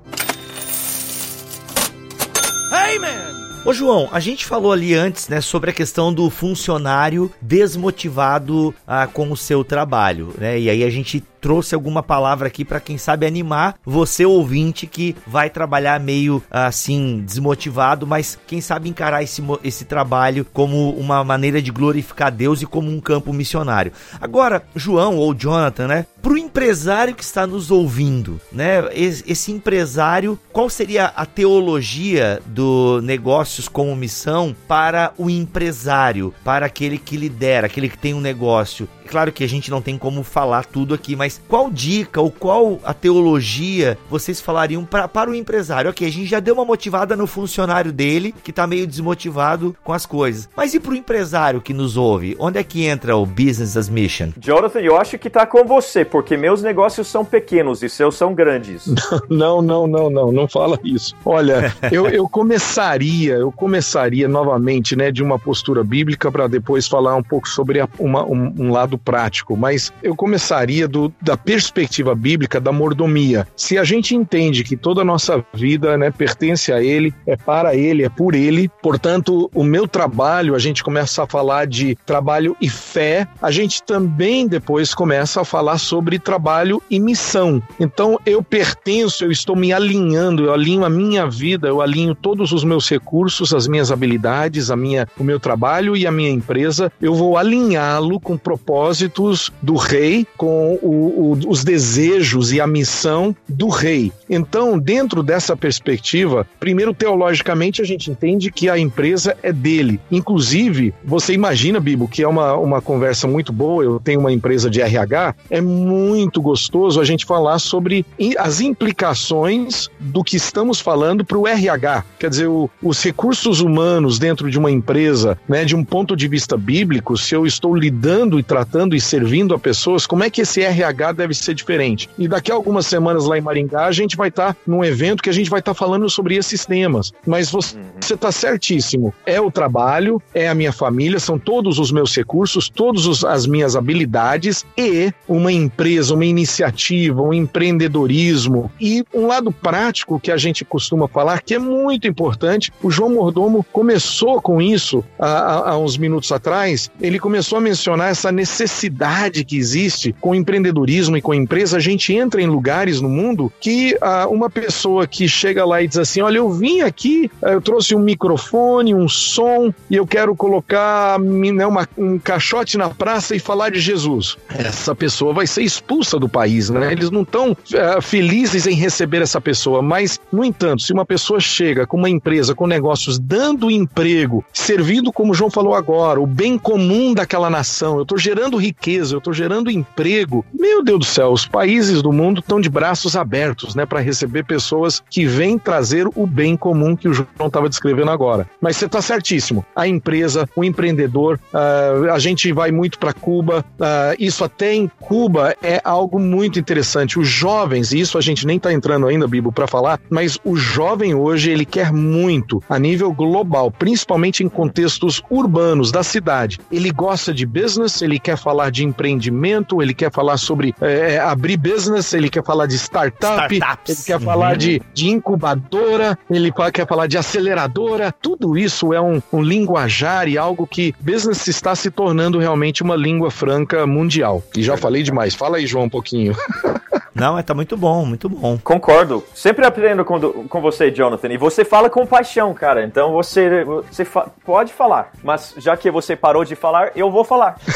Man! 2.98 3.41
Ô 3.64 3.72
João, 3.72 4.08
a 4.10 4.18
gente 4.18 4.44
falou 4.44 4.72
ali 4.72 4.92
antes, 4.92 5.28
né, 5.28 5.40
sobre 5.40 5.70
a 5.70 5.72
questão 5.72 6.12
do 6.12 6.28
funcionário 6.28 7.32
desmotivado 7.40 8.74
ah, 8.84 9.06
com 9.06 9.30
o 9.30 9.36
seu 9.36 9.62
trabalho, 9.62 10.34
né? 10.36 10.58
E 10.58 10.68
aí 10.68 10.82
a 10.82 10.90
gente 10.90 11.22
trouxe 11.42 11.74
alguma 11.74 12.04
palavra 12.04 12.46
aqui 12.46 12.64
para 12.64 12.80
quem 12.80 12.96
sabe 12.96 13.26
animar 13.26 13.74
você 13.84 14.24
ouvinte 14.24 14.86
que 14.86 15.16
vai 15.26 15.50
trabalhar 15.50 15.98
meio 15.98 16.42
assim 16.48 17.22
desmotivado, 17.26 18.06
mas 18.06 18.38
quem 18.46 18.60
sabe 18.60 18.88
encarar 18.88 19.22
esse, 19.22 19.42
esse 19.64 19.84
trabalho 19.84 20.46
como 20.52 20.90
uma 20.90 21.24
maneira 21.24 21.60
de 21.60 21.72
glorificar 21.72 22.30
Deus 22.30 22.62
e 22.62 22.66
como 22.66 22.88
um 22.88 23.00
campo 23.00 23.32
missionário. 23.32 23.92
Agora, 24.20 24.62
João 24.76 25.16
ou 25.16 25.34
Jonathan, 25.34 25.88
né? 25.88 26.06
Para 26.22 26.34
o 26.34 26.38
empresário 26.38 27.14
que 27.14 27.24
está 27.24 27.44
nos 27.44 27.72
ouvindo, 27.72 28.40
né? 28.52 28.84
Esse 28.94 29.50
empresário, 29.50 30.38
qual 30.52 30.70
seria 30.70 31.06
a 31.06 31.26
teologia 31.26 32.40
do 32.46 33.00
negócios 33.02 33.68
como 33.68 33.96
missão 33.96 34.54
para 34.68 35.12
o 35.18 35.28
empresário, 35.28 36.32
para 36.44 36.66
aquele 36.66 36.98
que 36.98 37.16
lidera, 37.16 37.66
aquele 37.66 37.88
que 37.88 37.98
tem 37.98 38.14
um 38.14 38.20
negócio? 38.20 38.88
Claro 39.08 39.32
que 39.32 39.44
a 39.44 39.48
gente 39.48 39.70
não 39.70 39.82
tem 39.82 39.98
como 39.98 40.22
falar 40.22 40.64
tudo 40.64 40.94
aqui, 40.94 41.14
mas 41.14 41.40
qual 41.48 41.70
dica 41.70 42.20
ou 42.20 42.30
qual 42.30 42.80
a 42.84 42.94
teologia 42.94 43.98
vocês 44.10 44.40
falariam 44.40 44.84
pra, 44.84 45.08
para 45.08 45.30
o 45.30 45.34
empresário? 45.34 45.90
Ok, 45.90 46.06
a 46.06 46.10
gente 46.10 46.26
já 46.26 46.40
deu 46.40 46.54
uma 46.54 46.64
motivada 46.64 47.16
no 47.16 47.26
funcionário 47.26 47.92
dele, 47.92 48.34
que 48.42 48.52
tá 48.52 48.66
meio 48.66 48.86
desmotivado 48.86 49.76
com 49.82 49.92
as 49.92 50.06
coisas. 50.06 50.48
Mas 50.56 50.74
e 50.74 50.80
para 50.80 50.92
o 50.92 50.96
empresário 50.96 51.60
que 51.60 51.74
nos 51.74 51.96
ouve? 51.96 52.36
Onde 52.38 52.58
é 52.58 52.64
que 52.64 52.84
entra 52.84 53.16
o 53.16 53.26
Business 53.26 53.76
as 53.76 53.88
Mission? 53.88 54.30
Jonathan, 54.38 54.80
eu 54.80 54.96
acho 54.96 55.18
que 55.18 55.30
tá 55.30 55.46
com 55.46 55.64
você, 55.64 56.04
porque 56.04 56.36
meus 56.36 56.62
negócios 56.62 57.08
são 57.08 57.24
pequenos 57.24 57.82
e 57.82 57.88
seus 57.88 58.16
são 58.16 58.34
grandes. 58.34 58.86
Não, 59.28 59.62
não, 59.62 59.86
não, 59.86 60.10
não, 60.10 60.32
não 60.32 60.48
fala 60.48 60.78
isso. 60.84 61.14
Olha, 61.24 61.74
eu, 61.90 62.08
eu 62.08 62.28
começaria, 62.28 63.34
eu 63.34 63.50
começaria 63.50 64.28
novamente, 64.28 64.94
né, 64.94 65.10
de 65.10 65.22
uma 65.22 65.38
postura 65.38 65.82
bíblica 65.82 66.30
para 66.30 66.46
depois 66.46 66.86
falar 66.86 67.16
um 67.16 67.22
pouco 67.22 67.48
sobre 67.48 67.80
a, 67.80 67.88
uma, 67.98 68.24
um, 68.24 68.52
um 68.58 68.72
lado 68.72 68.91
prático, 68.98 69.56
mas 69.56 69.92
eu 70.02 70.14
começaria 70.14 70.86
do, 70.86 71.12
da 71.20 71.36
perspectiva 71.36 72.14
bíblica 72.14 72.60
da 72.60 72.72
mordomia. 72.72 73.46
Se 73.56 73.78
a 73.78 73.84
gente 73.84 74.14
entende 74.14 74.64
que 74.64 74.76
toda 74.76 75.02
a 75.02 75.04
nossa 75.04 75.44
vida 75.52 75.96
né, 75.96 76.10
pertence 76.10 76.72
a 76.72 76.82
Ele, 76.82 77.12
é 77.26 77.36
para 77.36 77.74
Ele, 77.74 78.04
é 78.04 78.08
por 78.08 78.34
Ele, 78.34 78.70
portanto, 78.82 79.50
o 79.54 79.64
meu 79.64 79.86
trabalho, 79.88 80.54
a 80.54 80.58
gente 80.58 80.82
começa 80.82 81.22
a 81.22 81.26
falar 81.26 81.66
de 81.66 81.96
trabalho 82.06 82.56
e 82.60 82.68
fé, 82.68 83.26
a 83.40 83.50
gente 83.50 83.82
também 83.82 84.46
depois 84.46 84.94
começa 84.94 85.40
a 85.40 85.44
falar 85.44 85.78
sobre 85.78 86.18
trabalho 86.18 86.82
e 86.90 87.00
missão. 87.00 87.62
Então, 87.78 88.18
eu 88.26 88.42
pertenço, 88.42 89.24
eu 89.24 89.30
estou 89.30 89.56
me 89.56 89.72
alinhando, 89.72 90.44
eu 90.44 90.52
alinho 90.52 90.84
a 90.84 90.90
minha 90.90 91.26
vida, 91.26 91.68
eu 91.68 91.80
alinho 91.80 92.14
todos 92.14 92.52
os 92.52 92.64
meus 92.64 92.88
recursos, 92.88 93.52
as 93.54 93.66
minhas 93.66 93.90
habilidades, 93.90 94.70
a 94.70 94.76
minha, 94.76 95.06
o 95.18 95.24
meu 95.24 95.40
trabalho 95.40 95.96
e 95.96 96.06
a 96.06 96.12
minha 96.12 96.30
empresa, 96.30 96.92
eu 97.00 97.14
vou 97.14 97.36
alinhá-lo 97.36 98.20
com 98.20 98.36
propósito 98.36 98.81
propósitos 98.82 99.52
do 99.62 99.76
rei, 99.76 100.26
com 100.36 100.76
o, 100.82 101.32
o, 101.32 101.38
os 101.48 101.62
desejos 101.62 102.52
e 102.52 102.60
a 102.60 102.66
missão 102.66 103.34
do 103.48 103.68
rei. 103.68 104.10
Então, 104.28 104.76
dentro 104.76 105.22
dessa 105.22 105.56
perspectiva, 105.56 106.44
primeiro 106.58 106.92
teologicamente 106.92 107.80
a 107.80 107.84
gente 107.84 108.10
entende 108.10 108.50
que 108.50 108.68
a 108.68 108.76
empresa 108.76 109.36
é 109.40 109.52
dele. 109.52 110.00
Inclusive, 110.10 110.92
você 111.04 111.32
imagina, 111.32 111.78
Bibo, 111.78 112.08
que 112.08 112.24
é 112.24 112.28
uma, 112.28 112.54
uma 112.54 112.82
conversa 112.82 113.28
muito 113.28 113.52
boa. 113.52 113.84
Eu 113.84 114.00
tenho 114.00 114.18
uma 114.18 114.32
empresa 114.32 114.68
de 114.68 114.80
RH, 114.80 115.36
é 115.48 115.60
muito 115.60 116.42
gostoso 116.42 117.00
a 117.00 117.04
gente 117.04 117.24
falar 117.24 117.60
sobre 117.60 118.04
as 118.36 118.60
implicações 118.60 119.88
do 120.00 120.24
que 120.24 120.36
estamos 120.36 120.80
falando 120.80 121.24
para 121.24 121.38
o 121.38 121.46
RH. 121.46 122.04
Quer 122.18 122.30
dizer, 122.30 122.48
o, 122.48 122.68
os 122.82 123.00
recursos 123.00 123.60
humanos 123.60 124.18
dentro 124.18 124.50
de 124.50 124.58
uma 124.58 124.72
empresa, 124.72 125.38
né, 125.48 125.64
de 125.64 125.76
um 125.76 125.84
ponto 125.84 126.16
de 126.16 126.26
vista 126.26 126.56
bíblico, 126.56 127.16
se 127.16 127.32
eu 127.32 127.46
estou 127.46 127.76
lidando 127.76 128.40
e 128.40 128.42
tratando 128.42 128.71
e 128.94 129.00
servindo 129.00 129.54
a 129.54 129.58
pessoas, 129.58 130.06
como 130.06 130.24
é 130.24 130.30
que 130.30 130.40
esse 130.40 130.62
RH 130.62 131.12
deve 131.12 131.34
ser 131.34 131.54
diferente? 131.54 132.08
E 132.18 132.26
daqui 132.26 132.50
a 132.50 132.54
algumas 132.54 132.86
semanas 132.86 133.26
lá 133.26 133.36
em 133.36 133.40
Maringá, 133.40 133.84
a 133.84 133.92
gente 133.92 134.16
vai 134.16 134.28
estar 134.28 134.54
tá 134.54 134.60
num 134.66 134.82
evento 134.82 135.22
que 135.22 135.28
a 135.28 135.32
gente 135.32 135.50
vai 135.50 135.60
estar 135.60 135.74
tá 135.74 135.78
falando 135.78 136.08
sobre 136.08 136.36
esses 136.36 136.64
temas. 136.64 137.12
Mas 137.26 137.50
você 137.50 137.76
está 138.00 138.28
uhum. 138.28 138.32
certíssimo. 138.32 139.14
É 139.26 139.40
o 139.40 139.50
trabalho, 139.50 140.22
é 140.34 140.48
a 140.48 140.54
minha 140.54 140.72
família, 140.72 141.20
são 141.20 141.38
todos 141.38 141.78
os 141.78 141.92
meus 141.92 142.16
recursos, 142.16 142.68
todas 142.68 143.22
as 143.24 143.46
minhas 143.46 143.76
habilidades 143.76 144.64
e 144.76 145.12
uma 145.28 145.52
empresa, 145.52 146.14
uma 146.14 146.24
iniciativa, 146.24 147.20
um 147.20 147.32
empreendedorismo 147.32 148.70
e 148.80 149.04
um 149.12 149.26
lado 149.26 149.52
prático 149.52 150.18
que 150.18 150.30
a 150.30 150.36
gente 150.36 150.64
costuma 150.64 151.06
falar 151.06 151.42
que 151.42 151.54
é 151.54 151.58
muito 151.58 152.08
importante. 152.08 152.72
O 152.82 152.90
João 152.90 153.10
Mordomo 153.10 153.64
começou 153.70 154.40
com 154.40 154.62
isso 154.62 155.04
há, 155.18 155.70
há 155.70 155.78
uns 155.78 155.98
minutos 155.98 156.32
atrás. 156.32 156.90
Ele 157.00 157.18
começou 157.18 157.58
a 157.58 157.60
mencionar 157.60 158.10
essa 158.10 158.32
necessidade 158.32 158.61
necessidade 158.62 159.44
que 159.44 159.56
existe 159.56 160.14
com 160.20 160.34
empreendedorismo 160.34 161.16
e 161.16 161.22
com 161.22 161.34
empresa, 161.34 161.76
a 161.76 161.80
gente 161.80 162.14
entra 162.14 162.40
em 162.40 162.46
lugares 162.46 163.00
no 163.00 163.08
mundo 163.08 163.52
que 163.60 163.96
ah, 164.00 164.26
uma 164.28 164.48
pessoa 164.48 165.06
que 165.06 165.28
chega 165.28 165.64
lá 165.64 165.82
e 165.82 165.88
diz 165.88 165.98
assim: 165.98 166.20
Olha, 166.20 166.38
eu 166.38 166.50
vim 166.50 166.80
aqui, 166.80 167.30
eu 167.42 167.60
trouxe 167.60 167.94
um 167.94 168.00
microfone, 168.00 168.94
um 168.94 169.08
som 169.08 169.72
e 169.90 169.96
eu 169.96 170.06
quero 170.06 170.34
colocar 170.34 171.18
né, 171.18 171.66
uma, 171.66 171.88
um 171.98 172.18
caixote 172.18 172.78
na 172.78 172.88
praça 172.88 173.34
e 173.34 173.38
falar 173.38 173.70
de 173.70 173.80
Jesus. 173.80 174.36
Essa 174.48 174.94
pessoa 174.94 175.32
vai 175.32 175.46
ser 175.46 175.62
expulsa 175.62 176.18
do 176.18 176.28
país, 176.28 176.70
né? 176.70 176.92
Eles 176.92 177.10
não 177.10 177.22
estão 177.22 177.56
ah, 177.74 178.00
felizes 178.00 178.66
em 178.66 178.74
receber 178.74 179.22
essa 179.22 179.40
pessoa, 179.40 179.82
mas, 179.82 180.20
no 180.32 180.44
entanto, 180.44 180.82
se 180.82 180.92
uma 180.92 181.04
pessoa 181.04 181.40
chega 181.40 181.86
com 181.86 181.96
uma 181.96 182.10
empresa, 182.10 182.54
com 182.54 182.66
negócios, 182.66 183.18
dando 183.18 183.70
emprego, 183.70 184.44
servindo, 184.52 185.12
como 185.12 185.32
o 185.32 185.34
João 185.34 185.50
falou 185.50 185.74
agora, 185.74 186.20
o 186.20 186.26
bem 186.26 186.56
comum 186.56 187.12
daquela 187.12 187.50
nação, 187.50 187.96
eu 187.96 188.02
estou 188.02 188.18
gerando 188.18 188.51
riqueza, 188.56 189.14
eu 189.14 189.18
estou 189.18 189.32
gerando 189.32 189.70
emprego. 189.70 190.44
Meu 190.52 190.82
Deus 190.82 190.98
do 191.00 191.04
céu, 191.04 191.32
os 191.32 191.46
países 191.46 192.02
do 192.02 192.12
mundo 192.12 192.40
estão 192.40 192.60
de 192.60 192.68
braços 192.68 193.16
abertos, 193.16 193.74
né, 193.74 193.86
para 193.86 194.00
receber 194.00 194.44
pessoas 194.44 195.02
que 195.10 195.26
vêm 195.26 195.58
trazer 195.58 196.06
o 196.14 196.26
bem 196.26 196.56
comum 196.56 196.96
que 196.96 197.08
o 197.08 197.14
João 197.14 197.46
estava 197.46 197.68
descrevendo 197.68 198.10
agora. 198.10 198.48
Mas 198.60 198.76
você 198.76 198.86
está 198.86 199.00
certíssimo. 199.00 199.64
A 199.74 199.86
empresa, 199.86 200.48
o 200.54 200.64
empreendedor, 200.64 201.38
uh, 201.52 202.10
a 202.10 202.18
gente 202.18 202.52
vai 202.52 202.70
muito 202.70 202.98
para 202.98 203.12
Cuba. 203.12 203.64
Uh, 203.78 204.16
isso 204.18 204.44
até 204.44 204.74
em 204.74 204.90
Cuba 205.00 205.54
é 205.62 205.80
algo 205.84 206.18
muito 206.18 206.58
interessante. 206.58 207.18
Os 207.18 207.28
jovens, 207.28 207.92
e 207.92 208.00
isso 208.00 208.18
a 208.18 208.20
gente 208.20 208.46
nem 208.46 208.56
está 208.56 208.72
entrando 208.72 209.06
ainda, 209.06 209.26
Bibo, 209.26 209.52
para 209.52 209.66
falar, 209.66 210.00
mas 210.10 210.38
o 210.44 210.56
jovem 210.56 211.14
hoje 211.14 211.50
ele 211.50 211.64
quer 211.64 211.92
muito 211.92 212.62
a 212.68 212.78
nível 212.78 213.12
global, 213.12 213.70
principalmente 213.70 214.42
em 214.44 214.48
contextos 214.48 215.22
urbanos 215.30 215.90
da 215.90 216.02
cidade. 216.02 216.58
Ele 216.70 216.90
gosta 216.90 217.32
de 217.32 217.46
business, 217.46 218.02
ele 218.02 218.18
quer 218.18 218.36
falar 218.42 218.70
de 218.70 218.84
empreendimento, 218.84 219.80
ele 219.80 219.94
quer 219.94 220.10
falar 220.10 220.36
sobre 220.36 220.74
é, 220.80 221.18
abrir 221.18 221.56
business, 221.56 222.12
ele 222.12 222.28
quer 222.28 222.44
falar 222.44 222.66
de 222.66 222.76
startup, 222.76 223.54
Startups. 223.54 223.88
ele 223.88 224.06
quer 224.06 224.16
uhum. 224.16 224.24
falar 224.24 224.56
de, 224.56 224.82
de 224.92 225.08
incubadora, 225.08 226.18
ele 226.30 226.52
quer 226.72 226.86
falar 226.86 227.06
de 227.06 227.16
aceleradora. 227.16 228.12
Tudo 228.12 228.56
isso 228.56 228.92
é 228.92 229.00
um, 229.00 229.22
um 229.32 229.42
linguajar 229.42 230.28
e 230.28 230.36
algo 230.36 230.66
que 230.66 230.94
business 231.00 231.46
está 231.46 231.74
se 231.74 231.90
tornando 231.90 232.38
realmente 232.38 232.82
uma 232.82 232.96
língua 232.96 233.30
franca 233.30 233.86
mundial. 233.86 234.42
E 234.56 234.62
já 234.62 234.76
falei 234.76 235.02
demais. 235.02 235.34
Fala 235.34 235.58
aí, 235.58 235.66
João, 235.66 235.84
um 235.84 235.90
pouquinho. 235.90 236.34
Não, 237.14 237.34
mas 237.34 237.44
tá 237.44 237.54
muito 237.54 237.76
bom, 237.76 238.04
muito 238.04 238.28
bom. 238.28 238.58
Concordo. 238.62 239.22
Sempre 239.34 239.66
aprendendo 239.66 240.04
com, 240.04 240.18
com 240.48 240.60
você, 240.60 240.90
Jonathan. 240.90 241.28
E 241.28 241.36
você 241.36 241.64
fala 241.64 241.90
com 241.90 242.06
paixão, 242.06 242.54
cara. 242.54 242.84
Então 242.84 243.12
você, 243.12 243.64
você 243.64 244.04
fa 244.04 244.26
pode 244.44 244.72
falar. 244.72 245.12
Mas 245.22 245.54
já 245.58 245.76
que 245.76 245.90
você 245.90 246.16
parou 246.16 246.44
de 246.44 246.54
falar, 246.54 246.92
eu 246.96 247.10
vou 247.10 247.24
falar. 247.24 247.56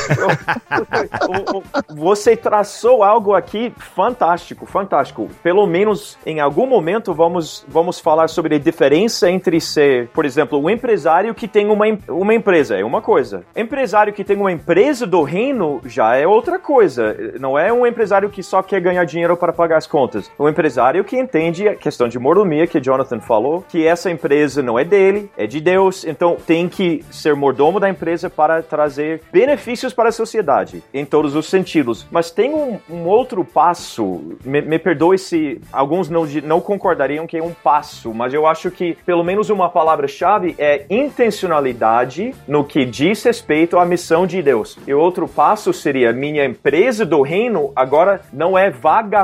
Você 1.88 2.36
traçou 2.36 3.02
algo 3.02 3.34
aqui 3.34 3.72
fantástico, 3.78 4.66
fantástico. 4.66 5.28
Pelo 5.42 5.66
menos 5.66 6.18
em 6.26 6.40
algum 6.40 6.66
momento 6.66 7.14
vamos, 7.14 7.64
vamos 7.68 7.98
falar 7.98 8.28
sobre 8.28 8.56
a 8.56 8.58
diferença 8.58 9.30
entre 9.30 9.60
ser, 9.60 10.08
por 10.08 10.24
exemplo, 10.24 10.58
um 10.58 10.68
empresário 10.68 11.34
que 11.34 11.48
tem 11.48 11.68
uma, 11.68 11.86
uma 12.08 12.34
empresa, 12.34 12.76
é 12.76 12.84
uma 12.84 13.00
coisa. 13.00 13.44
Empresário 13.54 14.12
que 14.12 14.24
tem 14.24 14.36
uma 14.36 14.52
empresa 14.52 15.06
do 15.06 15.22
reino 15.22 15.80
já 15.84 16.16
é 16.16 16.26
outra 16.26 16.58
coisa. 16.58 17.16
Não 17.40 17.58
é 17.58 17.72
um 17.72 17.86
empresário 17.86 18.30
que 18.30 18.42
só 18.42 18.62
quer 18.62 18.80
ganhar 18.80 19.04
dinheiro 19.04 19.25
dinheiro 19.26 19.36
para 19.36 19.52
pagar 19.52 19.76
as 19.76 19.86
contas. 19.86 20.30
Um 20.38 20.48
empresário 20.48 21.02
que 21.04 21.18
entende 21.18 21.68
a 21.68 21.74
questão 21.74 22.08
de 22.08 22.18
mordomia 22.18 22.66
que 22.66 22.80
Jonathan 22.80 23.20
falou, 23.20 23.64
que 23.68 23.86
essa 23.86 24.10
empresa 24.10 24.62
não 24.62 24.78
é 24.78 24.84
dele, 24.84 25.30
é 25.36 25.46
de 25.46 25.60
Deus, 25.60 26.04
então 26.04 26.36
tem 26.46 26.68
que 26.68 27.04
ser 27.10 27.34
mordomo 27.34 27.80
da 27.80 27.88
empresa 27.88 28.30
para 28.30 28.62
trazer 28.62 29.22
benefícios 29.32 29.92
para 29.92 30.10
a 30.10 30.12
sociedade, 30.12 30.82
em 30.94 31.04
todos 31.04 31.34
os 31.34 31.46
sentidos. 31.46 32.06
Mas 32.10 32.30
tem 32.30 32.54
um, 32.54 32.78
um 32.88 33.06
outro 33.06 33.44
passo, 33.44 34.36
me, 34.44 34.62
me, 34.62 34.78
perdoe 34.78 35.18
se 35.18 35.60
alguns 35.72 36.08
não, 36.08 36.24
não 36.44 36.60
concordariam 36.60 37.26
que 37.26 37.36
é 37.36 37.42
um 37.42 37.52
passo, 37.52 38.14
mas 38.14 38.32
eu 38.32 38.46
acho 38.46 38.70
que 38.70 38.96
pelo 39.04 39.24
menos 39.24 39.50
uma 39.50 39.68
palavra-chave 39.68 40.54
é 40.58 40.84
intencionalidade 40.88 42.34
no 42.46 42.64
que 42.64 42.84
diz 42.84 43.24
respeito 43.24 43.78
à 43.78 43.84
missão 43.84 44.26
de 44.26 44.40
Deus. 44.40 44.78
E 44.86 44.94
outro 44.94 45.26
passo 45.26 45.72
seria 45.72 46.12
minha 46.12 46.44
empresa 46.44 47.04
do 47.04 47.22
reino 47.22 47.72
agora 47.74 48.20
não 48.32 48.56
é 48.56 48.70
vaga 48.70 49.15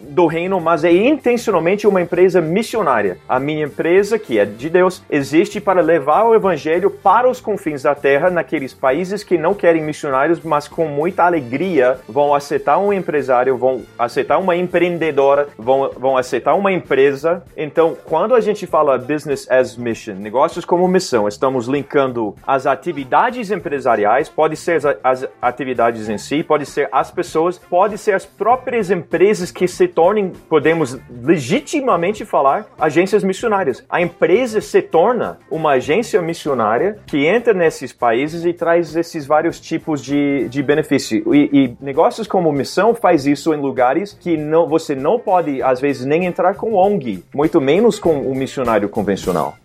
do 0.00 0.26
reino, 0.26 0.60
mas 0.60 0.84
é 0.84 0.92
intencionalmente 0.92 1.86
uma 1.86 2.00
empresa 2.00 2.40
missionária. 2.40 3.18
A 3.28 3.38
minha 3.38 3.64
empresa, 3.64 4.18
que 4.18 4.38
é 4.38 4.44
de 4.44 4.68
Deus, 4.68 5.02
existe 5.10 5.60
para 5.60 5.80
levar 5.80 6.24
o 6.24 6.34
evangelho 6.34 6.90
para 6.90 7.28
os 7.28 7.40
confins 7.40 7.82
da 7.82 7.94
terra, 7.94 8.30
naqueles 8.30 8.74
países 8.74 9.22
que 9.22 9.38
não 9.38 9.54
querem 9.54 9.82
missionários, 9.82 10.40
mas 10.40 10.68
com 10.68 10.86
muita 10.86 11.24
alegria 11.24 11.98
vão 12.08 12.34
aceitar 12.34 12.78
um 12.78 12.92
empresário, 12.92 13.56
vão 13.56 13.82
aceitar 13.98 14.38
uma 14.38 14.56
empreendedora, 14.56 15.48
vão, 15.56 15.90
vão 15.96 16.16
aceitar 16.16 16.54
uma 16.54 16.72
empresa. 16.72 17.42
Então, 17.56 17.96
quando 18.04 18.34
a 18.34 18.40
gente 18.40 18.66
fala 18.66 18.98
business 18.98 19.48
as 19.50 19.76
mission, 19.76 20.14
negócios 20.14 20.64
como 20.64 20.86
missão, 20.88 21.28
estamos 21.28 21.66
linkando 21.66 22.34
as 22.46 22.66
atividades 22.66 23.50
empresariais, 23.50 24.28
pode 24.28 24.56
ser 24.56 24.76
as, 24.76 24.96
as 25.02 25.28
atividades 25.40 26.08
em 26.08 26.18
si, 26.18 26.42
pode 26.42 26.66
ser 26.66 26.88
as 26.92 27.10
pessoas, 27.10 27.58
pode 27.58 27.96
ser 27.98 28.12
as 28.12 28.26
próprias 28.26 28.90
empresas 28.90 28.97
que 29.52 29.68
se 29.68 29.88
tornem, 29.88 30.32
podemos 30.48 30.98
legitimamente 31.22 32.24
falar, 32.24 32.66
agências 32.78 33.22
missionárias. 33.22 33.84
A 33.88 34.00
empresa 34.00 34.60
se 34.60 34.82
torna 34.82 35.38
uma 35.50 35.72
agência 35.72 36.20
missionária 36.22 36.98
que 37.06 37.26
entra 37.26 37.52
nesses 37.52 37.92
países 37.92 38.44
e 38.44 38.52
traz 38.52 38.94
esses 38.96 39.26
vários 39.26 39.60
tipos 39.60 40.02
de, 40.02 40.48
de 40.48 40.62
benefício. 40.62 41.34
E, 41.34 41.50
e 41.52 41.76
negócios 41.80 42.26
como 42.26 42.52
missão 42.52 42.94
faz 42.94 43.26
isso 43.26 43.52
em 43.52 43.60
lugares 43.60 44.12
que 44.12 44.36
não, 44.36 44.68
você 44.68 44.94
não 44.94 45.18
pode, 45.18 45.62
às 45.62 45.80
vezes, 45.80 46.04
nem 46.04 46.24
entrar 46.24 46.54
com 46.54 46.74
ONG, 46.74 47.24
muito 47.34 47.60
menos 47.60 47.98
com 47.98 48.14
um 48.14 48.34
missionário 48.34 48.88
convencional. 48.88 49.56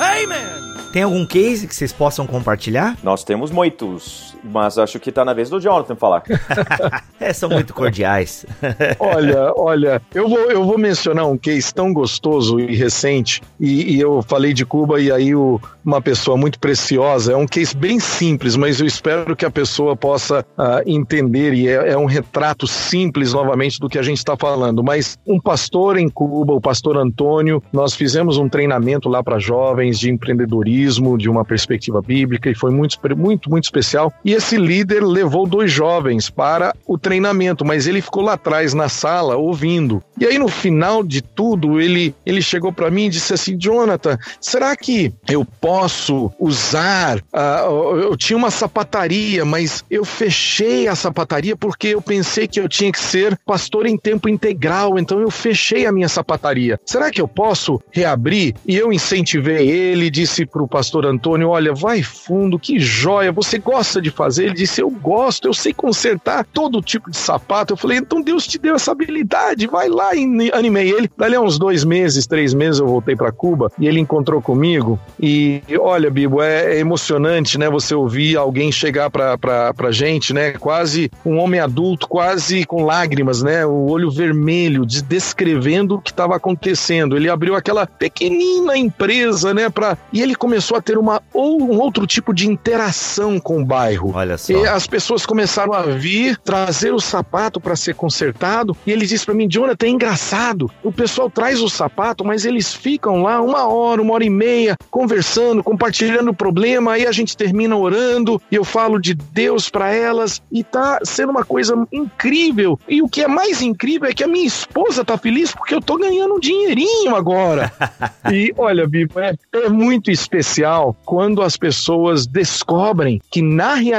Hey, 0.00 0.26
man! 0.26 0.58
Tem 0.92 1.02
algum 1.02 1.26
case 1.26 1.66
que 1.66 1.74
vocês 1.74 1.92
possam 1.92 2.26
compartilhar? 2.26 2.96
Nós 3.02 3.22
temos 3.22 3.50
muitos, 3.50 4.34
mas 4.42 4.78
acho 4.78 4.98
que 4.98 5.12
tá 5.12 5.24
na 5.24 5.32
vez 5.32 5.50
do 5.50 5.60
Jonathan 5.60 5.96
falar. 5.96 6.22
é, 7.20 7.32
são 7.32 7.48
muito 7.48 7.74
cordiais. 7.74 8.46
olha, 8.98 9.52
olha, 9.56 10.02
eu 10.14 10.28
vou, 10.28 10.50
eu 10.50 10.64
vou 10.64 10.78
mencionar 10.78 11.26
um 11.26 11.36
case 11.36 11.72
tão 11.72 11.92
gostoso 11.92 12.58
e 12.58 12.74
recente, 12.74 13.42
e, 13.58 13.96
e 13.96 14.00
eu 14.00 14.22
falei 14.22 14.52
de 14.52 14.64
Cuba 14.64 15.00
e 15.00 15.10
aí 15.10 15.34
o, 15.34 15.60
uma 15.84 16.00
pessoa 16.00 16.36
muito 16.36 16.58
preciosa, 16.58 17.32
é 17.32 17.36
um 17.36 17.46
case 17.46 17.76
bem 17.76 17.98
simples, 17.98 18.56
mas 18.56 18.80
eu 18.80 18.86
espero 18.86 19.34
que 19.34 19.44
a 19.44 19.50
pessoa 19.50 19.96
possa 19.96 20.40
uh, 20.40 20.82
entender, 20.86 21.54
e 21.54 21.68
é, 21.68 21.92
é 21.92 21.98
um 21.98 22.04
retrato 22.04 22.66
simples 22.66 23.32
novamente 23.32 23.80
do 23.80 23.88
que 23.88 23.98
a 23.98 24.02
gente 24.02 24.18
está 24.18 24.36
falando, 24.36 24.82
mas 24.82 25.18
um 25.26 25.40
pastor 25.40 25.98
em 25.98 26.08
Cuba, 26.08 26.52
o 26.52 26.60
pastor 26.60 26.96
Antônio, 26.96 27.62
nós 27.72 27.94
fizemos 27.94 28.36
um 28.36 28.48
treinamento 28.48 29.08
lá 29.08 29.22
para 29.22 29.38
jovens 29.38 29.98
de 29.98 30.10
empreendedorismo, 30.10 31.16
de 31.16 31.28
uma 31.28 31.44
perspectiva 31.44 32.02
bíblica, 32.02 32.50
e 32.50 32.54
foi 32.54 32.70
muito, 32.70 32.98
muito, 33.16 33.50
muito 33.50 33.64
especial. 33.64 34.12
E 34.28 34.34
esse 34.34 34.58
líder 34.58 35.02
levou 35.02 35.46
dois 35.46 35.72
jovens 35.72 36.28
para 36.28 36.76
o 36.86 36.98
treinamento, 36.98 37.64
mas 37.64 37.86
ele 37.86 38.02
ficou 38.02 38.22
lá 38.22 38.34
atrás 38.34 38.74
na 38.74 38.86
sala 38.86 39.36
ouvindo. 39.36 40.04
E 40.20 40.26
aí, 40.26 40.38
no 40.38 40.48
final 40.48 41.02
de 41.02 41.22
tudo, 41.22 41.80
ele, 41.80 42.14
ele 42.26 42.42
chegou 42.42 42.70
para 42.70 42.90
mim 42.90 43.06
e 43.06 43.08
disse 43.08 43.32
assim: 43.32 43.56
Jonathan, 43.56 44.18
será 44.38 44.76
que 44.76 45.14
eu 45.30 45.46
posso 45.46 46.30
usar? 46.38 47.20
Uh, 47.32 48.00
eu 48.02 48.16
tinha 48.18 48.36
uma 48.36 48.50
sapataria, 48.50 49.46
mas 49.46 49.82
eu 49.90 50.04
fechei 50.04 50.88
a 50.88 50.94
sapataria 50.94 51.56
porque 51.56 51.88
eu 51.88 52.02
pensei 52.02 52.46
que 52.46 52.60
eu 52.60 52.68
tinha 52.68 52.92
que 52.92 53.00
ser 53.00 53.34
pastor 53.46 53.86
em 53.86 53.96
tempo 53.96 54.28
integral, 54.28 54.98
então 54.98 55.20
eu 55.20 55.30
fechei 55.30 55.86
a 55.86 55.92
minha 55.92 56.06
sapataria. 56.06 56.78
Será 56.84 57.10
que 57.10 57.22
eu 57.22 57.28
posso 57.28 57.80
reabrir? 57.90 58.54
E 58.66 58.76
eu 58.76 58.92
incentivei 58.92 59.70
ele, 59.70 60.10
disse 60.10 60.44
pro 60.44 60.68
pastor 60.68 61.06
Antônio: 61.06 61.48
Olha, 61.48 61.72
vai 61.72 62.02
fundo, 62.02 62.58
que 62.58 62.78
joia, 62.78 63.32
você 63.32 63.58
gosta 63.58 64.02
de 64.02 64.17
fazer? 64.18 64.46
Ele 64.46 64.54
disse: 64.54 64.82
Eu 64.82 64.90
gosto, 64.90 65.46
eu 65.46 65.54
sei 65.54 65.72
consertar 65.72 66.44
todo 66.44 66.82
tipo 66.82 67.10
de 67.10 67.16
sapato. 67.16 67.72
Eu 67.72 67.76
falei: 67.76 67.98
Então 67.98 68.20
Deus 68.20 68.46
te 68.46 68.58
deu 68.58 68.74
essa 68.74 68.90
habilidade, 68.90 69.66
vai 69.68 69.88
lá. 69.88 70.14
E 70.14 70.50
animei 70.52 70.90
ele. 70.90 71.10
Dali 71.16 71.36
a 71.36 71.40
uns 71.40 71.58
dois 71.58 71.84
meses, 71.84 72.26
três 72.26 72.52
meses, 72.52 72.80
eu 72.80 72.86
voltei 72.86 73.14
para 73.14 73.30
Cuba 73.30 73.70
e 73.78 73.86
ele 73.86 74.00
encontrou 74.00 74.42
comigo. 74.42 74.98
E 75.20 75.62
olha, 75.78 76.10
Bibo, 76.10 76.42
é, 76.42 76.74
é 76.74 76.78
emocionante, 76.78 77.56
né? 77.56 77.70
Você 77.70 77.94
ouvir 77.94 78.36
alguém 78.36 78.72
chegar 78.72 79.10
pra, 79.10 79.38
pra, 79.38 79.72
pra 79.72 79.92
gente, 79.92 80.34
né? 80.34 80.52
Quase 80.52 81.10
um 81.24 81.38
homem 81.38 81.60
adulto, 81.60 82.08
quase 82.08 82.64
com 82.64 82.84
lágrimas, 82.84 83.42
né? 83.42 83.64
O 83.64 83.88
olho 83.90 84.10
vermelho, 84.10 84.84
descrevendo 84.84 85.96
o 85.96 86.00
que 86.00 86.10
estava 86.10 86.36
acontecendo. 86.36 87.16
Ele 87.16 87.30
abriu 87.30 87.54
aquela 87.54 87.86
pequenina 87.86 88.76
empresa, 88.76 89.54
né? 89.54 89.68
Pra... 89.68 89.96
E 90.12 90.22
ele 90.22 90.34
começou 90.34 90.76
a 90.76 90.82
ter 90.82 90.98
uma, 90.98 91.22
ou 91.32 91.62
um 91.62 91.78
outro 91.78 92.06
tipo 92.06 92.32
de 92.32 92.48
interação 92.48 93.38
com 93.38 93.60
o 93.60 93.64
bairro. 93.64 94.07
Olha 94.14 94.36
só. 94.38 94.52
E 94.52 94.66
as 94.66 94.86
pessoas 94.86 95.24
começaram 95.24 95.72
a 95.72 95.82
vir, 95.82 96.36
trazer 96.38 96.92
o 96.92 97.00
sapato 97.00 97.60
para 97.60 97.76
ser 97.76 97.94
consertado. 97.94 98.76
E 98.86 98.92
ele 98.92 99.06
disse 99.06 99.24
para 99.24 99.34
mim, 99.34 99.48
Jonathan, 99.48 99.86
é 99.86 99.90
engraçado. 99.90 100.70
O 100.82 100.92
pessoal 100.92 101.30
traz 101.30 101.60
o 101.60 101.68
sapato, 101.68 102.24
mas 102.24 102.44
eles 102.44 102.74
ficam 102.74 103.22
lá 103.22 103.40
uma 103.40 103.66
hora, 103.66 104.02
uma 104.02 104.14
hora 104.14 104.24
e 104.24 104.30
meia, 104.30 104.76
conversando, 104.90 105.62
compartilhando 105.62 106.30
o 106.30 106.34
problema. 106.34 106.92
Aí 106.92 107.06
a 107.06 107.12
gente 107.12 107.36
termina 107.36 107.76
orando 107.76 108.40
e 108.50 108.54
eu 108.54 108.64
falo 108.64 108.98
de 108.98 109.14
Deus 109.14 109.68
para 109.68 109.92
elas. 109.92 110.42
E 110.50 110.64
tá 110.64 110.98
sendo 111.04 111.30
uma 111.30 111.44
coisa 111.44 111.86
incrível. 111.92 112.78
E 112.88 113.02
o 113.02 113.08
que 113.08 113.22
é 113.22 113.28
mais 113.28 113.62
incrível 113.62 114.08
é 114.08 114.12
que 114.12 114.24
a 114.24 114.28
minha 114.28 114.46
esposa 114.46 115.04
tá 115.04 115.16
feliz 115.16 115.52
porque 115.52 115.74
eu 115.74 115.80
tô 115.80 115.96
ganhando 115.96 116.34
um 116.34 116.40
dinheirinho 116.40 117.14
agora. 117.14 117.72
e 118.32 118.52
olha, 118.56 118.86
Bibo, 118.86 119.20
é, 119.20 119.34
é 119.54 119.68
muito 119.68 120.10
especial 120.10 120.48
especial 120.48 120.96
quando 121.04 121.42
as 121.42 121.56
pessoas 121.56 122.26
descobrem 122.26 123.20
que, 123.30 123.42
na 123.42 123.74
realidade, 123.74 123.97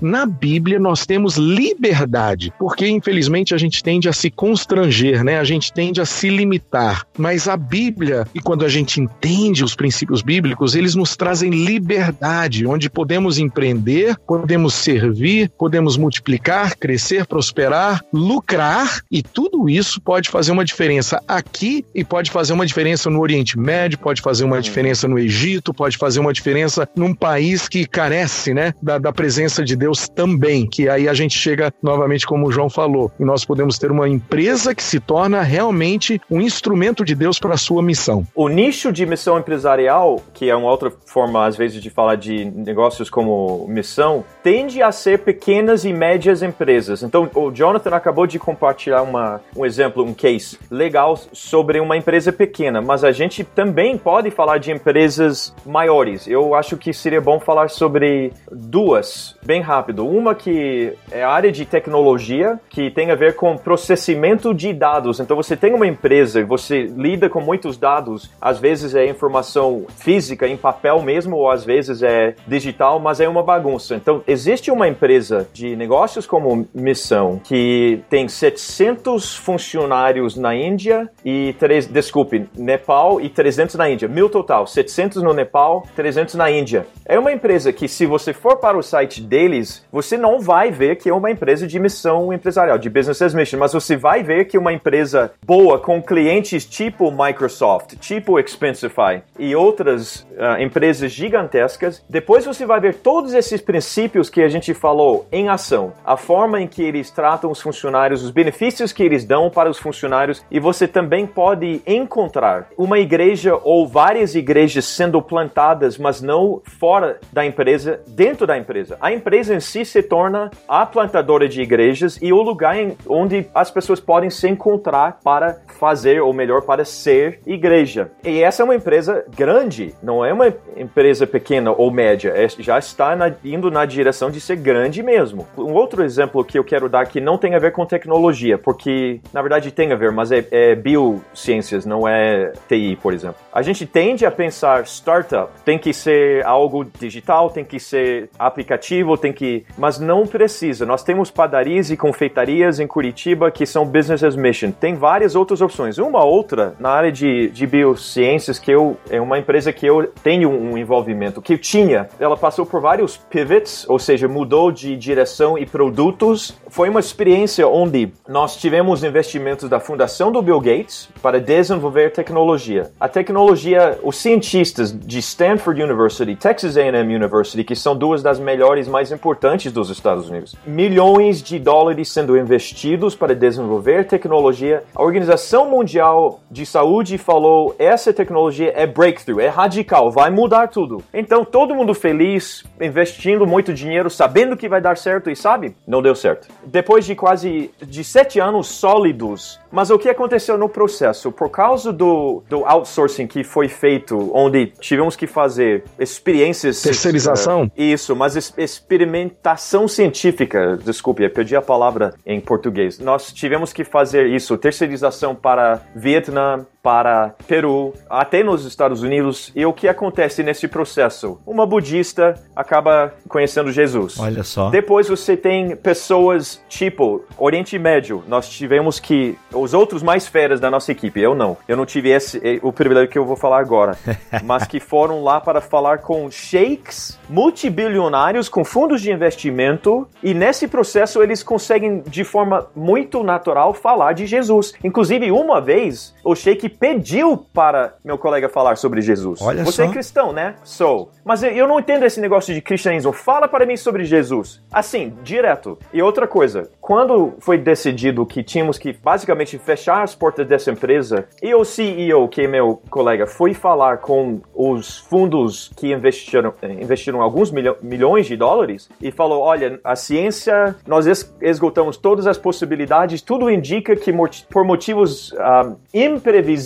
na 0.00 0.26
Bíblia, 0.26 0.78
nós 0.78 1.06
temos 1.06 1.36
liberdade. 1.36 2.52
Porque, 2.58 2.88
infelizmente, 2.88 3.54
a 3.54 3.58
gente 3.58 3.82
tende 3.82 4.08
a 4.08 4.12
se 4.12 4.30
constranger, 4.30 5.24
né? 5.24 5.38
A 5.38 5.44
gente 5.44 5.72
tende 5.72 6.00
a 6.00 6.06
se 6.06 6.28
limitar. 6.28 7.04
Mas 7.16 7.48
a 7.48 7.56
Bíblia, 7.56 8.26
e 8.34 8.40
quando 8.40 8.64
a 8.64 8.68
gente 8.68 9.00
entende 9.00 9.64
os 9.64 9.74
princípios 9.74 10.22
bíblicos, 10.22 10.74
eles 10.74 10.94
nos 10.94 11.16
trazem 11.16 11.50
liberdade, 11.50 12.66
onde 12.66 12.90
podemos 12.90 13.38
empreender, 13.38 14.16
podemos 14.26 14.74
servir, 14.74 15.50
podemos 15.58 15.96
multiplicar, 15.96 16.76
crescer, 16.76 17.26
prosperar, 17.26 18.02
lucrar, 18.12 19.02
e 19.10 19.22
tudo 19.22 19.68
isso 19.68 20.00
pode 20.00 20.28
fazer 20.28 20.52
uma 20.52 20.64
diferença 20.64 21.22
aqui 21.26 21.84
e 21.94 22.04
pode 22.04 22.30
fazer 22.30 22.52
uma 22.52 22.66
diferença 22.66 23.10
no 23.10 23.20
Oriente 23.20 23.58
Médio, 23.58 23.98
pode 23.98 24.20
fazer 24.20 24.44
uma 24.44 24.60
diferença 24.60 25.06
no 25.06 25.18
Egito, 25.18 25.74
pode 25.74 25.96
fazer 25.96 26.20
uma 26.20 26.32
diferença 26.32 26.88
num 26.96 27.14
país 27.14 27.68
que 27.68 27.86
carece, 27.86 28.54
né, 28.54 28.69
da, 28.82 28.98
da 28.98 29.12
presença 29.12 29.64
de 29.64 29.76
Deus 29.76 30.08
também, 30.08 30.66
que 30.66 30.88
aí 30.88 31.08
a 31.08 31.14
gente 31.14 31.38
chega 31.38 31.72
novamente 31.82 32.26
como 32.26 32.46
o 32.46 32.52
João 32.52 32.68
falou, 32.68 33.10
e 33.18 33.24
nós 33.24 33.44
podemos 33.44 33.78
ter 33.78 33.90
uma 33.90 34.08
empresa 34.08 34.74
que 34.74 34.82
se 34.82 35.00
torna 35.00 35.42
realmente 35.42 36.20
um 36.30 36.40
instrumento 36.40 37.04
de 37.04 37.14
Deus 37.14 37.38
para 37.38 37.54
a 37.54 37.58
sua 37.58 37.82
missão. 37.82 38.26
O 38.34 38.48
nicho 38.48 38.92
de 38.92 39.06
missão 39.06 39.38
empresarial, 39.38 40.22
que 40.32 40.48
é 40.48 40.56
uma 40.56 40.70
outra 40.70 40.92
forma 41.06 41.46
às 41.46 41.56
vezes 41.56 41.82
de 41.82 41.90
falar 41.90 42.16
de 42.16 42.44
negócios 42.44 43.08
como 43.10 43.66
missão, 43.68 44.24
tende 44.42 44.82
a 44.82 44.92
ser 44.92 45.20
pequenas 45.20 45.84
e 45.84 45.92
médias 45.92 46.42
empresas. 46.42 47.02
Então, 47.02 47.28
o 47.34 47.50
Jonathan 47.50 47.90
acabou 47.90 48.26
de 48.26 48.38
compartilhar 48.38 49.02
uma, 49.02 49.40
um 49.56 49.64
exemplo, 49.64 50.04
um 50.04 50.14
case 50.14 50.58
legal 50.70 51.18
sobre 51.32 51.80
uma 51.80 51.96
empresa 51.96 52.32
pequena, 52.32 52.80
mas 52.80 53.04
a 53.04 53.12
gente 53.12 53.44
também 53.44 53.96
pode 53.98 54.30
falar 54.30 54.58
de 54.58 54.70
empresas 54.70 55.54
maiores. 55.66 56.26
Eu 56.26 56.54
acho 56.54 56.76
que 56.76 56.92
seria 56.92 57.20
bom 57.20 57.40
falar 57.40 57.70
sobre 57.70 58.32
duas, 58.60 59.36
bem 59.44 59.60
rápido. 59.60 60.06
Uma 60.06 60.34
que 60.34 60.92
é 61.10 61.22
a 61.22 61.30
área 61.30 61.50
de 61.50 61.64
tecnologia, 61.64 62.58
que 62.68 62.90
tem 62.90 63.10
a 63.10 63.14
ver 63.14 63.34
com 63.34 63.56
processamento 63.56 64.52
de 64.54 64.72
dados. 64.72 65.20
Então, 65.20 65.36
você 65.36 65.56
tem 65.56 65.74
uma 65.74 65.86
empresa, 65.86 66.44
você 66.44 66.82
lida 66.82 67.28
com 67.28 67.40
muitos 67.40 67.76
dados, 67.76 68.30
às 68.40 68.58
vezes 68.58 68.94
é 68.94 69.06
informação 69.06 69.86
física, 69.96 70.46
em 70.46 70.56
papel 70.56 71.02
mesmo, 71.02 71.36
ou 71.36 71.50
às 71.50 71.64
vezes 71.64 72.02
é 72.02 72.34
digital, 72.46 73.00
mas 73.00 73.20
é 73.20 73.28
uma 73.28 73.42
bagunça. 73.42 73.94
Então, 73.94 74.22
existe 74.26 74.70
uma 74.70 74.88
empresa 74.88 75.48
de 75.52 75.74
negócios 75.76 76.26
como 76.26 76.68
Missão 76.74 77.40
que 77.42 78.00
tem 78.08 78.28
700 78.28 79.36
funcionários 79.36 80.36
na 80.36 80.54
Índia 80.54 81.08
e, 81.24 81.54
três, 81.58 81.86
desculpe, 81.86 82.48
Nepal 82.56 83.20
e 83.20 83.28
300 83.28 83.76
na 83.76 83.88
Índia. 83.88 84.08
Mil 84.08 84.28
total, 84.28 84.66
700 84.66 85.22
no 85.22 85.32
Nepal, 85.32 85.86
300 85.96 86.34
na 86.34 86.50
Índia. 86.50 86.86
É 87.04 87.18
uma 87.18 87.32
empresa 87.32 87.72
que, 87.72 87.88
se 87.88 88.06
você 88.06 88.32
for 88.32 88.49
para 88.56 88.76
o 88.76 88.82
site 88.82 89.20
deles, 89.20 89.84
você 89.92 90.16
não 90.16 90.40
vai 90.40 90.70
ver 90.70 90.96
que 90.96 91.08
é 91.08 91.14
uma 91.14 91.30
empresa 91.30 91.66
de 91.66 91.78
missão 91.78 92.32
empresarial, 92.32 92.78
de 92.78 92.90
business 92.90 93.22
as 93.22 93.34
mission, 93.34 93.58
mas 93.58 93.72
você 93.72 93.96
vai 93.96 94.22
ver 94.22 94.46
que 94.46 94.56
é 94.56 94.60
uma 94.60 94.72
empresa 94.72 95.32
boa 95.44 95.78
com 95.78 96.02
clientes 96.02 96.64
tipo 96.64 97.10
Microsoft, 97.10 97.96
tipo 97.96 98.38
Expensify 98.38 99.22
e 99.38 99.54
outras 99.54 100.26
uh, 100.32 100.60
empresas 100.60 101.12
gigantescas. 101.12 102.02
Depois 102.08 102.44
você 102.44 102.64
vai 102.66 102.80
ver 102.80 102.94
todos 102.96 103.34
esses 103.34 103.60
princípios 103.60 104.30
que 104.30 104.42
a 104.42 104.48
gente 104.48 104.72
falou 104.74 105.26
em 105.30 105.48
ação, 105.48 105.92
a 106.04 106.16
forma 106.16 106.60
em 106.60 106.66
que 106.66 106.82
eles 106.82 107.10
tratam 107.10 107.50
os 107.50 107.60
funcionários, 107.60 108.22
os 108.22 108.30
benefícios 108.30 108.92
que 108.92 109.02
eles 109.02 109.24
dão 109.24 109.50
para 109.50 109.70
os 109.70 109.78
funcionários, 109.78 110.44
e 110.50 110.58
você 110.60 110.86
também 110.86 111.26
pode 111.26 111.82
encontrar 111.86 112.68
uma 112.76 112.98
igreja 112.98 113.58
ou 113.62 113.86
várias 113.86 114.34
igrejas 114.34 114.84
sendo 114.84 115.20
plantadas, 115.20 115.98
mas 115.98 116.20
não 116.20 116.60
fora 116.64 117.18
da 117.32 117.44
empresa, 117.44 118.00
dentro 118.06 118.29
da 118.46 118.56
empresa. 118.56 118.96
A 119.00 119.12
empresa 119.12 119.54
em 119.54 119.60
si 119.60 119.84
se 119.84 120.02
torna 120.02 120.50
a 120.68 120.86
plantadora 120.86 121.48
de 121.48 121.62
igrejas 121.62 122.18
e 122.20 122.32
o 122.32 122.42
lugar 122.42 122.76
em, 122.76 122.96
onde 123.08 123.46
as 123.54 123.70
pessoas 123.70 124.00
podem 124.00 124.30
se 124.30 124.48
encontrar 124.48 125.18
para 125.22 125.60
fazer, 125.78 126.20
ou 126.20 126.32
melhor, 126.32 126.62
para 126.62 126.84
ser 126.84 127.40
igreja. 127.46 128.10
E 128.24 128.42
essa 128.42 128.62
é 128.62 128.64
uma 128.64 128.74
empresa 128.74 129.24
grande, 129.34 129.94
não 130.02 130.24
é 130.24 130.32
uma 130.32 130.52
empresa 130.76 131.26
pequena 131.26 131.70
ou 131.70 131.90
média, 131.90 132.32
é, 132.34 132.48
já 132.48 132.78
está 132.78 133.14
na, 133.16 133.32
indo 133.44 133.70
na 133.70 133.84
direção 133.84 134.30
de 134.30 134.40
ser 134.40 134.56
grande 134.56 135.02
mesmo. 135.02 135.46
Um 135.56 135.72
outro 135.72 136.02
exemplo 136.02 136.44
que 136.44 136.58
eu 136.58 136.64
quero 136.64 136.88
dar 136.88 137.06
que 137.06 137.20
não 137.20 137.38
tem 137.38 137.54
a 137.54 137.58
ver 137.58 137.72
com 137.72 137.84
tecnologia, 137.86 138.58
porque 138.58 139.20
na 139.32 139.40
verdade 139.40 139.70
tem 139.70 139.92
a 139.92 139.96
ver, 139.96 140.12
mas 140.12 140.32
é, 140.32 140.44
é 140.50 140.74
biociências, 140.74 141.86
não 141.86 142.06
é 142.06 142.52
TI, 142.68 142.98
por 143.00 143.12
exemplo. 143.12 143.36
A 143.52 143.62
gente 143.62 143.86
tende 143.86 144.24
a 144.26 144.30
pensar 144.30 144.84
startup 144.86 145.50
tem 145.64 145.78
que 145.78 145.92
ser 145.92 146.44
algo 146.44 146.84
digital, 146.98 147.50
tem 147.50 147.64
que 147.64 147.78
ser 147.78 148.19
aplicativo, 148.38 149.16
tem 149.16 149.32
que, 149.32 149.64
mas 149.78 149.98
não 149.98 150.26
precisa. 150.26 150.86
Nós 150.86 151.02
temos 151.02 151.30
padarias 151.30 151.90
e 151.90 151.96
confeitarias 151.96 152.80
em 152.80 152.86
Curitiba 152.86 153.50
que 153.50 153.66
são 153.66 153.84
business 153.86 154.22
as 154.22 154.36
mission. 154.36 154.70
Tem 154.70 154.94
várias 154.94 155.34
outras 155.34 155.60
opções. 155.60 155.98
Uma 155.98 156.24
outra 156.24 156.74
na 156.78 156.90
área 156.90 157.12
de, 157.12 157.48
de 157.50 157.66
biociências 157.66 158.58
que 158.58 158.70
eu 158.70 158.96
é 159.08 159.20
uma 159.20 159.38
empresa 159.38 159.72
que 159.72 159.86
eu 159.86 160.06
tenho 160.22 160.50
um 160.50 160.76
envolvimento 160.76 161.40
que 161.40 161.54
eu 161.54 161.58
tinha. 161.58 162.08
Ela 162.18 162.36
passou 162.36 162.66
por 162.66 162.80
vários 162.80 163.16
pivots, 163.16 163.88
ou 163.88 163.98
seja, 163.98 164.26
mudou 164.26 164.72
de 164.72 164.96
direção 164.96 165.56
e 165.56 165.66
produtos. 165.66 166.56
Foi 166.68 166.88
uma 166.88 167.00
experiência 167.00 167.66
onde 167.68 168.12
nós 168.28 168.56
tivemos 168.56 169.04
investimentos 169.04 169.68
da 169.68 169.78
fundação 169.78 170.32
do 170.32 170.42
Bill 170.42 170.60
Gates 170.60 171.08
para 171.22 171.40
desenvolver 171.40 172.10
tecnologia. 172.12 172.90
A 172.98 173.08
tecnologia, 173.08 173.98
os 174.02 174.16
cientistas 174.16 174.92
de 174.92 175.18
Stanford 175.18 175.82
University, 175.82 176.34
Texas 176.34 176.76
A&M 176.76 177.14
University, 177.14 177.62
que 177.62 177.76
são 177.76 177.96
duas 177.96 178.09
das 178.18 178.40
melhores 178.40 178.88
mais 178.88 179.12
importantes 179.12 179.70
dos 179.70 179.90
Estados 179.90 180.28
Unidos, 180.28 180.56
milhões 180.66 181.40
de 181.40 181.58
dólares 181.58 182.10
sendo 182.10 182.36
investidos 182.36 183.14
para 183.14 183.34
desenvolver 183.34 184.08
tecnologia. 184.08 184.82
A 184.94 185.02
Organização 185.02 185.70
Mundial 185.70 186.40
de 186.50 186.66
Saúde 186.66 187.16
falou 187.16 187.76
essa 187.78 188.12
tecnologia 188.12 188.72
é 188.74 188.86
breakthrough, 188.86 189.38
é 189.38 189.46
radical, 189.46 190.10
vai 190.10 190.30
mudar 190.30 190.66
tudo. 190.68 191.04
Então 191.14 191.44
todo 191.44 191.74
mundo 191.74 191.94
feliz, 191.94 192.64
investindo 192.80 193.46
muito 193.46 193.72
dinheiro, 193.72 194.10
sabendo 194.10 194.56
que 194.56 194.68
vai 194.68 194.80
dar 194.80 194.96
certo 194.96 195.30
e 195.30 195.36
sabe, 195.36 195.76
não 195.86 196.02
deu 196.02 196.16
certo. 196.16 196.48
Depois 196.64 197.04
de 197.04 197.14
quase 197.14 197.70
de 197.80 198.02
sete 198.02 198.40
anos 198.40 198.66
sólidos 198.66 199.59
mas 199.70 199.90
o 199.90 199.98
que 199.98 200.08
aconteceu 200.08 200.58
no 200.58 200.68
processo? 200.68 201.30
Por 201.30 201.50
causa 201.50 201.92
do, 201.92 202.42
do 202.48 202.64
outsourcing 202.64 203.26
que 203.26 203.44
foi 203.44 203.68
feito, 203.68 204.30
onde 204.34 204.66
tivemos 204.80 205.16
que 205.16 205.26
fazer 205.26 205.84
experiências. 205.98 206.82
Terceirização? 206.82 207.64
Uh, 207.64 207.70
isso, 207.76 208.16
mas 208.16 208.36
es 208.36 208.52
experimentação 208.56 209.86
científica. 209.86 210.78
Desculpe, 210.84 211.22
eu 211.22 211.30
perdi 211.30 211.54
a 211.54 211.62
palavra 211.62 212.14
em 212.26 212.40
português. 212.40 212.98
Nós 212.98 213.32
tivemos 213.32 213.72
que 213.72 213.84
fazer 213.84 214.26
isso, 214.26 214.56
terceirização 214.58 215.34
para 215.34 215.82
Vietnã, 215.94 216.66
para 216.82 217.34
Peru, 217.46 217.92
até 218.08 218.42
nos 218.42 218.64
Estados 218.64 219.02
Unidos. 219.02 219.52
E 219.54 219.64
o 219.66 219.72
que 219.72 219.88
acontece 219.88 220.42
nesse 220.42 220.66
processo? 220.68 221.40
Uma 221.46 221.66
budista 221.66 222.34
acaba 222.54 223.14
conhecendo 223.28 223.70
Jesus. 223.70 224.18
Olha 224.18 224.42
só. 224.42 224.70
Depois 224.70 225.08
você 225.08 225.36
tem 225.36 225.76
pessoas 225.76 226.62
tipo 226.68 227.24
Oriente 227.38 227.78
Médio. 227.78 228.24
Nós 228.26 228.48
tivemos 228.48 228.98
que 228.98 229.36
os 229.52 229.74
outros 229.74 230.02
mais 230.02 230.26
feras 230.26 230.60
da 230.60 230.70
nossa 230.70 230.92
equipe, 230.92 231.20
eu 231.20 231.34
não. 231.34 231.56
Eu 231.68 231.76
não 231.76 231.86
tive 231.86 232.10
esse 232.10 232.38
eh, 232.42 232.58
o 232.62 232.72
privilégio 232.72 233.10
que 233.10 233.18
eu 233.18 233.24
vou 233.24 233.36
falar 233.36 233.60
agora, 233.60 233.96
mas 234.44 234.66
que 234.66 234.80
foram 234.80 235.22
lá 235.22 235.40
para 235.40 235.60
falar 235.60 235.98
com 235.98 236.30
sheiks 236.30 237.18
multibilionários 237.28 238.48
com 238.48 238.64
fundos 238.64 239.00
de 239.00 239.12
investimento 239.12 240.08
e 240.22 240.34
nesse 240.34 240.66
processo 240.66 241.22
eles 241.22 241.42
conseguem 241.42 242.02
de 242.02 242.24
forma 242.24 242.68
muito 242.74 243.22
natural 243.22 243.72
falar 243.74 244.12
de 244.12 244.26
Jesus. 244.26 244.72
Inclusive 244.82 245.30
uma 245.30 245.60
vez 245.60 246.14
o 246.24 246.34
sheik 246.34 246.69
pediu 246.78 247.36
para 247.52 247.94
meu 248.04 248.16
colega 248.16 248.48
falar 248.48 248.76
sobre 248.76 249.00
Jesus. 249.00 249.40
Olha 249.42 249.64
Você 249.64 249.84
só. 249.84 249.90
é 249.90 249.92
cristão, 249.92 250.32
né? 250.32 250.54
Sou. 250.62 251.10
Mas 251.24 251.42
eu 251.42 251.66
não 251.66 251.78
entendo 251.78 252.04
esse 252.04 252.20
negócio 252.20 252.54
de 252.54 252.60
cristianismo. 252.60 253.12
Fala 253.12 253.48
para 253.48 253.66
mim 253.66 253.76
sobre 253.76 254.04
Jesus. 254.04 254.62
Assim, 254.72 255.12
direto. 255.22 255.78
E 255.92 256.02
outra 256.02 256.26
coisa, 256.26 256.70
quando 256.80 257.34
foi 257.40 257.58
decidido 257.58 258.24
que 258.26 258.42
tínhamos 258.42 258.78
que 258.78 258.92
basicamente 258.92 259.58
fechar 259.58 260.02
as 260.02 260.14
portas 260.14 260.46
dessa 260.46 260.70
empresa, 260.70 261.26
e 261.42 261.54
o 261.54 261.64
CEO, 261.64 262.28
que 262.28 262.42
é 262.42 262.46
meu 262.46 262.80
colega, 262.90 263.26
foi 263.26 263.54
falar 263.54 263.98
com 263.98 264.40
os 264.54 264.98
fundos 264.98 265.70
que 265.76 265.92
investiram, 265.92 266.52
eh, 266.62 266.72
investiram 266.72 267.22
alguns 267.22 267.50
milho, 267.50 267.76
milhões 267.82 268.26
de 268.26 268.36
dólares 268.36 268.88
e 269.00 269.10
falou: 269.10 269.42
olha, 269.42 269.80
a 269.84 269.96
ciência, 269.96 270.76
nós 270.86 271.06
es 271.06 271.30
esgotamos 271.40 271.96
todas 271.96 272.26
as 272.26 272.38
possibilidades, 272.38 273.22
tudo 273.22 273.50
indica 273.50 273.96
que 273.96 274.12
por 274.50 274.64
motivos 274.64 275.34
ah, 275.38 275.72
imprevisíveis 275.92 276.59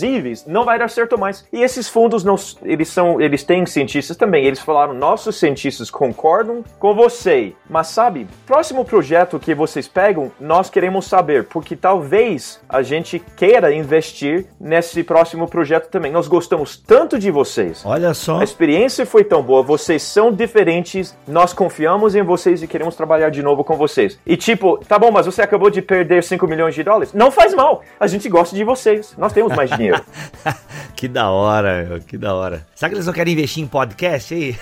não 0.47 0.65
vai 0.65 0.79
dar 0.79 0.89
certo 0.89 1.19
mais. 1.19 1.47
E 1.53 1.63
esses 1.63 1.89
fundos 1.89 2.25
não, 2.25 2.37
eles 2.63 2.89
são, 2.89 3.21
eles 3.21 3.45
têm 3.45 3.67
cientistas 3.67 4.17
também. 4.17 4.45
Eles 4.45 4.61
falaram: 4.61 4.95
nossos 4.95 5.37
cientistas 5.37 5.91
concordam 5.91 6.65
com 6.79 6.95
você, 6.95 7.55
mas 7.69 7.89
sabe, 7.89 8.27
próximo 8.47 8.85
projeto 8.85 9.39
que 9.39 9.55
vocês 9.55 9.89
pegam 9.89 10.33
nós 10.41 10.71
queremos 10.71 11.07
saber, 11.07 11.45
porque 11.45 11.77
talvez 11.77 12.61
a 12.69 12.83
gente 12.83 13.19
queira 13.37 13.73
investir 13.73 14.47
nesse 14.61 15.03
próximo 15.03 15.49
projeto 15.49 15.89
também. 15.89 16.13
Nós 16.13 16.29
gostamos 16.29 16.77
tanto 16.77 17.19
de 17.19 17.31
vocês. 17.31 17.83
Olha 17.85 18.15
só. 18.15 18.41
A 18.41 18.45
experiência 18.45 19.07
foi 19.07 19.25
tão 19.25 19.43
boa, 19.43 19.63
vocês 19.63 20.03
são 20.03 20.33
diferentes, 20.33 21.17
nós 21.27 21.53
confiamos 21.53 22.15
em 22.15 22.23
vocês 22.23 22.63
e 22.63 22.67
queremos 22.67 22.97
trabalhar 22.97 23.31
de 23.31 23.43
novo 23.43 23.65
com 23.65 23.77
vocês. 23.77 24.19
E 24.27 24.37
tipo, 24.37 24.79
tá 24.87 24.99
bom, 24.99 25.11
mas 25.11 25.27
você 25.27 25.43
acabou 25.43 25.71
de 25.71 25.83
perder 25.83 26.23
5 26.23 26.47
milhões 26.47 26.75
de 26.75 26.83
dólares? 26.83 27.13
Não 27.13 27.31
faz 27.31 27.55
mal, 27.55 27.83
a 27.99 28.07
gente 28.07 28.29
gosta 28.29 28.55
de 28.55 28.65
vocês, 28.65 29.15
nós 29.17 29.33
temos 29.33 29.55
mais 29.55 29.71
dinheiro. 29.71 29.84
que 30.95 31.09
da 31.09 31.31
hora, 31.31 31.85
meu, 31.85 32.01
que 32.01 32.17
da 32.17 32.35
hora. 32.35 32.67
Será 32.75 32.89
que 32.89 32.97
eles 32.97 33.07
não 33.07 33.13
querem 33.13 33.33
investir 33.33 33.63
em 33.63 33.67
podcast 33.67 34.35
aí? 34.35 34.57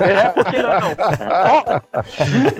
é, 0.00 0.28
por 0.28 0.44
que 0.44 0.62
não? 0.62 0.80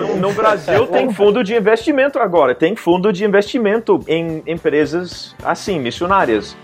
no, 0.06 0.16
no 0.16 0.32
Brasil 0.32 0.86
tem 0.88 1.12
fundo 1.12 1.42
de 1.42 1.54
investimento 1.54 2.18
agora, 2.18 2.54
tem 2.54 2.74
fundo 2.76 3.12
de 3.12 3.24
investimento 3.24 4.04
em 4.06 4.42
empresas 4.46 5.34
assim, 5.44 5.78
missionárias. 5.78 6.56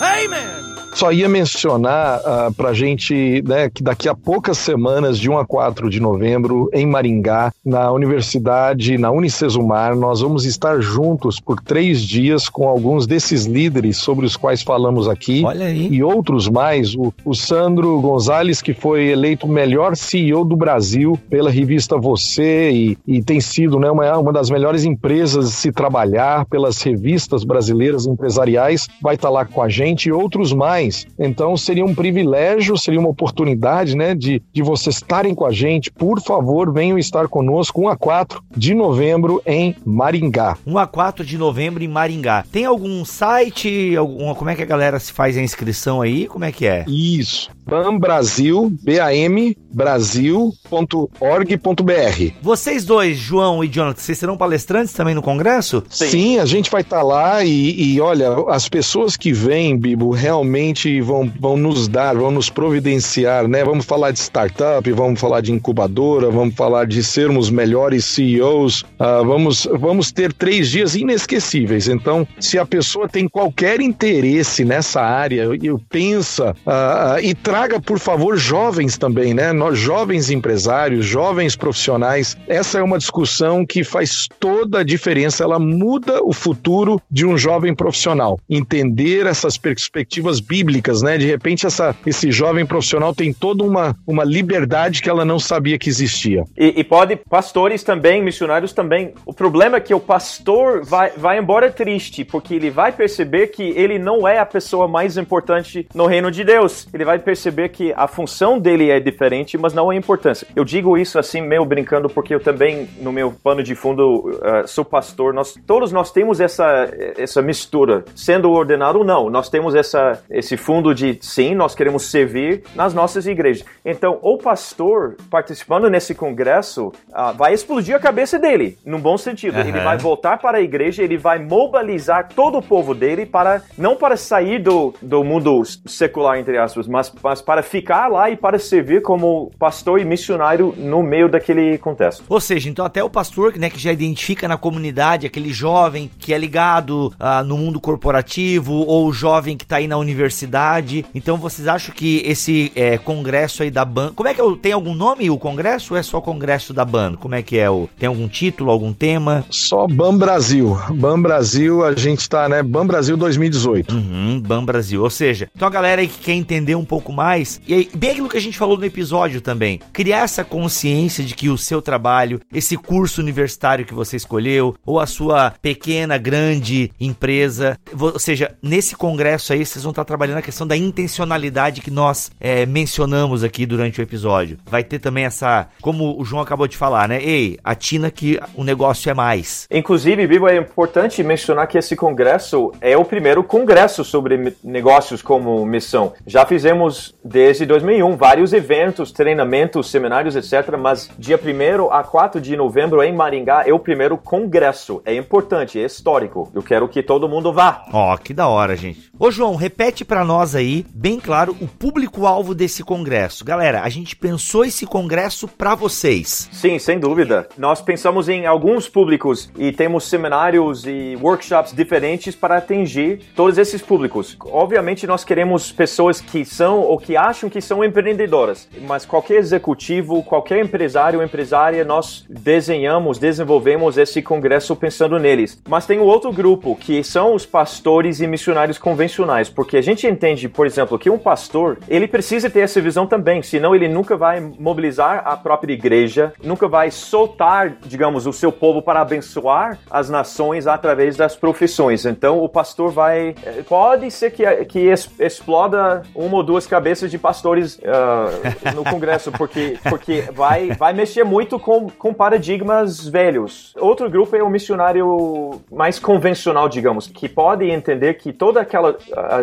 Hey, 0.00 0.28
man! 0.28 0.71
Só 0.94 1.10
ia 1.10 1.28
mencionar 1.28 2.20
uh, 2.20 2.52
para 2.52 2.68
a 2.70 2.74
gente 2.74 3.42
né, 3.46 3.70
que 3.70 3.82
daqui 3.82 4.08
a 4.08 4.14
poucas 4.14 4.58
semanas, 4.58 5.18
de 5.18 5.30
1 5.30 5.38
a 5.38 5.46
4 5.46 5.88
de 5.88 5.98
novembro, 6.00 6.68
em 6.72 6.86
Maringá, 6.86 7.52
na 7.64 7.90
Universidade, 7.90 8.98
na 8.98 9.10
Unicesumar, 9.10 9.96
nós 9.96 10.20
vamos 10.20 10.44
estar 10.44 10.80
juntos 10.80 11.40
por 11.40 11.60
três 11.60 12.02
dias 12.02 12.48
com 12.48 12.68
alguns 12.68 13.06
desses 13.06 13.46
líderes 13.46 13.96
sobre 13.96 14.26
os 14.26 14.36
quais 14.36 14.62
falamos 14.62 15.08
aqui. 15.08 15.42
Olha 15.44 15.66
aí. 15.66 15.88
E 15.88 16.02
outros 16.02 16.48
mais. 16.48 16.94
O, 16.94 17.12
o 17.24 17.34
Sandro 17.34 17.98
Gonzalez, 18.00 18.60
que 18.60 18.74
foi 18.74 19.06
eleito 19.06 19.46
o 19.46 19.50
melhor 19.50 19.96
CEO 19.96 20.44
do 20.44 20.56
Brasil 20.56 21.18
pela 21.30 21.50
revista 21.50 21.96
Você 21.96 22.70
e, 22.70 22.98
e 23.06 23.22
tem 23.22 23.40
sido 23.40 23.78
né, 23.78 23.90
uma, 23.90 24.18
uma 24.18 24.32
das 24.32 24.50
melhores 24.50 24.84
empresas 24.84 25.48
de 25.48 25.56
se 25.56 25.72
trabalhar 25.72 26.44
pelas 26.46 26.82
revistas 26.82 27.44
brasileiras 27.44 28.06
empresariais, 28.06 28.88
vai 29.00 29.14
estar 29.14 29.30
lá 29.30 29.44
com 29.44 29.62
a 29.62 29.68
gente 29.68 30.08
e 30.08 30.12
outros 30.12 30.52
mais 30.52 30.81
mais. 30.82 31.06
Então 31.18 31.56
seria 31.56 31.84
um 31.84 31.94
privilégio, 31.94 32.76
seria 32.76 33.00
uma 33.00 33.08
oportunidade, 33.08 33.96
né, 33.96 34.14
de, 34.14 34.42
de 34.52 34.62
vocês 34.62 34.96
estarem 34.96 35.34
com 35.34 35.46
a 35.46 35.52
gente. 35.52 35.90
Por 35.90 36.20
favor, 36.20 36.72
venham 36.72 36.98
estar 36.98 37.28
conosco 37.28 37.82
1 37.82 37.88
a 37.88 37.96
4 37.96 38.42
de 38.56 38.74
novembro 38.74 39.40
em 39.46 39.76
Maringá. 39.84 40.56
1 40.66 40.78
a 40.78 40.86
4 40.86 41.24
de 41.24 41.38
novembro 41.38 41.82
em 41.82 41.88
Maringá. 41.88 42.44
Tem 42.50 42.64
algum 42.64 43.04
site, 43.04 43.96
alguma, 43.96 44.34
como 44.34 44.50
é 44.50 44.54
que 44.54 44.62
a 44.62 44.66
galera 44.66 44.98
se 44.98 45.12
faz 45.12 45.36
a 45.36 45.42
inscrição 45.42 46.00
aí? 46.00 46.26
Como 46.26 46.44
é 46.44 46.52
que 46.52 46.66
é? 46.66 46.84
Isso. 46.88 47.50
BAM 47.64 47.98
Brasil, 47.98 48.72
B-A-M, 48.82 49.56
brasil.org.br. 49.72 52.32
Vocês 52.42 52.84
dois, 52.84 53.16
João 53.16 53.64
e 53.64 53.68
Jonathan, 53.68 54.00
vocês 54.00 54.18
serão 54.18 54.36
palestrantes 54.36 54.92
também 54.92 55.14
no 55.14 55.22
congresso? 55.22 55.82
Sim, 55.88 56.08
Sim 56.08 56.38
a 56.38 56.44
gente 56.44 56.70
vai 56.70 56.82
estar 56.82 56.98
tá 56.98 57.02
lá 57.02 57.44
e, 57.44 57.94
e, 57.94 58.00
olha, 58.00 58.28
as 58.48 58.68
pessoas 58.68 59.16
que 59.16 59.32
vêm, 59.32 59.78
Bibo, 59.78 60.10
realmente 60.10 61.00
vão, 61.00 61.32
vão 61.40 61.56
nos 61.56 61.88
dar, 61.88 62.16
vão 62.16 62.30
nos 62.30 62.50
providenciar, 62.50 63.48
né? 63.48 63.64
Vamos 63.64 63.86
falar 63.86 64.10
de 64.10 64.18
startup, 64.18 64.90
vamos 64.92 65.20
falar 65.20 65.40
de 65.40 65.52
incubadora, 65.52 66.30
vamos 66.30 66.54
falar 66.54 66.86
de 66.86 67.02
sermos 67.02 67.48
melhores 67.48 68.04
CEOs, 68.04 68.82
uh, 68.82 69.24
vamos, 69.24 69.66
vamos 69.72 70.12
ter 70.12 70.32
três 70.32 70.68
dias 70.68 70.94
inesquecíveis. 70.94 71.88
Então, 71.88 72.26
se 72.38 72.58
a 72.58 72.66
pessoa 72.66 73.08
tem 73.08 73.28
qualquer 73.28 73.80
interesse 73.80 74.64
nessa 74.64 75.00
área, 75.00 75.48
eu 75.62 75.80
pensa 75.88 76.54
uh, 76.66 77.18
e 77.22 77.34
traga, 77.52 77.78
por 77.78 77.98
favor, 77.98 78.34
jovens 78.38 78.96
também, 78.96 79.34
né? 79.34 79.52
Nós, 79.52 79.78
jovens 79.78 80.30
empresários, 80.30 81.04
jovens 81.04 81.54
profissionais. 81.54 82.34
Essa 82.48 82.78
é 82.78 82.82
uma 82.82 82.96
discussão 82.96 83.66
que 83.66 83.84
faz 83.84 84.26
toda 84.40 84.78
a 84.78 84.82
diferença. 84.82 85.44
Ela 85.44 85.58
muda 85.58 86.24
o 86.24 86.32
futuro 86.32 86.98
de 87.10 87.26
um 87.26 87.36
jovem 87.36 87.74
profissional. 87.74 88.40
Entender 88.48 89.26
essas 89.26 89.58
perspectivas 89.58 90.40
bíblicas, 90.40 91.02
né? 91.02 91.18
De 91.18 91.26
repente, 91.26 91.66
essa, 91.66 91.94
esse 92.06 92.32
jovem 92.32 92.64
profissional 92.64 93.14
tem 93.14 93.34
toda 93.34 93.62
uma, 93.62 93.94
uma 94.06 94.24
liberdade 94.24 95.02
que 95.02 95.10
ela 95.10 95.22
não 95.22 95.38
sabia 95.38 95.78
que 95.78 95.90
existia. 95.90 96.44
E, 96.56 96.80
e 96.80 96.82
pode, 96.82 97.16
pastores 97.16 97.82
também, 97.82 98.22
missionários 98.22 98.72
também. 98.72 99.12
O 99.26 99.34
problema 99.34 99.76
é 99.76 99.80
que 99.80 99.92
o 99.92 100.00
pastor 100.00 100.86
vai, 100.86 101.10
vai 101.18 101.38
embora 101.38 101.70
triste, 101.70 102.24
porque 102.24 102.54
ele 102.54 102.70
vai 102.70 102.92
perceber 102.92 103.48
que 103.48 103.62
ele 103.62 103.98
não 103.98 104.26
é 104.26 104.38
a 104.38 104.46
pessoa 104.46 104.88
mais 104.88 105.18
importante 105.18 105.86
no 105.94 106.06
reino 106.06 106.30
de 106.30 106.42
Deus. 106.44 106.88
Ele 106.94 107.04
vai 107.04 107.18
perceber 107.18 107.41
perceber 107.42 107.70
que 107.70 107.92
a 107.96 108.06
função 108.06 108.58
dele 108.58 108.90
é 108.90 109.00
diferente, 109.00 109.58
mas 109.58 109.74
não 109.74 109.90
a 109.90 109.96
importância. 109.96 110.46
Eu 110.54 110.64
digo 110.64 110.96
isso 110.96 111.18
assim 111.18 111.40
meio 111.40 111.64
brincando 111.64 112.08
porque 112.08 112.34
eu 112.34 112.40
também 112.40 112.88
no 113.00 113.10
meu 113.10 113.32
pano 113.32 113.62
de 113.62 113.74
fundo 113.74 114.28
uh, 114.28 114.66
sou 114.66 114.84
pastor. 114.84 115.34
Nós 115.34 115.54
todos 115.66 115.90
nós 115.90 116.12
temos 116.12 116.40
essa 116.40 116.88
essa 117.16 117.42
mistura, 117.42 118.04
sendo 118.14 118.50
ordenado 118.50 118.98
ou 118.98 119.04
não. 119.04 119.28
Nós 119.28 119.48
temos 119.48 119.74
essa 119.74 120.22
esse 120.30 120.56
fundo 120.56 120.94
de 120.94 121.18
sim, 121.20 121.54
nós 121.54 121.74
queremos 121.74 122.10
servir 122.10 122.62
nas 122.76 122.94
nossas 122.94 123.26
igrejas. 123.26 123.66
Então, 123.84 124.18
o 124.22 124.38
pastor 124.38 125.16
participando 125.30 125.90
nesse 125.90 126.14
congresso 126.14 126.88
uh, 127.08 127.34
vai 127.36 127.52
explodir 127.52 127.96
a 127.96 127.98
cabeça 127.98 128.38
dele, 128.38 128.78
num 128.84 129.00
bom 129.00 129.16
sentido. 129.16 129.56
Uhum. 129.56 129.68
Ele 129.68 129.80
vai 129.80 129.98
voltar 129.98 130.38
para 130.38 130.58
a 130.58 130.60
igreja, 130.60 131.02
ele 131.02 131.16
vai 131.16 131.38
mobilizar 131.38 132.28
todo 132.28 132.58
o 132.58 132.62
povo 132.62 132.94
dele 132.94 133.26
para 133.26 133.62
não 133.76 133.96
para 133.96 134.16
sair 134.16 134.60
do, 134.60 134.94
do 135.02 135.24
mundo 135.24 135.62
secular 135.86 136.38
entre 136.38 136.58
aspas, 136.58 136.86
mas 136.86 137.12
mas 137.32 137.40
para 137.40 137.62
ficar 137.62 138.08
lá 138.08 138.28
e 138.28 138.36
para 138.36 138.58
servir 138.58 139.00
como 139.00 139.50
pastor 139.58 139.98
e 139.98 140.04
missionário 140.04 140.74
no 140.76 141.02
meio 141.02 141.30
daquele 141.30 141.78
contexto. 141.78 142.22
Ou 142.28 142.38
seja, 142.38 142.68
então 142.68 142.84
até 142.84 143.02
o 143.02 143.08
pastor 143.08 143.56
né, 143.56 143.70
que 143.70 143.78
já 143.78 143.90
identifica 143.90 144.46
na 144.46 144.58
comunidade 144.58 145.26
aquele 145.26 145.50
jovem 145.50 146.10
que 146.18 146.34
é 146.34 146.38
ligado 146.38 147.06
uh, 147.18 147.42
no 147.46 147.56
mundo 147.56 147.80
corporativo 147.80 148.74
ou 148.74 149.06
o 149.06 149.12
jovem 149.14 149.56
que 149.56 149.64
está 149.64 149.76
aí 149.76 149.88
na 149.88 149.96
universidade. 149.96 151.06
Então 151.14 151.38
vocês 151.38 151.66
acham 151.66 151.94
que 151.94 152.22
esse 152.26 152.70
é, 152.74 152.98
congresso 152.98 153.62
aí 153.62 153.70
da 153.70 153.84
BAN, 153.84 154.12
como 154.14 154.28
é 154.28 154.34
que 154.34 154.40
é, 154.42 154.44
tem 154.60 154.72
algum 154.72 154.94
nome 154.94 155.30
o 155.30 155.38
congresso 155.38 155.94
ou 155.94 155.98
é 155.98 156.02
só 156.02 156.20
congresso 156.20 156.74
da 156.74 156.84
BAN? 156.84 157.14
Como 157.14 157.34
é 157.34 157.40
que 157.40 157.56
é? 157.56 157.70
O, 157.70 157.88
tem 157.98 158.08
algum 158.08 158.28
título, 158.28 158.70
algum 158.70 158.92
tema? 158.92 159.42
Só 159.48 159.86
BAN 159.86 160.18
Brasil. 160.18 160.78
BAN 160.90 161.22
Brasil, 161.22 161.82
a 161.82 161.94
gente 161.94 162.20
está, 162.20 162.46
né? 162.46 162.62
BAN 162.62 162.86
Brasil 162.86 163.16
2018. 163.16 163.94
Uhum, 163.94 164.38
BAN 164.38 164.64
Brasil. 164.66 165.02
Ou 165.02 165.10
seja, 165.10 165.48
então 165.56 165.66
a 165.66 165.70
galera 165.70 166.02
aí 166.02 166.08
que 166.08 166.18
quer 166.18 166.32
entender 166.32 166.74
um 166.74 166.84
pouco 166.84 167.10
mais 167.10 167.21
mais. 167.22 167.60
E 167.68 167.74
aí, 167.74 167.88
bem 167.94 168.10
aquilo 168.10 168.28
que 168.28 168.36
a 168.36 168.40
gente 168.40 168.58
falou 168.58 168.76
no 168.76 168.84
episódio 168.84 169.40
também. 169.40 169.80
Criar 169.92 170.24
essa 170.24 170.42
consciência 170.42 171.22
de 171.22 171.34
que 171.34 171.48
o 171.48 171.56
seu 171.56 171.80
trabalho, 171.80 172.40
esse 172.52 172.76
curso 172.76 173.20
universitário 173.20 173.84
que 173.84 173.94
você 173.94 174.16
escolheu, 174.16 174.74
ou 174.84 174.98
a 174.98 175.06
sua 175.06 175.54
pequena, 175.62 176.18
grande 176.18 176.90
empresa, 177.00 177.78
ou 177.98 178.18
seja, 178.18 178.56
nesse 178.60 178.96
congresso 178.96 179.52
aí 179.52 179.64
vocês 179.64 179.84
vão 179.84 179.90
estar 179.90 180.04
trabalhando 180.04 180.38
a 180.38 180.42
questão 180.42 180.66
da 180.66 180.76
intencionalidade 180.76 181.80
que 181.80 181.92
nós 181.92 182.30
é, 182.40 182.66
mencionamos 182.66 183.44
aqui 183.44 183.64
durante 183.66 184.00
o 184.00 184.02
episódio. 184.02 184.58
Vai 184.66 184.82
ter 184.82 184.98
também 184.98 185.24
essa, 185.24 185.68
como 185.80 186.20
o 186.20 186.24
João 186.24 186.42
acabou 186.42 186.66
de 186.66 186.76
falar, 186.76 187.08
né? 187.08 187.22
Ei, 187.22 187.56
atina 187.62 188.10
que 188.10 188.40
o 188.54 188.64
negócio 188.64 189.08
é 189.08 189.14
mais. 189.14 189.68
Inclusive, 189.70 190.26
Bibo, 190.26 190.48
é 190.48 190.56
importante 190.56 191.22
mencionar 191.22 191.68
que 191.68 191.78
esse 191.78 191.94
congresso 191.94 192.72
é 192.80 192.96
o 192.96 193.04
primeiro 193.04 193.44
congresso 193.44 194.04
sobre 194.04 194.56
negócios 194.62 195.22
como 195.22 195.64
missão. 195.64 196.12
Já 196.26 196.44
fizemos 196.44 197.11
desde 197.24 197.64
2001, 197.66 198.16
vários 198.16 198.52
eventos, 198.52 199.12
treinamentos, 199.12 199.90
seminários, 199.90 200.36
etc. 200.36 200.76
Mas 200.78 201.10
dia 201.18 201.38
1 201.38 201.92
a 201.92 202.02
4 202.02 202.40
de 202.40 202.56
novembro 202.56 203.02
em 203.02 203.14
Maringá 203.14 203.64
é 203.66 203.72
o 203.72 203.78
primeiro 203.78 204.18
congresso. 204.18 205.00
É 205.04 205.14
importante, 205.14 205.78
é 205.78 205.84
histórico. 205.84 206.50
Eu 206.54 206.62
quero 206.62 206.88
que 206.88 207.02
todo 207.02 207.28
mundo 207.28 207.52
vá. 207.52 207.84
Ó, 207.92 208.14
oh, 208.14 208.18
que 208.18 208.34
da 208.34 208.48
hora, 208.48 208.76
gente. 208.76 209.10
Ô, 209.18 209.30
João, 209.30 209.54
repete 209.54 210.04
para 210.04 210.24
nós 210.24 210.54
aí, 210.54 210.84
bem 210.94 211.20
claro, 211.20 211.56
o 211.60 211.68
público-alvo 211.68 212.54
desse 212.54 212.82
congresso. 212.82 213.44
Galera, 213.44 213.82
a 213.82 213.88
gente 213.88 214.16
pensou 214.16 214.64
esse 214.64 214.86
congresso 214.86 215.46
para 215.46 215.74
vocês. 215.74 216.48
Sim, 216.52 216.78
sem 216.78 216.98
dúvida. 216.98 217.48
Nós 217.56 217.80
pensamos 217.80 218.28
em 218.28 218.46
alguns 218.46 218.88
públicos 218.88 219.50
e 219.56 219.72
temos 219.72 220.08
seminários 220.08 220.84
e 220.86 221.16
workshops 221.20 221.72
diferentes 221.72 222.34
para 222.34 222.56
atingir 222.56 223.20
todos 223.36 223.58
esses 223.58 223.80
públicos. 223.80 224.36
Obviamente, 224.46 225.06
nós 225.06 225.24
queremos 225.24 225.70
pessoas 225.70 226.20
que 226.20 226.44
são 226.44 226.80
ou 226.80 226.98
que 227.02 227.16
acham 227.16 227.50
que 227.50 227.60
são 227.60 227.84
empreendedoras, 227.84 228.68
mas 228.82 229.04
qualquer 229.04 229.36
executivo, 229.36 230.22
qualquer 230.22 230.64
empresário 230.64 231.22
empresária, 231.22 231.84
nós 231.84 232.24
desenhamos, 232.28 233.18
desenvolvemos 233.18 233.98
esse 233.98 234.22
congresso 234.22 234.76
pensando 234.76 235.18
neles. 235.18 235.60
Mas 235.68 235.86
tem 235.86 235.98
o 235.98 236.04
outro 236.04 236.32
grupo, 236.32 236.76
que 236.76 237.02
são 237.02 237.34
os 237.34 237.44
pastores 237.44 238.20
e 238.20 238.26
missionários 238.26 238.78
convencionais, 238.78 239.48
porque 239.48 239.76
a 239.76 239.82
gente 239.82 240.06
entende, 240.06 240.48
por 240.48 240.66
exemplo, 240.66 240.98
que 240.98 241.10
um 241.10 241.18
pastor, 241.18 241.78
ele 241.88 242.06
precisa 242.06 242.48
ter 242.48 242.60
essa 242.60 242.80
visão 242.80 243.06
também, 243.06 243.42
senão 243.42 243.74
ele 243.74 243.88
nunca 243.88 244.16
vai 244.16 244.40
mobilizar 244.40 245.22
a 245.26 245.36
própria 245.36 245.72
igreja, 245.72 246.32
nunca 246.42 246.68
vai 246.68 246.90
soltar, 246.90 247.76
digamos, 247.84 248.26
o 248.26 248.32
seu 248.32 248.52
povo 248.52 248.82
para 248.82 249.00
abençoar 249.00 249.78
as 249.90 250.08
nações 250.08 250.66
através 250.66 251.16
das 251.16 251.34
profissões. 251.34 252.06
Então, 252.06 252.38
o 252.38 252.48
pastor 252.48 252.92
vai, 252.92 253.34
eh, 253.44 253.62
pode 253.68 254.10
ser 254.10 254.30
que, 254.30 254.44
que 254.66 254.92
exploda 255.18 256.02
uma 256.14 256.36
ou 256.36 256.42
duas 256.42 256.66
cabeças 256.66 256.91
cabeças 256.92 257.10
de 257.10 257.18
pastores 257.18 257.76
uh, 257.76 258.74
no 258.74 258.84
Congresso, 258.84 259.32
porque, 259.32 259.78
porque 259.88 260.24
vai, 260.32 260.70
vai 260.72 260.92
mexer 260.92 261.24
muito 261.24 261.58
com, 261.58 261.88
com 261.88 262.12
paradigmas 262.12 263.08
velhos. 263.08 263.72
Outro 263.78 264.10
grupo 264.10 264.36
é 264.36 264.42
o 264.42 264.50
missionário 264.50 265.60
mais 265.70 265.98
convencional, 265.98 266.68
digamos, 266.68 267.06
que 267.06 267.28
pode 267.28 267.70
entender 267.70 268.14
que 268.14 268.32
toda 268.32 268.60
aquela 268.60 268.96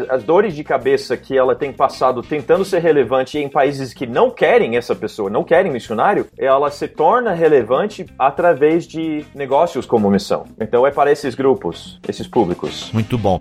as 0.09 0.23
dores 0.23 0.55
de 0.55 0.63
cabeça 0.63 1.17
que 1.17 1.37
ela 1.37 1.55
tem 1.55 1.73
passado 1.73 2.21
tentando 2.21 2.63
ser 2.63 2.79
relevante 2.79 3.37
em 3.37 3.49
países 3.49 3.93
que 3.93 4.05
não 4.05 4.29
querem 4.29 4.77
essa 4.77 4.95
pessoa, 4.95 5.29
não 5.29 5.43
querem 5.43 5.71
missionário, 5.71 6.27
ela 6.37 6.69
se 6.69 6.87
torna 6.87 7.33
relevante 7.33 8.05
através 8.17 8.85
de 8.85 9.25
negócios 9.33 9.85
como 9.85 10.09
missão. 10.09 10.45
Então 10.59 10.85
é 10.85 10.91
para 10.91 11.11
esses 11.11 11.33
grupos, 11.33 11.99
esses 12.07 12.27
públicos. 12.27 12.91
Muito 12.93 13.17
bom. 13.17 13.39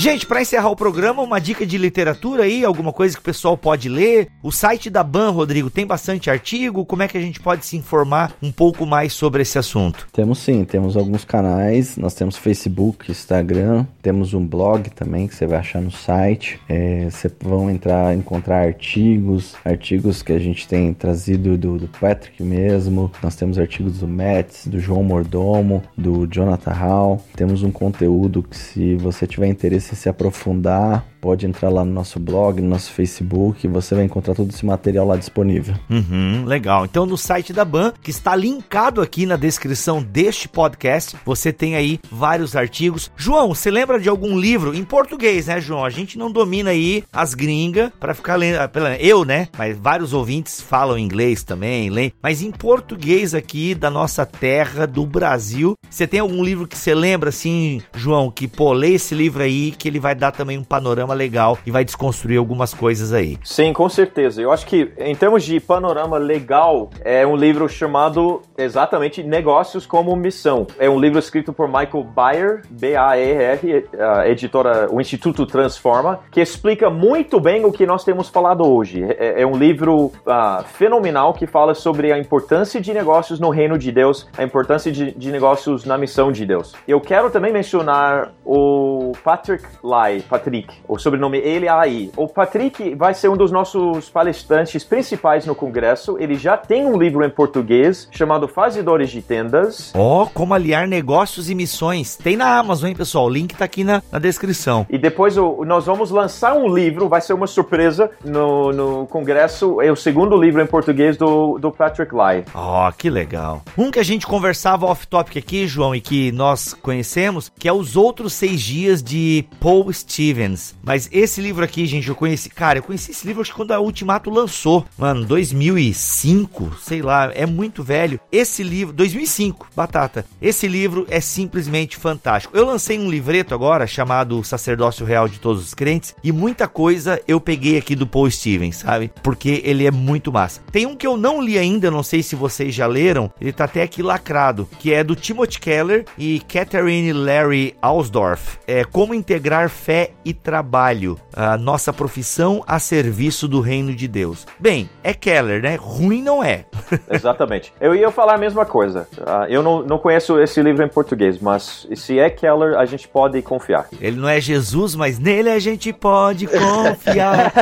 Gente, 0.00 0.24
para 0.24 0.40
encerrar 0.40 0.70
o 0.70 0.76
programa, 0.76 1.20
uma 1.20 1.38
dica 1.38 1.66
de 1.66 1.76
literatura 1.76 2.44
aí, 2.44 2.64
alguma 2.64 2.90
coisa 2.90 3.14
que 3.14 3.20
o 3.20 3.22
pessoal 3.22 3.54
pode 3.54 3.86
ler. 3.86 4.28
O 4.42 4.50
site 4.50 4.88
da 4.88 5.04
Ban, 5.04 5.28
Rodrigo, 5.28 5.68
tem 5.68 5.86
bastante 5.86 6.30
artigo. 6.30 6.86
Como 6.86 7.02
é 7.02 7.06
que 7.06 7.18
a 7.18 7.20
gente 7.20 7.38
pode 7.38 7.66
se 7.66 7.76
informar 7.76 8.32
um 8.42 8.50
pouco 8.50 8.86
mais 8.86 9.12
sobre 9.12 9.42
esse 9.42 9.58
assunto? 9.58 10.08
Temos 10.10 10.38
sim, 10.38 10.64
temos 10.64 10.96
alguns 10.96 11.22
canais. 11.22 11.98
Nós 11.98 12.14
temos 12.14 12.38
Facebook, 12.38 13.10
Instagram, 13.10 13.84
temos 14.00 14.32
um 14.32 14.42
blog 14.42 14.88
também 14.88 15.28
que 15.28 15.34
você 15.34 15.46
vai 15.46 15.58
achar 15.58 15.82
no 15.82 15.90
site. 15.90 16.58
É, 16.66 17.10
você 17.10 17.30
vão 17.38 17.70
entrar, 17.70 18.16
encontrar 18.16 18.64
artigos, 18.64 19.54
artigos 19.62 20.22
que 20.22 20.32
a 20.32 20.38
gente 20.38 20.66
tem 20.66 20.94
trazido 20.94 21.58
do, 21.58 21.76
do 21.76 21.88
Patrick 21.88 22.42
mesmo. 22.42 23.12
Nós 23.22 23.36
temos 23.36 23.58
artigos 23.58 23.98
do 23.98 24.08
Mets, 24.08 24.66
do 24.66 24.80
João 24.80 25.04
Mordomo, 25.04 25.82
do 25.94 26.26
Jonathan 26.26 26.72
Hall. 26.72 27.22
Temos 27.36 27.62
um 27.62 27.70
conteúdo 27.70 28.42
que, 28.42 28.56
se 28.56 28.94
você 28.96 29.26
tiver 29.26 29.48
interesse 29.48 29.89
se 29.96 30.08
aprofundar, 30.08 31.04
pode 31.20 31.46
entrar 31.46 31.68
lá 31.68 31.84
no 31.84 31.92
nosso 31.92 32.18
blog, 32.18 32.60
no 32.60 32.68
nosso 32.68 32.92
Facebook, 32.92 33.66
você 33.68 33.94
vai 33.94 34.04
encontrar 34.04 34.34
todo 34.34 34.50
esse 34.50 34.64
material 34.64 35.06
lá 35.06 35.16
disponível. 35.16 35.74
Uhum, 35.88 36.44
legal. 36.46 36.84
Então 36.84 37.04
no 37.06 37.16
site 37.16 37.52
da 37.52 37.64
Ban, 37.64 37.92
que 38.02 38.10
está 38.10 38.34
linkado 38.34 39.00
aqui 39.00 39.26
na 39.26 39.36
descrição 39.36 40.02
deste 40.02 40.48
podcast, 40.48 41.16
você 41.24 41.52
tem 41.52 41.76
aí 41.76 42.00
vários 42.10 42.56
artigos. 42.56 43.10
João, 43.16 43.54
você 43.54 43.70
lembra 43.70 44.00
de 44.00 44.08
algum 44.08 44.38
livro 44.38 44.74
em 44.74 44.84
português, 44.84 45.46
né, 45.46 45.60
João? 45.60 45.84
A 45.84 45.90
gente 45.90 46.18
não 46.18 46.30
domina 46.30 46.70
aí 46.70 47.04
as 47.12 47.34
gringas 47.34 47.90
para 47.98 48.14
ficar 48.14 48.36
lendo, 48.36 48.58
eu, 48.98 49.24
né? 49.24 49.48
Mas 49.56 49.76
vários 49.76 50.12
ouvintes 50.12 50.60
falam 50.60 50.98
inglês 50.98 51.42
também, 51.42 51.90
leem, 51.90 52.12
mas 52.22 52.42
em 52.42 52.50
português 52.50 53.34
aqui 53.34 53.74
da 53.74 53.90
nossa 53.90 54.24
terra, 54.24 54.86
do 54.86 55.04
Brasil. 55.06 55.74
Você 55.88 56.06
tem 56.06 56.20
algum 56.20 56.42
livro 56.42 56.66
que 56.66 56.76
você 56.76 56.94
lembra 56.94 57.28
assim, 57.30 57.82
João, 57.94 58.30
que 58.30 58.46
pô, 58.46 58.72
lê 58.72 58.94
esse 58.94 59.14
livro 59.14 59.42
aí 59.42 59.72
que 59.72 59.88
ele 59.88 59.98
vai 59.98 60.14
dar 60.14 60.32
também 60.32 60.58
um 60.58 60.64
panorama 60.64 61.09
legal 61.14 61.58
e 61.66 61.70
vai 61.70 61.84
desconstruir 61.84 62.38
algumas 62.38 62.74
coisas 62.74 63.12
aí. 63.12 63.38
Sim, 63.44 63.72
com 63.72 63.88
certeza. 63.88 64.40
Eu 64.40 64.52
acho 64.52 64.66
que, 64.66 64.92
em 64.98 65.14
termos 65.14 65.44
de 65.44 65.60
panorama 65.60 66.18
legal, 66.18 66.90
é 67.04 67.26
um 67.26 67.36
livro 67.36 67.68
chamado 67.68 68.42
exatamente 68.56 69.22
Negócios 69.22 69.86
como 69.86 70.14
Missão. 70.16 70.66
É 70.78 70.88
um 70.88 70.98
livro 70.98 71.18
escrito 71.18 71.52
por 71.52 71.66
Michael 71.66 72.04
Bayer, 72.04 72.62
B-A-E-R, 72.70 73.88
a 73.98 74.28
editora, 74.28 74.88
o 74.90 75.00
Instituto 75.00 75.46
Transforma, 75.46 76.20
que 76.30 76.40
explica 76.40 76.90
muito 76.90 77.40
bem 77.40 77.64
o 77.64 77.72
que 77.72 77.86
nós 77.86 78.04
temos 78.04 78.28
falado 78.28 78.66
hoje. 78.66 79.02
É, 79.02 79.42
é 79.42 79.46
um 79.46 79.56
livro 79.56 80.06
uh, 80.06 80.64
fenomenal 80.64 81.34
que 81.34 81.46
fala 81.46 81.74
sobre 81.74 82.12
a 82.12 82.18
importância 82.18 82.80
de 82.80 82.92
negócios 82.92 83.40
no 83.40 83.50
reino 83.50 83.78
de 83.78 83.90
Deus, 83.90 84.28
a 84.36 84.42
importância 84.42 84.90
de, 84.90 85.12
de 85.12 85.30
negócios 85.30 85.84
na 85.84 85.96
missão 85.96 86.30
de 86.32 86.44
Deus. 86.44 86.74
Eu 86.86 87.00
quero 87.00 87.30
também 87.30 87.52
mencionar 87.52 88.32
o 88.44 89.12
Patrick 89.24 89.64
Lai, 89.82 90.22
Patrick, 90.28 90.74
o 90.86 90.98
sobrenome 91.00 91.38
ele 91.38 91.68
aí. 91.68 92.10
O 92.16 92.28
Patrick 92.28 92.94
vai 92.94 93.14
ser 93.14 93.28
um 93.28 93.36
dos 93.36 93.50
nossos 93.50 94.08
palestrantes 94.08 94.84
principais 94.84 95.46
no 95.46 95.54
congresso. 95.54 96.16
Ele 96.18 96.34
já 96.34 96.56
tem 96.56 96.86
um 96.86 96.96
livro 96.96 97.24
em 97.24 97.30
português 97.30 98.08
chamado 98.10 98.46
Fazedores 98.46 99.10
de 99.10 99.22
Tendas. 99.22 99.92
Ó, 99.94 100.22
oh, 100.22 100.26
como 100.26 100.54
aliar 100.54 100.86
negócios 100.86 101.50
e 101.50 101.54
missões. 101.54 102.16
Tem 102.16 102.36
na 102.36 102.58
Amazon, 102.58 102.88
hein, 102.90 102.94
pessoal? 102.94 103.26
O 103.26 103.30
link 103.30 103.54
tá 103.54 103.64
aqui 103.64 103.84
na, 103.84 104.02
na 104.10 104.18
descrição. 104.18 104.86
E 104.88 104.98
depois 104.98 105.36
o, 105.36 105.64
nós 105.64 105.86
vamos 105.86 106.10
lançar 106.10 106.54
um 106.54 106.72
livro, 106.72 107.08
vai 107.08 107.20
ser 107.20 107.32
uma 107.32 107.46
surpresa 107.46 108.10
no, 108.24 108.72
no 108.72 109.06
congresso. 109.06 109.80
É 109.80 109.90
o 109.90 109.96
segundo 109.96 110.36
livro 110.36 110.62
em 110.62 110.66
português 110.66 111.16
do, 111.16 111.58
do 111.58 111.70
Patrick 111.70 112.14
Lai. 112.14 112.44
Ó, 112.54 112.88
oh, 112.88 112.92
que 112.92 113.08
legal. 113.08 113.62
Um 113.76 113.90
que 113.90 113.98
a 113.98 114.04
gente 114.04 114.26
conversava 114.26 114.86
off-topic 114.86 115.36
aqui, 115.36 115.66
João, 115.66 115.94
e 115.94 116.00
que 116.00 116.32
nós 116.32 116.74
conhecemos, 116.74 117.50
que 117.58 117.68
é 117.68 117.72
Os 117.72 117.96
Outros 117.96 118.32
Seis 118.32 118.60
Dias 118.60 119.02
de 119.02 119.44
Paul 119.60 119.92
Stevens. 119.92 120.74
Mas 120.90 121.08
esse 121.12 121.40
livro 121.40 121.64
aqui, 121.64 121.86
gente, 121.86 122.08
eu 122.08 122.16
conheci. 122.16 122.50
Cara, 122.50 122.80
eu 122.80 122.82
conheci 122.82 123.12
esse 123.12 123.24
livro 123.24 123.40
acho 123.40 123.52
que 123.52 123.56
quando 123.56 123.70
a 123.70 123.78
Ultimato 123.78 124.28
lançou. 124.28 124.84
Mano, 124.98 125.24
2005, 125.24 126.78
sei 126.82 127.00
lá, 127.00 127.30
é 127.32 127.46
muito 127.46 127.84
velho. 127.84 128.18
Esse 128.32 128.64
livro, 128.64 128.92
2005, 128.92 129.68
batata. 129.76 130.26
Esse 130.42 130.66
livro 130.66 131.06
é 131.08 131.20
simplesmente 131.20 131.96
fantástico. 131.96 132.56
Eu 132.56 132.66
lancei 132.66 132.98
um 132.98 133.08
livreto 133.08 133.54
agora 133.54 133.86
chamado 133.86 134.42
Sacerdócio 134.42 135.06
Real 135.06 135.28
de 135.28 135.38
Todos 135.38 135.62
os 135.62 135.74
Crentes 135.74 136.12
e 136.24 136.32
muita 136.32 136.66
coisa 136.66 137.22
eu 137.28 137.40
peguei 137.40 137.78
aqui 137.78 137.94
do 137.94 138.04
Paul 138.04 138.28
Stevens, 138.28 138.78
sabe? 138.78 139.12
Porque 139.22 139.62
ele 139.64 139.86
é 139.86 139.92
muito 139.92 140.32
massa. 140.32 140.60
Tem 140.72 140.86
um 140.86 140.96
que 140.96 141.06
eu 141.06 141.16
não 141.16 141.40
li 141.40 141.56
ainda, 141.56 141.88
não 141.88 142.02
sei 142.02 142.20
se 142.20 142.34
vocês 142.34 142.74
já 142.74 142.88
leram, 142.88 143.32
ele 143.40 143.52
tá 143.52 143.62
até 143.62 143.82
aqui 143.82 144.02
lacrado, 144.02 144.68
que 144.80 144.92
é 144.92 145.04
do 145.04 145.14
Timothy 145.14 145.60
Keller 145.60 146.04
e 146.18 146.40
Catherine 146.48 147.12
Larry 147.12 147.76
Ausdorf. 147.80 148.58
É 148.66 148.82
Como 148.82 149.14
Integrar 149.14 149.70
Fé 149.70 150.14
e 150.24 150.34
Trabalho 150.34 150.79
trabalho, 150.80 151.18
a 151.36 151.58
nossa 151.58 151.92
profissão 151.92 152.64
a 152.66 152.78
serviço 152.78 153.46
do 153.46 153.60
reino 153.60 153.94
de 153.94 154.08
Deus. 154.08 154.46
Bem, 154.58 154.88
é 155.04 155.12
Keller, 155.12 155.62
né? 155.62 155.76
Ruim 155.78 156.22
não 156.22 156.42
é. 156.42 156.64
Exatamente. 157.10 157.72
Eu 157.78 157.94
ia 157.94 158.10
falar 158.10 158.34
a 158.36 158.38
mesma 158.38 158.64
coisa. 158.64 159.06
Uh, 159.18 159.44
eu 159.50 159.62
não, 159.62 159.82
não 159.82 159.98
conheço 159.98 160.40
esse 160.40 160.62
livro 160.62 160.82
em 160.82 160.88
português, 160.88 161.38
mas 161.38 161.86
se 161.94 162.18
é 162.18 162.30
Keller, 162.30 162.78
a 162.78 162.86
gente 162.86 163.06
pode 163.06 163.40
confiar. 163.42 163.88
Ele 164.00 164.16
não 164.16 164.28
é 164.28 164.40
Jesus, 164.40 164.94
mas 164.94 165.18
nele 165.18 165.50
a 165.50 165.58
gente 165.58 165.92
pode 165.92 166.46
confiar. 166.46 167.52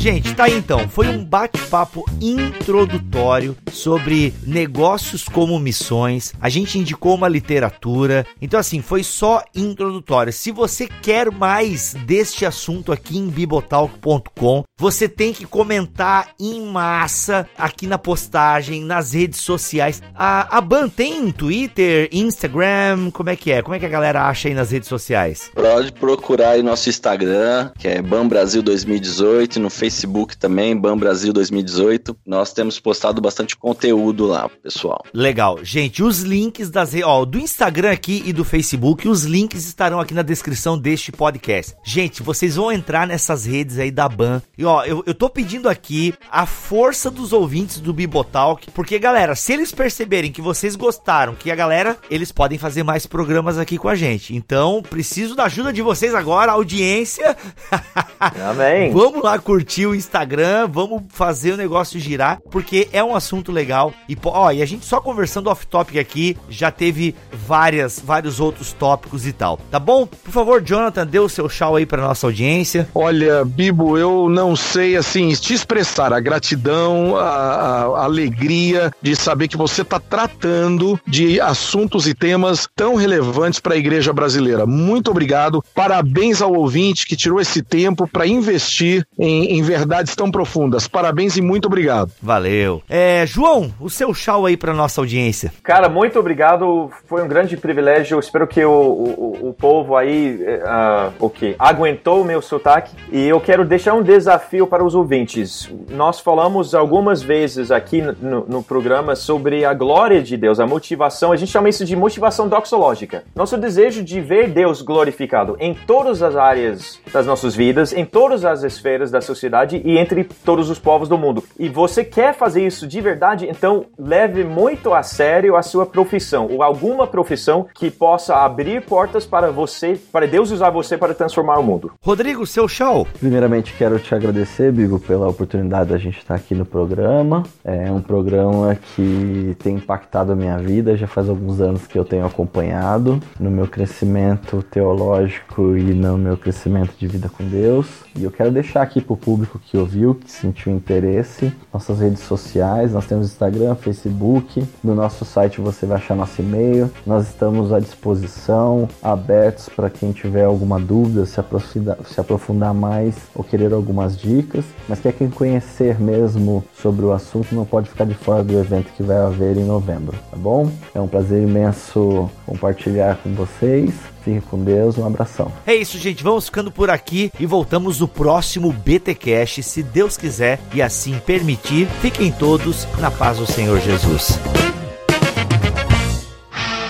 Gente, 0.06 0.36
tá 0.36 0.44
aí 0.44 0.54
então. 0.54 0.88
Foi 0.88 1.08
um 1.08 1.26
bate-papo 1.26 2.06
introdutório 2.22 3.58
sobre 3.72 4.36
negócios 4.46 5.24
como 5.24 5.60
missões. 5.60 6.32
A 6.40 6.48
gente 6.48 6.78
indicou 6.78 7.16
uma 7.16 7.28
literatura. 7.28 8.24
Então, 8.40 8.60
assim, 8.60 8.84
foi 8.84 9.04
só 9.04 9.44
introdutório. 9.56 10.32
Se 10.32 10.52
você 10.52 10.88
quer 11.02 11.32
mais 11.32 11.96
deste 12.06 12.46
assunto 12.46 12.92
aqui 12.92 13.18
em 13.18 13.30
bibotalk.com, 13.30 14.64
você 14.80 15.10
tem 15.10 15.34
que 15.34 15.44
comentar 15.44 16.36
em 16.40 16.62
massa 16.68 17.50
aqui 17.58 17.88
na 17.88 17.98
postagem, 17.98 18.84
nas 18.84 19.14
redes 19.14 19.40
sociais. 19.40 20.04
A, 20.14 20.56
a 20.56 20.62
Ban 20.62 20.88
tem 20.88 21.32
Twitter, 21.32 22.10
Instagram, 22.12 23.10
como 23.10 23.32
é 23.32 23.36
que 23.36 23.52
é? 23.52 23.64
Como 23.64 23.74
é 23.74 23.80
que 23.80 23.86
a 23.88 23.90
galera 23.90 24.28
acha 24.28 24.50
aí 24.50 24.54
nas 24.54 24.70
redes 24.70 24.88
sociais? 24.88 25.50
Pode 25.56 25.92
procurar 25.94 26.50
aí 26.50 26.62
nosso 26.62 26.90
Instagram, 26.90 27.72
que 27.80 27.88
é 27.88 28.04
Ban 28.04 28.28
Brasil 28.28 28.62
2018, 28.62 29.60
no 29.60 29.72
Facebook 29.72 29.95
também, 30.38 30.76
Ban 30.76 30.98
Brasil 30.98 31.32
2018. 31.32 32.16
Nós 32.26 32.52
temos 32.52 32.80
postado 32.80 33.22
bastante 33.22 33.56
conteúdo 33.56 34.26
lá, 34.26 34.50
pessoal. 34.62 35.04
Legal. 35.14 35.60
Gente, 35.64 36.04
os 36.04 36.22
links 36.22 36.70
das 36.70 36.94
redes, 36.94 37.08
ó, 37.08 37.24
do 37.24 37.40
Instagram 37.40 37.92
aqui 37.92 38.24
e 38.26 38.34
do 38.34 38.44
Facebook, 38.44 39.08
os 39.08 39.24
links 39.24 39.66
estarão 39.66 40.00
aqui 40.00 40.14
na 40.14 40.22
descrição 40.22 40.78
deste 40.78 41.12
podcast. 41.12 41.76
Gente, 41.84 42.24
vocês 42.24 42.56
vão 42.56 42.72
entrar 42.72 43.08
nessas 43.08 43.46
redes 43.46 43.80
aí 43.80 43.92
da 43.92 44.10
Ban. 44.10 44.42
E 44.58 44.66
ó, 44.66 44.84
eu, 44.84 45.04
eu 45.06 45.14
tô 45.14 45.30
pedindo 45.30 45.70
aqui 45.70 46.14
a 46.32 46.46
força 46.46 47.12
dos 47.12 47.34
ouvintes 47.34 47.80
do 47.80 47.94
Bibotalk, 47.94 48.72
porque 48.72 48.98
galera, 49.00 49.36
se 49.36 49.54
eles 49.54 49.72
perceberem 49.72 50.32
que 50.32 50.42
vocês 50.42 50.76
gostaram, 50.76 51.36
que 51.36 51.52
a 51.52 51.56
galera, 51.56 51.98
eles 52.10 52.32
podem 52.32 52.58
fazer 52.58 52.84
mais 52.84 53.06
programas 53.06 53.58
aqui 53.58 53.78
com 53.78 53.90
a 53.90 53.96
gente. 53.96 54.36
Então, 54.36 54.82
preciso 54.82 55.36
da 55.36 55.46
ajuda 55.46 55.72
de 55.72 55.82
vocês 55.82 56.14
agora, 56.14 56.52
audiência. 56.52 57.36
Amém. 58.20 58.92
Vamos 58.92 59.24
lá 59.24 59.38
curtir 59.40 59.85
o 59.86 59.96
Instagram, 59.96 60.68
vamos 60.68 61.04
fazer 61.10 61.54
o 61.54 61.58
negócio 61.58 62.00
girar, 62.00 62.40
porque 62.52 62.88
é 62.92 63.04
um 63.04 63.16
assunto 63.16 63.52
legal. 63.52 63.94
E, 64.08 64.18
ó, 64.24 64.52
e 64.52 64.62
a 64.62 64.66
gente 64.66 64.86
só 64.86 65.00
conversando 65.00 65.50
off-topic 65.50 65.98
aqui, 65.98 66.38
já 66.50 66.72
teve 66.72 67.16
várias, 67.32 68.02
vários 68.04 68.40
outros 68.40 68.74
tópicos 68.74 69.26
e 69.26 69.34
tal. 69.34 69.60
Tá 69.70 69.80
bom? 69.80 70.06
Por 70.06 70.32
favor, 70.32 70.62
Jonathan, 70.62 71.06
dê 71.06 71.20
o 71.20 71.30
seu 71.30 71.48
tchau 71.48 71.76
aí 71.76 71.86
pra 71.86 72.02
nossa 72.02 72.28
audiência. 72.28 72.88
Olha, 72.94 73.44
Bibo, 73.46 73.98
eu 73.98 74.30
não 74.30 74.56
sei, 74.56 74.96
assim, 74.96 75.30
te 75.34 75.54
expressar 75.54 76.14
a 76.14 76.20
gratidão, 76.20 77.16
a, 77.16 77.26
a 77.26 78.04
alegria 78.04 78.92
de 79.02 79.16
saber 79.16 79.48
que 79.48 79.58
você 79.58 79.82
está 79.82 80.00
tratando 80.00 81.00
de 81.08 81.40
assuntos 81.42 82.08
e 82.08 82.14
temas 82.14 82.68
tão 82.76 82.96
relevantes 82.96 83.60
para 83.60 83.76
a 83.76 83.78
igreja 83.78 84.14
brasileira. 84.14 84.66
Muito 84.66 85.12
obrigado. 85.12 85.64
Parabéns 85.74 86.42
ao 86.42 86.54
ouvinte 86.54 87.06
que 87.06 87.16
tirou 87.16 87.40
esse 87.40 87.62
tempo 87.62 88.08
para 88.08 88.28
investir 88.28 89.06
em, 89.18 89.58
em, 89.58 89.62
verdades 89.78 90.16
tão 90.16 90.32
profundas. 90.32 90.88
Parabéns 90.88 91.38
e 91.38 91.42
muito 91.42 91.66
obrigado. 91.66 92.12
Valeu. 92.22 92.82
É, 92.90 93.26
João, 93.26 93.74
o 93.80 93.90
seu 93.90 94.14
tchau 94.14 94.46
aí 94.46 94.56
para 94.56 94.74
nossa 94.74 95.02
audiência. 95.02 95.52
Cara, 95.64 95.90
muito 95.90 96.20
obrigado. 96.20 96.90
Foi 97.08 97.24
um 97.24 97.28
grande 97.28 97.58
privilégio. 97.58 98.20
Espero 98.20 98.48
que 98.48 98.64
o, 98.64 98.72
o, 98.72 99.50
o 99.50 99.54
povo 99.54 99.96
aí 99.96 100.40
uh, 100.42 101.14
o 101.20 101.30
que 101.30 101.56
aguentou 101.58 102.22
o 102.22 102.26
meu 102.26 102.42
sotaque. 102.42 102.96
E 103.12 103.28
eu 103.28 103.40
quero 103.40 103.66
deixar 103.66 103.94
um 103.94 104.04
desafio 104.04 104.68
para 104.68 104.84
os 104.84 104.96
ouvintes. 104.96 105.70
Nós 105.90 106.20
falamos 106.20 106.76
algumas 106.76 107.22
vezes 107.22 107.72
aqui 107.72 108.02
no, 108.02 108.46
no 108.48 108.64
programa 108.64 109.16
sobre 109.16 109.66
a 109.66 109.74
glória 109.74 110.22
de 110.22 110.38
Deus, 110.38 110.60
a 110.60 110.68
motivação. 110.68 111.32
A 111.32 111.36
gente 111.36 111.52
chama 111.52 111.70
isso 111.70 111.86
de 111.86 111.96
motivação 111.96 112.48
doxológica. 112.48 113.24
Nosso 113.36 113.58
desejo 113.58 114.04
de 114.04 114.22
ver 114.22 114.50
Deus 114.50 114.82
glorificado 114.82 115.58
em 115.60 115.74
todas 115.74 116.22
as 116.22 116.36
áreas 116.36 117.00
das 117.12 117.26
nossas 117.26 117.56
vidas, 117.56 117.94
em 117.94 118.06
todas 118.06 118.46
as 118.46 118.64
esferas 118.64 119.12
da 119.12 119.22
sociedade 119.22 119.55
e 119.84 119.98
entre 119.98 120.24
todos 120.24 120.70
os 120.70 120.80
povos 120.80 121.08
do 121.08 121.18
mundo. 121.18 121.44
E 121.58 121.70
você 121.70 122.04
quer 122.04 122.34
fazer 122.34 122.66
isso 122.66 122.88
de 122.88 123.00
verdade? 123.02 123.48
Então 123.50 123.86
leve 123.98 124.44
muito 124.44 124.94
a 124.94 125.04
sério 125.04 125.56
a 125.56 125.62
sua 125.62 125.86
profissão 125.86 126.48
ou 126.52 126.64
alguma 126.64 127.08
profissão 127.08 127.68
que 127.74 127.90
possa 127.90 128.36
abrir 128.36 128.82
portas 128.82 129.26
para 129.26 129.52
você, 129.52 130.00
para 130.12 130.28
Deus 130.28 130.52
usar 130.52 130.70
você 130.70 130.98
para 130.98 131.14
transformar 131.14 131.60
o 131.60 131.64
mundo. 131.64 131.92
Rodrigo, 132.02 132.46
seu 132.46 132.68
show. 132.68 133.08
Primeiramente 133.20 133.74
quero 133.78 134.00
te 134.00 134.14
agradecer, 134.14 134.72
Bigo, 134.72 135.00
pela 135.00 135.28
oportunidade 135.28 135.90
da 135.90 135.98
gente 135.98 136.18
estar 136.18 136.36
aqui 136.36 136.54
no 136.56 136.66
programa. 136.66 137.44
É 137.64 137.92
um 137.92 138.02
programa 138.02 138.76
que 138.76 139.56
tem 139.60 139.76
impactado 139.76 140.32
a 140.32 140.36
minha 140.36 140.58
vida, 140.58 140.98
já 140.98 141.08
faz 141.08 141.30
alguns 141.30 141.62
anos 141.62 141.86
que 141.86 141.98
eu 141.98 142.04
tenho 142.04 142.26
acompanhado 142.26 143.20
no 143.40 143.52
meu 143.52 143.68
crescimento 143.68 144.64
teológico 144.64 145.78
e 145.78 145.94
no 145.94 146.18
meu 146.18 146.38
crescimento 146.38 146.94
de 146.98 147.08
vida 147.08 147.30
com 147.30 147.44
Deus. 147.44 147.88
E 148.18 148.24
eu 148.24 148.32
quero 148.32 148.52
deixar 148.52 148.82
aqui 148.82 149.02
para 149.02 149.14
o 149.14 149.18
público 149.18 149.45
que 149.46 149.78
ouviu, 149.78 150.16
que 150.16 150.32
sentiu 150.32 150.72
interesse, 150.72 151.54
nossas 151.74 152.00
redes 152.00 152.24
sociais, 152.24 152.94
nós 152.94 153.06
temos 153.06 153.28
Instagram, 153.28 153.76
Facebook, 153.76 154.64
no 154.84 154.96
nosso 154.96 155.26
site 155.26 155.62
você 155.62 155.86
vai 155.86 155.98
achar 155.98 156.16
nosso 156.16 156.42
e-mail. 156.42 156.90
Nós 157.06 157.28
estamos 157.28 157.72
à 157.72 157.80
disposição, 157.80 158.88
abertos 159.02 159.70
para 159.70 159.90
quem 159.90 160.12
tiver 160.12 160.46
alguma 160.46 160.80
dúvida, 160.80 161.26
se 161.26 161.40
aprofundar, 161.40 161.98
se 162.06 162.20
aprofundar 162.20 162.74
mais 162.74 163.16
ou 163.34 163.44
querer 163.44 163.74
algumas 163.74 164.18
dicas, 164.18 164.66
mas 164.88 165.00
quer 165.00 165.14
quem 165.14 165.30
conhecer 165.30 166.00
mesmo 166.00 166.64
sobre 166.82 167.06
o 167.06 167.12
assunto 167.12 167.54
não 167.54 167.66
pode 167.66 167.90
ficar 167.90 168.06
de 168.06 168.14
fora 168.14 168.44
do 168.44 168.58
evento 168.58 168.92
que 168.94 169.04
vai 169.04 169.18
haver 169.18 169.58
em 169.58 169.64
novembro, 169.66 170.18
tá 170.32 170.38
bom? 170.38 170.70
É 170.94 171.00
um 171.00 171.08
prazer 171.08 171.42
imenso 171.42 172.30
compartilhar 172.46 173.18
com 173.18 173.34
vocês. 173.34 174.15
Fique 174.26 174.42
com 174.42 174.64
Deus, 174.64 174.98
um 174.98 175.06
abração. 175.06 175.52
É 175.68 175.76
isso, 175.76 176.00
gente. 176.00 176.24
Vamos 176.24 176.46
ficando 176.46 176.72
por 176.72 176.90
aqui 176.90 177.32
e 177.40 177.46
voltamos 177.46 178.00
no 178.00 178.08
próximo 178.08 178.74
BT 178.74 179.14
Cash, 179.14 179.60
se 179.62 179.84
Deus 179.84 180.18
quiser 180.18 180.60
e 180.74 180.82
assim 180.82 181.20
permitir. 181.20 181.88
Fiquem 182.02 182.32
todos 182.32 182.88
na 183.00 183.12
paz 183.12 183.38
do 183.38 183.46
Senhor 183.46 183.80
Jesus. 183.80 184.40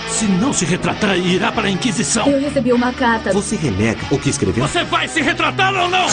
Se 0.08 0.24
não 0.24 0.50
se 0.50 0.64
retratar, 0.64 1.18
irá 1.18 1.52
para 1.52 1.68
a 1.68 1.70
Inquisição. 1.70 2.26
Eu 2.26 2.40
recebi 2.40 2.72
uma 2.72 2.90
carta. 2.90 3.34
Você 3.34 3.54
renega 3.54 4.00
o 4.10 4.18
que 4.18 4.30
escreveu? 4.30 4.66
Você 4.66 4.82
vai 4.84 5.06
se 5.06 5.20
retratar 5.20 5.74
ou 5.74 5.90
não? 5.90 6.06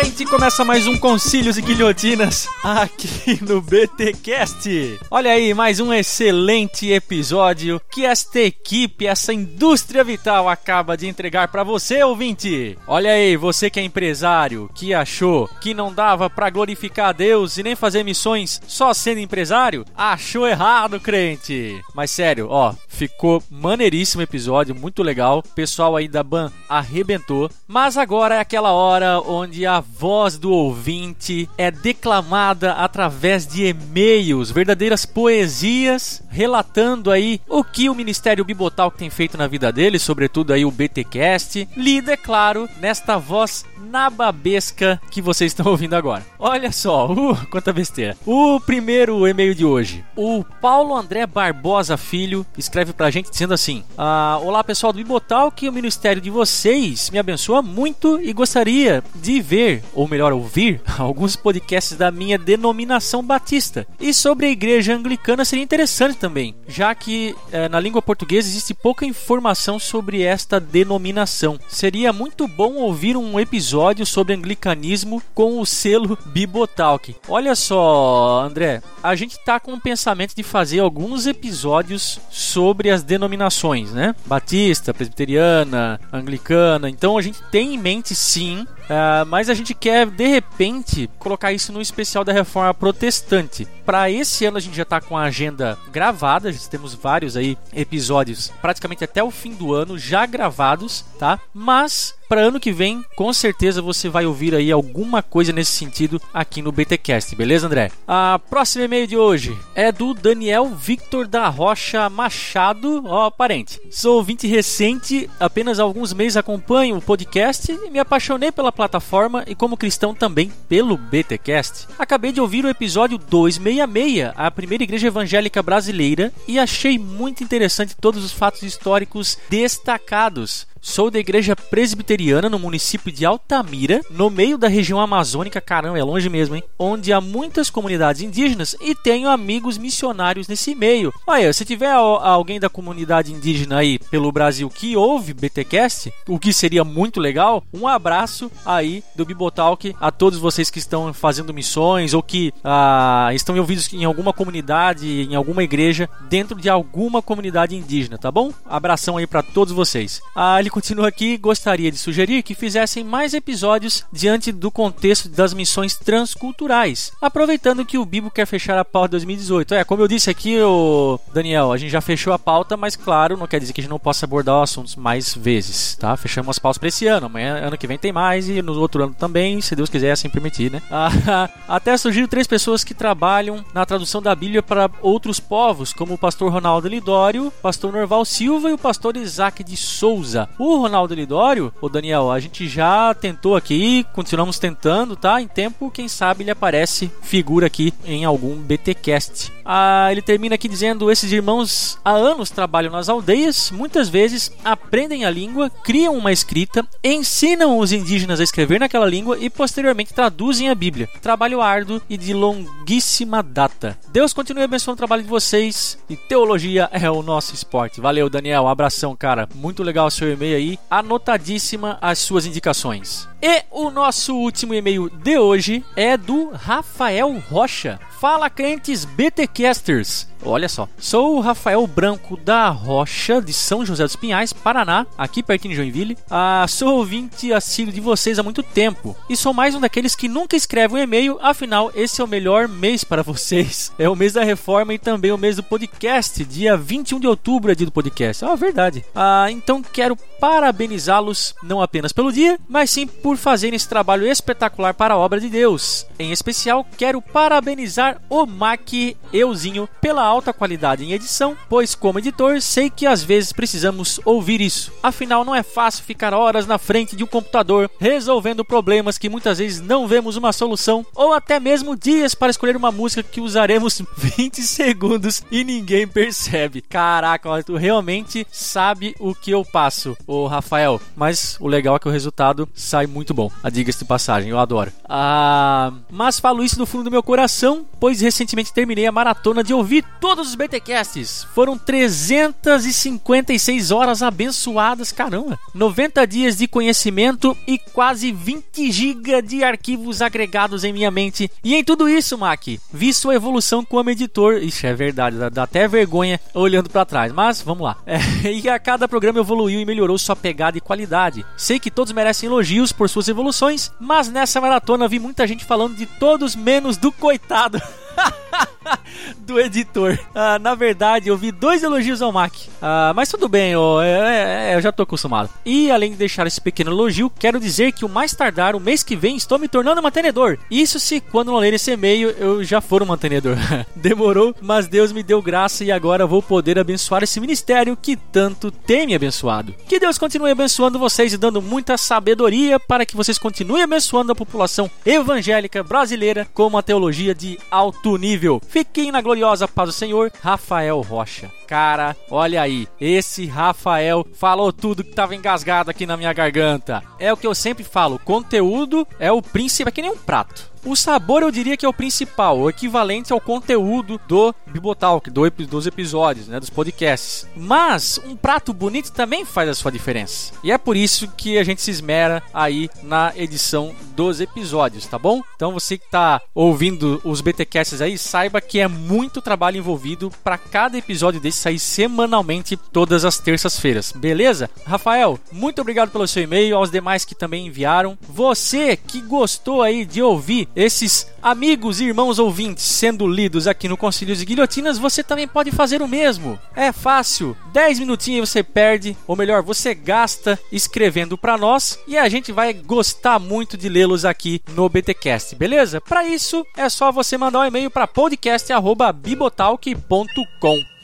Fala 0.00 0.12
crente, 0.12 0.24
começa 0.24 0.64
mais 0.64 0.86
um 0.86 0.96
Concílios 0.96 1.58
e 1.58 1.62
Guilhotinas 1.62 2.48
aqui 2.64 3.38
no 3.44 3.60
BTcast. 3.60 4.98
Olha 5.10 5.32
aí, 5.32 5.52
mais 5.52 5.78
um 5.78 5.92
excelente 5.92 6.90
episódio 6.90 7.78
que 7.90 8.06
esta 8.06 8.40
equipe, 8.40 9.06
essa 9.06 9.30
indústria 9.34 10.02
vital 10.02 10.48
acaba 10.48 10.96
de 10.96 11.06
entregar 11.06 11.48
para 11.48 11.62
você, 11.62 12.02
ouvinte. 12.02 12.78
Olha 12.86 13.12
aí, 13.12 13.36
você 13.36 13.68
que 13.68 13.78
é 13.78 13.82
empresário, 13.82 14.70
que 14.74 14.94
achou 14.94 15.46
que 15.60 15.74
não 15.74 15.92
dava 15.92 16.30
para 16.30 16.48
glorificar 16.48 17.10
a 17.10 17.12
Deus 17.12 17.58
e 17.58 17.62
nem 17.62 17.76
fazer 17.76 18.02
missões 18.02 18.58
só 18.66 18.94
sendo 18.94 19.20
empresário, 19.20 19.84
achou 19.94 20.48
errado, 20.48 20.98
crente. 20.98 21.78
Mas 21.94 22.10
sério, 22.10 22.46
ó, 22.48 22.74
ficou 22.88 23.42
maneiríssimo 23.50 24.22
episódio, 24.22 24.74
muito 24.74 25.02
legal. 25.02 25.40
O 25.40 25.54
pessoal 25.54 25.94
aí 25.94 26.08
da 26.08 26.22
Ban 26.22 26.50
arrebentou, 26.68 27.50
mas 27.68 27.98
agora 27.98 28.36
é 28.36 28.40
aquela 28.40 28.72
hora 28.72 29.20
onde 29.20 29.66
a 29.66 29.82
voz 29.98 30.38
do 30.38 30.50
ouvinte 30.50 31.48
é 31.58 31.70
declamada 31.70 32.72
através 32.72 33.46
de 33.46 33.66
e-mails, 33.66 34.50
verdadeiras 34.50 35.04
poesias, 35.04 36.22
relatando 36.30 37.10
aí 37.10 37.40
o 37.48 37.62
que 37.62 37.88
o 37.88 37.94
Ministério 37.94 38.44
Bibotal 38.44 38.90
tem 38.90 39.10
feito 39.10 39.36
na 39.36 39.46
vida 39.46 39.72
dele, 39.72 39.98
sobretudo 39.98 40.52
aí 40.52 40.64
o 40.64 40.70
BTcast, 40.70 41.68
lida, 41.76 42.12
é 42.12 42.16
claro, 42.16 42.68
nesta 42.80 43.18
voz 43.18 43.64
nababesca 43.90 45.00
que 45.10 45.20
vocês 45.20 45.52
estão 45.52 45.66
ouvindo 45.66 45.94
agora. 45.94 46.24
Olha 46.38 46.70
só, 46.70 47.10
uh, 47.12 47.46
quanta 47.48 47.72
besteira. 47.72 48.16
O 48.24 48.60
primeiro 48.60 49.26
e-mail 49.26 49.54
de 49.54 49.64
hoje. 49.64 50.04
O 50.16 50.44
Paulo 50.60 50.94
André 50.94 51.26
Barbosa 51.26 51.96
Filho 51.96 52.46
escreve 52.56 52.92
pra 52.92 53.10
gente 53.10 53.30
dizendo 53.30 53.54
assim: 53.54 53.82
ah, 53.96 54.38
Olá 54.42 54.62
pessoal 54.62 54.92
do 54.92 54.98
Bibotal, 54.98 55.50
que 55.50 55.68
o 55.68 55.72
ministério 55.72 56.20
de 56.20 56.30
vocês 56.30 57.10
me 57.10 57.18
abençoa 57.18 57.62
muito 57.62 58.20
e 58.20 58.32
gostaria 58.32 59.02
de 59.14 59.40
ver, 59.40 59.79
ou 59.92 60.08
melhor, 60.08 60.32
ouvir, 60.32 60.80
alguns 60.98 61.36
podcasts 61.36 61.96
da 61.96 62.10
minha 62.10 62.38
denominação 62.38 63.22
batista. 63.22 63.86
E 63.98 64.12
sobre 64.12 64.46
a 64.46 64.50
igreja 64.50 64.94
anglicana 64.94 65.44
seria 65.44 65.64
interessante 65.64 66.16
também, 66.16 66.54
já 66.66 66.94
que 66.94 67.34
eh, 67.52 67.68
na 67.68 67.80
língua 67.80 68.02
portuguesa 68.02 68.48
existe 68.48 68.74
pouca 68.74 69.04
informação 69.04 69.78
sobre 69.78 70.22
esta 70.22 70.58
denominação. 70.60 71.58
Seria 71.68 72.12
muito 72.12 72.46
bom 72.46 72.74
ouvir 72.74 73.16
um 73.16 73.38
episódio 73.38 74.04
sobre 74.06 74.34
anglicanismo 74.34 75.22
com 75.34 75.60
o 75.60 75.66
selo 75.66 76.18
Bibotalk. 76.26 77.16
Olha 77.28 77.54
só, 77.54 78.42
André, 78.44 78.82
a 79.02 79.14
gente 79.14 79.38
tá 79.44 79.58
com 79.58 79.72
o 79.72 79.80
pensamento 79.80 80.34
de 80.34 80.42
fazer 80.42 80.80
alguns 80.80 81.26
episódios 81.26 82.20
sobre 82.30 82.90
as 82.90 83.02
denominações, 83.02 83.92
né? 83.92 84.14
Batista, 84.26 84.92
presbiteriana, 84.92 86.00
anglicana. 86.12 86.88
Então 86.88 87.16
a 87.16 87.22
gente 87.22 87.42
tem 87.50 87.74
em 87.74 87.78
mente 87.78 88.14
sim 88.14 88.66
Uh, 88.90 89.24
mas 89.26 89.48
a 89.48 89.54
gente 89.54 89.72
quer 89.72 90.04
de 90.04 90.26
repente 90.26 91.08
colocar 91.16 91.52
isso 91.52 91.72
no 91.72 91.80
especial 91.80 92.24
da 92.24 92.32
reforma 92.32 92.74
protestante 92.74 93.64
para 93.86 94.10
esse 94.10 94.44
ano 94.44 94.56
a 94.56 94.60
gente 94.60 94.76
já 94.76 94.84
tá 94.84 95.00
com 95.00 95.16
a 95.16 95.22
agenda 95.22 95.78
gravada, 95.92 96.52
temos 96.68 96.92
vários 96.92 97.36
aí 97.36 97.56
episódios 97.72 98.52
praticamente 98.60 99.04
até 99.04 99.22
o 99.22 99.30
fim 99.30 99.54
do 99.54 99.72
ano 99.72 99.96
já 99.96 100.26
gravados, 100.26 101.04
tá? 101.20 101.38
Mas 101.54 102.14
para 102.30 102.42
ano 102.42 102.60
que 102.60 102.70
vem, 102.70 103.04
com 103.16 103.32
certeza 103.32 103.82
você 103.82 104.08
vai 104.08 104.24
ouvir 104.24 104.54
aí 104.54 104.70
alguma 104.70 105.20
coisa 105.20 105.52
nesse 105.52 105.72
sentido 105.72 106.22
aqui 106.32 106.62
no 106.62 106.70
BTcast, 106.70 107.34
beleza, 107.34 107.66
André? 107.66 107.90
A 108.06 108.38
próxima 108.48 108.84
e-mail 108.84 109.04
de 109.08 109.16
hoje 109.16 109.58
é 109.74 109.90
do 109.90 110.14
Daniel 110.14 110.66
Victor 110.68 111.26
da 111.26 111.48
Rocha 111.48 112.08
Machado, 112.08 113.02
ó, 113.04 113.30
parente. 113.30 113.80
Sou 113.90 114.14
ouvinte 114.18 114.46
recente, 114.46 115.28
apenas 115.40 115.80
há 115.80 115.82
alguns 115.82 116.12
meses 116.12 116.36
acompanho 116.36 116.98
o 116.98 117.02
podcast 117.02 117.72
e 117.72 117.90
me 117.90 117.98
apaixonei 117.98 118.52
pela 118.52 118.70
plataforma 118.70 119.42
e 119.48 119.56
como 119.56 119.76
cristão 119.76 120.14
também 120.14 120.52
pelo 120.68 120.96
BTcast. 120.96 121.88
Acabei 121.98 122.30
de 122.30 122.40
ouvir 122.40 122.64
o 122.64 122.68
episódio 122.68 123.18
266, 123.18 124.32
a 124.36 124.48
primeira 124.52 124.84
igreja 124.84 125.08
evangélica 125.08 125.64
brasileira, 125.64 126.32
e 126.46 126.60
achei 126.60 126.96
muito 126.96 127.42
interessante 127.42 127.96
todos 128.00 128.24
os 128.24 128.30
fatos 128.30 128.62
históricos 128.62 129.36
destacados. 129.50 130.69
Sou 130.82 131.10
da 131.10 131.18
igreja 131.18 131.54
presbiteriana 131.54 132.48
no 132.48 132.58
município 132.58 133.12
de 133.12 133.26
Altamira, 133.26 134.00
no 134.10 134.30
meio 134.30 134.56
da 134.56 134.66
região 134.66 134.98
amazônica, 134.98 135.60
caramba, 135.60 135.98
é 135.98 136.02
longe 136.02 136.30
mesmo, 136.30 136.56
hein? 136.56 136.62
Onde 136.78 137.12
há 137.12 137.20
muitas 137.20 137.68
comunidades 137.68 138.22
indígenas 138.22 138.74
e 138.80 138.94
tenho 138.94 139.28
amigos 139.28 139.76
missionários 139.76 140.48
nesse 140.48 140.74
meio. 140.74 141.12
Olha, 141.26 141.52
se 141.52 141.66
tiver 141.66 141.92
alguém 141.92 142.58
da 142.58 142.70
comunidade 142.70 143.30
indígena 143.30 143.78
aí 143.78 143.98
pelo 144.10 144.32
Brasil 144.32 144.70
que 144.70 144.96
ouve 144.96 145.34
BTcast, 145.34 146.12
o 146.26 146.38
que 146.38 146.50
seria 146.52 146.82
muito 146.82 147.20
legal, 147.20 147.62
um 147.74 147.86
abraço 147.86 148.50
aí 148.64 149.04
do 149.14 149.26
Bibotalk 149.26 149.94
a 150.00 150.10
todos 150.10 150.38
vocês 150.38 150.70
que 150.70 150.78
estão 150.78 151.12
fazendo 151.12 151.52
missões 151.52 152.14
ou 152.14 152.22
que 152.22 152.54
ah, 152.64 153.28
estão 153.34 153.54
envolvidos 153.54 153.92
em 153.92 154.04
alguma 154.04 154.32
comunidade, 154.32 155.28
em 155.28 155.34
alguma 155.34 155.62
igreja, 155.62 156.08
dentro 156.30 156.58
de 156.58 156.70
alguma 156.70 157.20
comunidade 157.20 157.76
indígena, 157.76 158.16
tá 158.16 158.30
bom? 158.30 158.50
Abração 158.64 159.18
aí 159.18 159.26
para 159.26 159.42
todos 159.42 159.74
vocês. 159.74 160.22
Ah, 160.34 160.58
ele 160.58 160.69
continua 160.70 161.08
aqui, 161.08 161.36
gostaria 161.36 161.90
de 161.90 161.98
sugerir 161.98 162.42
que 162.42 162.54
fizessem 162.54 163.04
mais 163.04 163.34
episódios 163.34 164.04
diante 164.12 164.52
do 164.52 164.70
contexto 164.70 165.28
das 165.28 165.52
missões 165.52 165.96
transculturais, 165.96 167.12
aproveitando 167.20 167.84
que 167.84 167.98
o 167.98 168.04
Bibo 168.04 168.30
quer 168.30 168.46
fechar 168.46 168.78
a 168.78 168.84
pauta 168.84 169.10
2018. 169.10 169.74
É, 169.74 169.84
como 169.84 170.02
eu 170.02 170.08
disse 170.08 170.30
aqui, 170.30 170.60
o 170.60 171.18
Daniel, 171.32 171.72
a 171.72 171.76
gente 171.76 171.90
já 171.90 172.00
fechou 172.00 172.32
a 172.32 172.38
pauta, 172.38 172.76
mas 172.76 172.96
claro, 172.96 173.36
não 173.36 173.46
quer 173.46 173.60
dizer 173.60 173.72
que 173.72 173.80
a 173.80 173.82
gente 173.82 173.90
não 173.90 173.98
possa 173.98 174.26
abordar 174.26 174.62
assuntos 174.62 174.96
mais 174.96 175.34
vezes, 175.34 175.96
tá? 175.96 176.16
Fechamos 176.16 176.50
as 176.50 176.58
pautas 176.58 176.78
para 176.78 176.88
esse 176.88 177.06
ano, 177.06 177.26
amanhã, 177.26 177.56
ano 177.56 177.78
que 177.78 177.86
vem 177.86 177.98
tem 177.98 178.12
mais 178.12 178.48
e 178.48 178.62
no 178.62 178.78
outro 178.78 179.04
ano 179.04 179.14
também, 179.14 179.60
se 179.60 179.74
Deus 179.74 179.90
quiser 179.90 180.12
assim 180.12 180.28
permitir, 180.28 180.70
né? 180.70 180.82
Até 181.68 181.96
surgiram 181.96 182.28
três 182.28 182.46
pessoas 182.46 182.84
que 182.84 182.94
trabalham 182.94 183.64
na 183.74 183.84
tradução 183.86 184.22
da 184.22 184.34
Bíblia 184.34 184.62
para 184.62 184.90
outros 185.00 185.40
povos, 185.40 185.92
como 185.92 186.14
o 186.14 186.18
pastor 186.18 186.52
Ronaldo 186.52 186.88
Lidório, 186.88 187.48
o 187.48 187.50
pastor 187.50 187.92
Norval 187.92 188.24
Silva 188.24 188.70
e 188.70 188.72
o 188.72 188.78
pastor 188.78 189.16
Isaac 189.16 189.64
de 189.64 189.76
Souza. 189.76 190.48
O 190.62 190.76
Ronaldo 190.76 191.14
Lidório, 191.14 191.72
o 191.80 191.88
Daniel, 191.88 192.30
a 192.30 192.38
gente 192.38 192.68
já 192.68 193.14
tentou 193.14 193.56
aqui, 193.56 194.04
continuamos 194.12 194.58
tentando, 194.58 195.16
tá? 195.16 195.40
Em 195.40 195.48
tempo, 195.48 195.90
quem 195.90 196.06
sabe 196.06 196.42
ele 196.42 196.50
aparece 196.50 197.10
figura 197.22 197.66
aqui 197.66 197.94
em 198.04 198.26
algum 198.26 198.56
BTcast. 198.56 199.50
Ah, 199.64 200.08
ele 200.10 200.20
termina 200.20 200.56
aqui 200.56 200.68
dizendo: 200.68 201.10
esses 201.10 201.32
irmãos 201.32 201.98
há 202.04 202.10
anos 202.10 202.50
trabalham 202.50 202.92
nas 202.92 203.08
aldeias, 203.08 203.70
muitas 203.70 204.10
vezes 204.10 204.52
aprendem 204.62 205.24
a 205.24 205.30
língua, 205.30 205.70
criam 205.82 206.14
uma 206.14 206.30
escrita, 206.30 206.86
ensinam 207.02 207.78
os 207.78 207.90
indígenas 207.90 208.38
a 208.38 208.44
escrever 208.44 208.80
naquela 208.80 209.06
língua 209.06 209.38
e 209.40 209.48
posteriormente 209.48 210.12
traduzem 210.12 210.68
a 210.68 210.74
Bíblia. 210.74 211.08
Trabalho 211.22 211.62
árduo 211.62 212.02
e 212.06 212.18
de 212.18 212.34
longuíssima 212.34 213.42
data. 213.42 213.98
Deus 214.12 214.34
continue 214.34 214.64
abençoando 214.64 214.96
o 214.96 214.98
trabalho 214.98 215.22
de 215.22 215.28
vocês 215.28 215.98
e 216.10 216.16
teologia 216.16 216.90
é 216.92 217.10
o 217.10 217.22
nosso 217.22 217.54
esporte. 217.54 217.98
Valeu, 217.98 218.28
Daniel. 218.28 218.68
Abração, 218.68 219.16
cara. 219.16 219.48
Muito 219.54 219.82
legal 219.82 220.06
o 220.06 220.10
seu 220.10 220.30
e-mail 220.30 220.49
aí, 220.54 220.78
anotadíssima 220.90 221.98
as 222.00 222.18
suas 222.18 222.46
indicações. 222.46 223.29
E 223.42 223.64
o 223.70 223.90
nosso 223.90 224.36
último 224.36 224.74
e-mail 224.74 225.08
de 225.08 225.38
hoje 225.38 225.82
é 225.96 226.14
do 226.14 226.50
Rafael 226.50 227.42
Rocha. 227.48 227.98
Fala 228.20 228.50
crentes 228.50 229.06
BTcasters. 229.06 230.28
Olha 230.42 230.68
só, 230.68 230.88
sou 230.98 231.36
o 231.36 231.40
Rafael 231.40 231.86
Branco 231.86 232.36
da 232.36 232.68
Rocha, 232.70 233.42
de 233.42 233.52
São 233.52 233.84
José 233.84 234.04
dos 234.04 234.16
Pinhais, 234.16 234.52
Paraná, 234.52 235.06
aqui 235.16 235.42
pertinho 235.42 235.72
de 235.72 235.76
Joinville. 235.76 236.16
Ah, 236.30 236.64
sou 236.68 236.96
ouvinte 236.96 237.52
assíduo 237.52 237.92
de 237.92 238.00
vocês 238.00 238.38
há 238.38 238.42
muito 238.42 238.62
tempo 238.62 239.14
e 239.28 239.36
sou 239.36 239.52
mais 239.52 239.74
um 239.74 239.80
daqueles 239.80 240.14
que 240.14 240.28
nunca 240.28 240.56
escreve 240.56 240.94
um 240.94 240.98
e-mail, 240.98 241.38
afinal, 241.42 241.90
esse 241.94 242.20
é 242.20 242.24
o 242.24 242.28
melhor 242.28 242.68
mês 242.68 243.04
para 243.04 243.22
vocês. 243.22 243.92
É 243.98 244.08
o 244.08 244.16
mês 244.16 244.32
da 244.32 244.42
reforma 244.42 244.94
e 244.94 244.98
também 244.98 245.30
o 245.30 245.38
mês 245.38 245.56
do 245.56 245.62
podcast. 245.62 246.42
Dia 246.44 246.76
21 246.76 247.20
de 247.20 247.26
outubro 247.26 247.70
é 247.70 247.74
dia 247.74 247.86
do 247.86 247.92
podcast. 247.92 248.44
Ah, 248.44 248.54
verdade. 248.54 249.04
Ah, 249.14 249.50
então 249.50 249.82
quero 249.82 250.16
parabenizá-los 250.40 251.54
não 251.62 251.82
apenas 251.82 252.12
pelo 252.12 252.32
dia, 252.32 252.58
mas 252.68 252.90
sim 252.90 253.06
por 253.06 253.29
fazerem 253.36 253.76
esse 253.76 253.88
trabalho 253.88 254.26
espetacular 254.26 254.94
para 254.94 255.14
a 255.14 255.18
obra 255.18 255.40
de 255.40 255.48
Deus. 255.48 256.06
Em 256.18 256.32
especial, 256.32 256.86
quero 256.96 257.20
parabenizar 257.20 258.20
o 258.28 258.46
Mac 258.46 258.92
Euzinho 259.32 259.88
pela 260.00 260.22
alta 260.22 260.52
qualidade 260.52 261.04
em 261.04 261.12
edição, 261.12 261.56
pois 261.68 261.94
como 261.94 262.18
editor 262.18 262.60
sei 262.60 262.90
que 262.90 263.06
às 263.06 263.22
vezes 263.22 263.52
precisamos 263.52 264.20
ouvir 264.24 264.60
isso. 264.60 264.92
Afinal, 265.02 265.44
não 265.44 265.54
é 265.54 265.62
fácil 265.62 266.04
ficar 266.04 266.34
horas 266.34 266.66
na 266.66 266.78
frente 266.78 267.16
de 267.16 267.24
um 267.24 267.26
computador 267.26 267.90
resolvendo 267.98 268.64
problemas 268.64 269.18
que 269.18 269.28
muitas 269.28 269.58
vezes 269.58 269.80
não 269.80 270.06
vemos 270.06 270.36
uma 270.36 270.52
solução, 270.52 271.04
ou 271.14 271.32
até 271.32 271.60
mesmo 271.60 271.96
dias 271.96 272.34
para 272.34 272.50
escolher 272.50 272.76
uma 272.76 272.90
música 272.90 273.22
que 273.22 273.40
usaremos 273.40 274.02
20 274.16 274.62
segundos 274.62 275.42
e 275.50 275.64
ninguém 275.64 276.06
percebe. 276.06 276.80
Caraca, 276.82 277.62
tu 277.62 277.76
realmente 277.76 278.46
sabe 278.50 279.14
o 279.18 279.34
que 279.34 279.50
eu 279.50 279.64
passo, 279.64 280.16
o 280.26 280.46
Rafael. 280.46 281.00
Mas 281.16 281.56
o 281.60 281.68
legal 281.68 281.96
é 281.96 281.98
que 281.98 282.08
o 282.08 282.12
resultado 282.12 282.68
sai 282.74 283.06
muito 283.06 283.19
bom. 283.34 283.52
A 283.62 283.68
diga 283.68 283.92
de 283.92 284.04
passagem, 284.04 284.50
eu 284.50 284.58
adoro. 284.58 284.90
Ah, 285.08 285.92
mas 286.10 286.40
falo 286.40 286.64
isso 286.64 286.78
do 286.78 286.86
fundo 286.86 287.04
do 287.04 287.10
meu 287.10 287.22
coração, 287.22 287.84
pois 287.98 288.20
recentemente 288.20 288.72
terminei 288.72 289.06
a 289.06 289.12
maratona 289.12 289.64
de 289.64 289.74
ouvir 289.74 290.04
todos 290.20 290.48
os 290.48 290.54
BTcasts. 290.54 291.46
Foram 291.54 291.76
356 291.76 293.90
horas 293.90 294.22
abençoadas, 294.22 295.12
caramba. 295.12 295.58
90 295.74 296.26
dias 296.26 296.56
de 296.56 296.68
conhecimento 296.68 297.56
e 297.66 297.78
quase 297.78 298.32
20 298.32 298.90
GB 298.90 299.42
de 299.42 299.64
arquivos 299.64 300.22
agregados 300.22 300.84
em 300.84 300.92
minha 300.92 301.10
mente. 301.10 301.50
E 301.62 301.74
em 301.74 301.84
tudo 301.84 302.08
isso, 302.08 302.38
Mac, 302.38 302.64
vi 302.92 303.12
sua 303.12 303.34
evolução 303.34 303.84
como 303.84 304.10
editor. 304.10 304.62
Ixi, 304.62 304.86
é 304.86 304.94
verdade, 304.94 305.36
dá, 305.36 305.48
dá 305.48 305.62
até 305.64 305.86
vergonha 305.86 306.40
olhando 306.54 306.88
para 306.88 307.04
trás. 307.04 307.32
Mas 307.32 307.62
vamos 307.62 307.84
lá. 307.84 307.96
É, 308.42 308.52
e 308.52 308.68
a 308.68 308.78
cada 308.78 309.06
programa 309.06 309.40
evoluiu 309.40 309.80
e 309.80 309.84
melhorou 309.84 310.18
sua 310.18 310.34
pegada 310.34 310.76
e 310.76 310.80
qualidade. 310.80 311.44
Sei 311.56 311.78
que 311.78 311.90
todos 311.90 312.12
merecem 312.12 312.48
elogios 312.48 312.92
por 312.92 313.08
suas 313.10 313.28
evoluções, 313.28 313.92
mas 313.98 314.28
nessa 314.28 314.60
maratona 314.60 315.08
vi 315.08 315.18
muita 315.18 315.46
gente 315.46 315.64
falando 315.64 315.96
de 315.96 316.06
todos 316.06 316.56
menos 316.56 316.96
do 316.96 317.12
coitado. 317.12 317.80
do 319.38 319.58
editor. 319.58 320.18
Ah, 320.34 320.58
na 320.58 320.74
verdade, 320.74 321.28
eu 321.28 321.36
vi 321.36 321.50
dois 321.50 321.82
elogios 321.82 322.22
ao 322.22 322.32
Mac. 322.32 322.52
Ah, 322.80 323.12
mas 323.14 323.28
tudo 323.28 323.48
bem, 323.48 323.72
eu, 323.72 324.00
é, 324.00 324.72
é, 324.72 324.74
eu 324.76 324.80
já 324.80 324.92
tô 324.92 325.02
acostumado. 325.02 325.50
E 325.64 325.90
além 325.90 326.12
de 326.12 326.16
deixar 326.16 326.46
esse 326.46 326.60
pequeno 326.60 326.90
elogio, 326.90 327.30
quero 327.38 327.60
dizer 327.60 327.92
que 327.92 328.04
o 328.04 328.08
mais 328.08 328.34
tardar, 328.34 328.74
o 328.74 328.80
mês 328.80 329.02
que 329.02 329.16
vem, 329.16 329.36
estou 329.36 329.58
me 329.58 329.68
tornando 329.68 330.02
mantenedor. 330.02 330.58
Isso 330.70 330.98
se 330.98 331.20
quando 331.20 331.50
não 331.50 331.58
ler 331.58 331.74
esse 331.74 331.90
e-mail 331.90 332.30
eu 332.30 332.62
já 332.64 332.80
for 332.80 333.02
um 333.02 333.06
mantenedor. 333.06 333.56
Demorou, 333.94 334.54
mas 334.60 334.88
Deus 334.88 335.12
me 335.12 335.22
deu 335.22 335.42
graça 335.42 335.84
e 335.84 335.92
agora 335.92 336.26
vou 336.26 336.42
poder 336.42 336.78
abençoar 336.78 337.22
esse 337.22 337.40
ministério 337.40 337.96
que 338.00 338.16
tanto 338.16 338.70
tem 338.70 339.06
me 339.06 339.14
abençoado. 339.14 339.74
Que 339.88 339.98
Deus 340.00 340.18
continue 340.18 340.50
abençoando 340.50 340.98
vocês 340.98 341.32
e 341.32 341.38
dando 341.38 341.60
muita 341.62 341.96
sabedoria 341.96 342.78
para 342.78 343.04
que 343.04 343.16
vocês 343.16 343.38
continuem 343.38 343.82
abençoando 343.82 344.32
a 344.32 344.34
população 344.34 344.90
evangélica 345.04 345.82
brasileira 345.82 346.46
com 346.54 346.66
uma 346.66 346.82
teologia 346.82 347.34
de 347.34 347.58
alto 347.70 348.16
nível. 348.16 348.39
Fiquem 348.68 349.12
na 349.12 349.20
gloriosa 349.20 349.68
paz 349.68 349.88
do 349.88 349.92
Senhor, 349.92 350.32
Rafael 350.42 351.00
Rocha. 351.00 351.50
Cara, 351.66 352.16
olha 352.30 352.62
aí, 352.62 352.88
esse 353.00 353.46
Rafael 353.46 354.26
falou 354.34 354.72
tudo 354.72 355.04
que 355.04 355.14
tava 355.14 355.36
engasgado 355.36 355.90
aqui 355.90 356.06
na 356.06 356.16
minha 356.16 356.32
garganta. 356.32 357.02
É 357.18 357.32
o 357.32 357.36
que 357.36 357.46
eu 357.46 357.54
sempre 357.54 357.84
falo, 357.84 358.18
conteúdo 358.18 359.06
é 359.18 359.30
o 359.30 359.42
príncipe, 359.42 359.88
é 359.88 359.92
que 359.92 360.02
nem 360.02 360.10
um 360.10 360.16
prato. 360.16 360.69
O 360.84 360.96
sabor 360.96 361.42
eu 361.42 361.50
diria 361.50 361.76
que 361.76 361.84
é 361.84 361.88
o 361.88 361.92
principal, 361.92 362.58
o 362.58 362.70
equivalente 362.70 363.32
ao 363.32 363.40
conteúdo 363.40 364.18
do 364.26 364.54
Bibotalk, 364.66 365.30
do, 365.30 365.48
dos 365.50 365.86
episódios, 365.86 366.48
né, 366.48 366.58
dos 366.58 366.70
podcasts. 366.70 367.46
Mas 367.54 368.18
um 368.24 368.34
prato 368.34 368.72
bonito 368.72 369.12
também 369.12 369.44
faz 369.44 369.68
a 369.68 369.74
sua 369.74 369.92
diferença. 369.92 370.52
E 370.64 370.72
é 370.72 370.78
por 370.78 370.96
isso 370.96 371.28
que 371.36 371.58
a 371.58 371.64
gente 371.64 371.82
se 371.82 371.90
esmera 371.90 372.42
aí 372.52 372.88
na 373.02 373.32
edição 373.36 373.94
dos 374.16 374.40
episódios, 374.40 375.06
tá 375.06 375.18
bom? 375.18 375.42
Então 375.54 375.72
você 375.72 375.98
que 375.98 376.06
está 376.06 376.40
ouvindo 376.54 377.20
os 377.24 377.40
BTcasts 377.40 378.00
aí, 378.00 378.16
saiba 378.16 378.60
que 378.60 378.80
é 378.80 378.88
muito 378.88 379.42
trabalho 379.42 379.76
envolvido 379.76 380.30
para 380.42 380.56
cada 380.56 380.96
episódio 380.96 381.40
desse 381.40 381.58
sair 381.58 381.78
semanalmente 381.78 382.76
todas 382.76 383.24
as 383.24 383.38
terças-feiras, 383.38 384.12
beleza? 384.12 384.70
Rafael, 384.86 385.38
muito 385.52 385.80
obrigado 385.80 386.10
pelo 386.10 386.26
seu 386.26 386.42
e-mail, 386.42 386.76
aos 386.76 386.90
demais 386.90 387.24
que 387.24 387.34
também 387.34 387.66
enviaram. 387.66 388.16
Você 388.28 388.96
que 388.96 389.20
gostou 389.20 389.82
aí 389.82 390.04
de 390.04 390.22
ouvir 390.22 390.69
esses 390.74 391.30
amigos 391.42 392.00
e 392.00 392.04
irmãos 392.04 392.38
ouvintes 392.38 392.84
sendo 392.84 393.26
lidos 393.26 393.66
aqui 393.66 393.88
no 393.88 393.96
Concílios 393.96 394.40
e 394.40 394.44
Guilhotinas, 394.44 394.98
você 394.98 395.20
também 395.22 395.48
pode 395.48 395.70
fazer 395.70 396.02
o 396.02 396.08
mesmo. 396.08 396.58
É 396.74 396.92
fácil, 396.92 397.56
10 397.72 398.00
minutinhos 398.00 398.50
você 398.50 398.62
perde, 398.62 399.16
ou 399.26 399.34
melhor, 399.36 399.62
você 399.62 399.94
gasta 399.94 400.58
escrevendo 400.70 401.38
para 401.38 401.58
nós 401.58 401.98
e 402.06 402.16
a 402.16 402.28
gente 402.28 402.52
vai 402.52 402.72
gostar 402.72 403.38
muito 403.38 403.76
de 403.76 403.88
lê-los 403.88 404.24
aqui 404.24 404.62
no 404.74 404.88
BTcast, 404.88 405.56
beleza? 405.56 406.00
Para 406.00 406.26
isso 406.26 406.64
é 406.76 406.88
só 406.88 407.12
você 407.12 407.36
mandar 407.36 407.60
um 407.60 407.66
e-mail 407.66 407.90
para 407.90 408.06
podcast@bibotalk.com. 408.06 410.99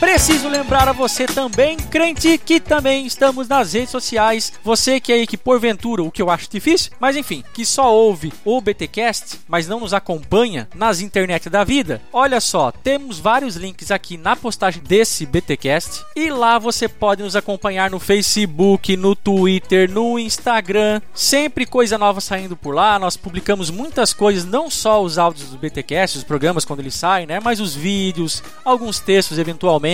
Preciso 0.00 0.48
lembrar 0.48 0.88
a 0.88 0.94
você 0.94 1.26
também, 1.26 1.76
crente, 1.76 2.38
que 2.38 2.58
também 2.58 3.04
estamos 3.04 3.46
nas 3.46 3.74
redes 3.74 3.90
sociais. 3.90 4.50
Você 4.64 4.98
que 4.98 5.12
aí 5.12 5.26
que 5.26 5.36
porventura, 5.36 6.02
o 6.02 6.10
que 6.10 6.22
eu 6.22 6.30
acho 6.30 6.48
difícil, 6.50 6.90
mas 6.98 7.16
enfim, 7.16 7.44
que 7.52 7.66
só 7.66 7.94
ouve 7.94 8.32
o 8.42 8.62
BTcast, 8.62 9.40
mas 9.46 9.68
não 9.68 9.80
nos 9.80 9.92
acompanha 9.92 10.66
nas 10.74 11.02
internet 11.02 11.50
da 11.50 11.64
vida. 11.64 12.00
Olha 12.14 12.40
só, 12.40 12.72
temos 12.72 13.18
vários 13.18 13.56
links 13.56 13.90
aqui 13.90 14.16
na 14.16 14.34
postagem 14.34 14.82
desse 14.82 15.26
BTcast 15.26 16.02
e 16.16 16.30
lá 16.30 16.58
você 16.58 16.88
pode 16.88 17.22
nos 17.22 17.36
acompanhar 17.36 17.90
no 17.90 18.00
Facebook, 18.00 18.96
no 18.96 19.14
Twitter, 19.14 19.90
no 19.90 20.18
Instagram. 20.18 21.02
Sempre 21.12 21.66
coisa 21.66 21.98
nova 21.98 22.22
saindo 22.22 22.56
por 22.56 22.74
lá. 22.74 22.98
Nós 22.98 23.18
publicamos 23.18 23.68
muitas 23.68 24.14
coisas, 24.14 24.46
não 24.46 24.70
só 24.70 25.02
os 25.02 25.18
áudios 25.18 25.50
do 25.50 25.58
BTcast, 25.58 26.16
os 26.16 26.24
programas 26.24 26.64
quando 26.64 26.80
eles 26.80 26.94
saem, 26.94 27.26
né, 27.26 27.38
mas 27.38 27.60
os 27.60 27.74
vídeos, 27.74 28.42
alguns 28.64 28.98
textos 28.98 29.38
eventualmente 29.38 29.89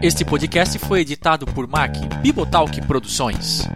Este 0.00 0.24
podcast 0.24 0.78
foi 0.78 1.00
editado 1.00 1.44
por 1.46 1.66
Mac 1.66 1.96
Bibotalk 2.22 2.80
Produções. 2.86 3.66